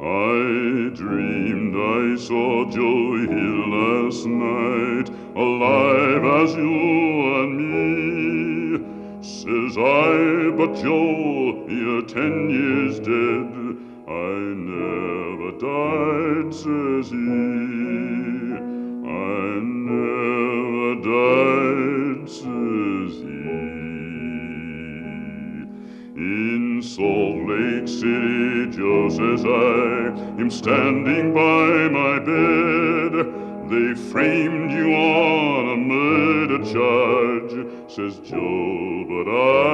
I 0.00 0.90
dreamed 0.94 1.74
I 1.74 2.16
saw 2.16 2.70
Joe 2.70 3.16
Hill 3.26 3.68
last 3.70 4.26
night, 4.26 5.08
alive 5.36 6.24
as 6.42 6.54
you 6.54 7.42
and 7.42 7.54
me. 7.58 9.22
Says 9.22 9.76
I, 9.78 10.50
but 10.56 10.74
Joe, 10.76 11.53
you're 11.68 12.02
ten 12.02 12.50
years 12.50 12.98
dead. 12.98 13.52
I 14.06 14.36
never 14.70 15.50
died, 15.58 16.52
says 16.52 17.10
he. 17.10 17.16
I 19.06 19.60
never 19.90 20.94
died, 21.00 22.28
says 22.28 23.12
he. 23.22 23.34
In 26.16 26.82
Salt 26.82 27.36
Lake 27.48 27.88
City, 27.88 28.66
just 28.70 29.20
as 29.20 29.44
I 29.44 30.40
am 30.40 30.50
standing 30.50 31.32
by 31.32 31.88
my 31.88 32.18
bed. 32.18 33.14
They 33.70 33.94
framed 34.12 34.70
you 34.70 34.92
on 34.94 35.68
a 35.72 35.76
murder 35.76 36.58
charge, 36.70 37.54
says 37.90 38.18
Joe, 38.20 39.04
but 39.08 39.26
I 39.26 39.73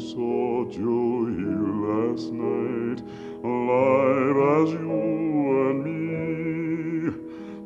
Saw 0.00 0.64
Joe 0.70 1.26
Hill 1.26 1.68
last 1.88 2.30
night, 2.32 3.02
alive 3.42 4.36
as 4.62 4.70
you 4.70 5.70
and 5.70 5.78
me. 5.82 7.10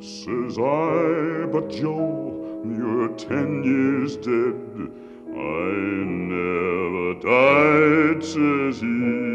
Says 0.00 0.58
I, 0.58 1.46
but 1.52 1.68
Joe, 1.68 2.64
you're 2.64 3.08
ten 3.18 3.62
years 3.62 4.16
dead. 4.16 4.56
I 5.36 5.72
never 6.24 7.14
died, 7.20 8.24
says 8.24 8.80
he. 8.80 9.31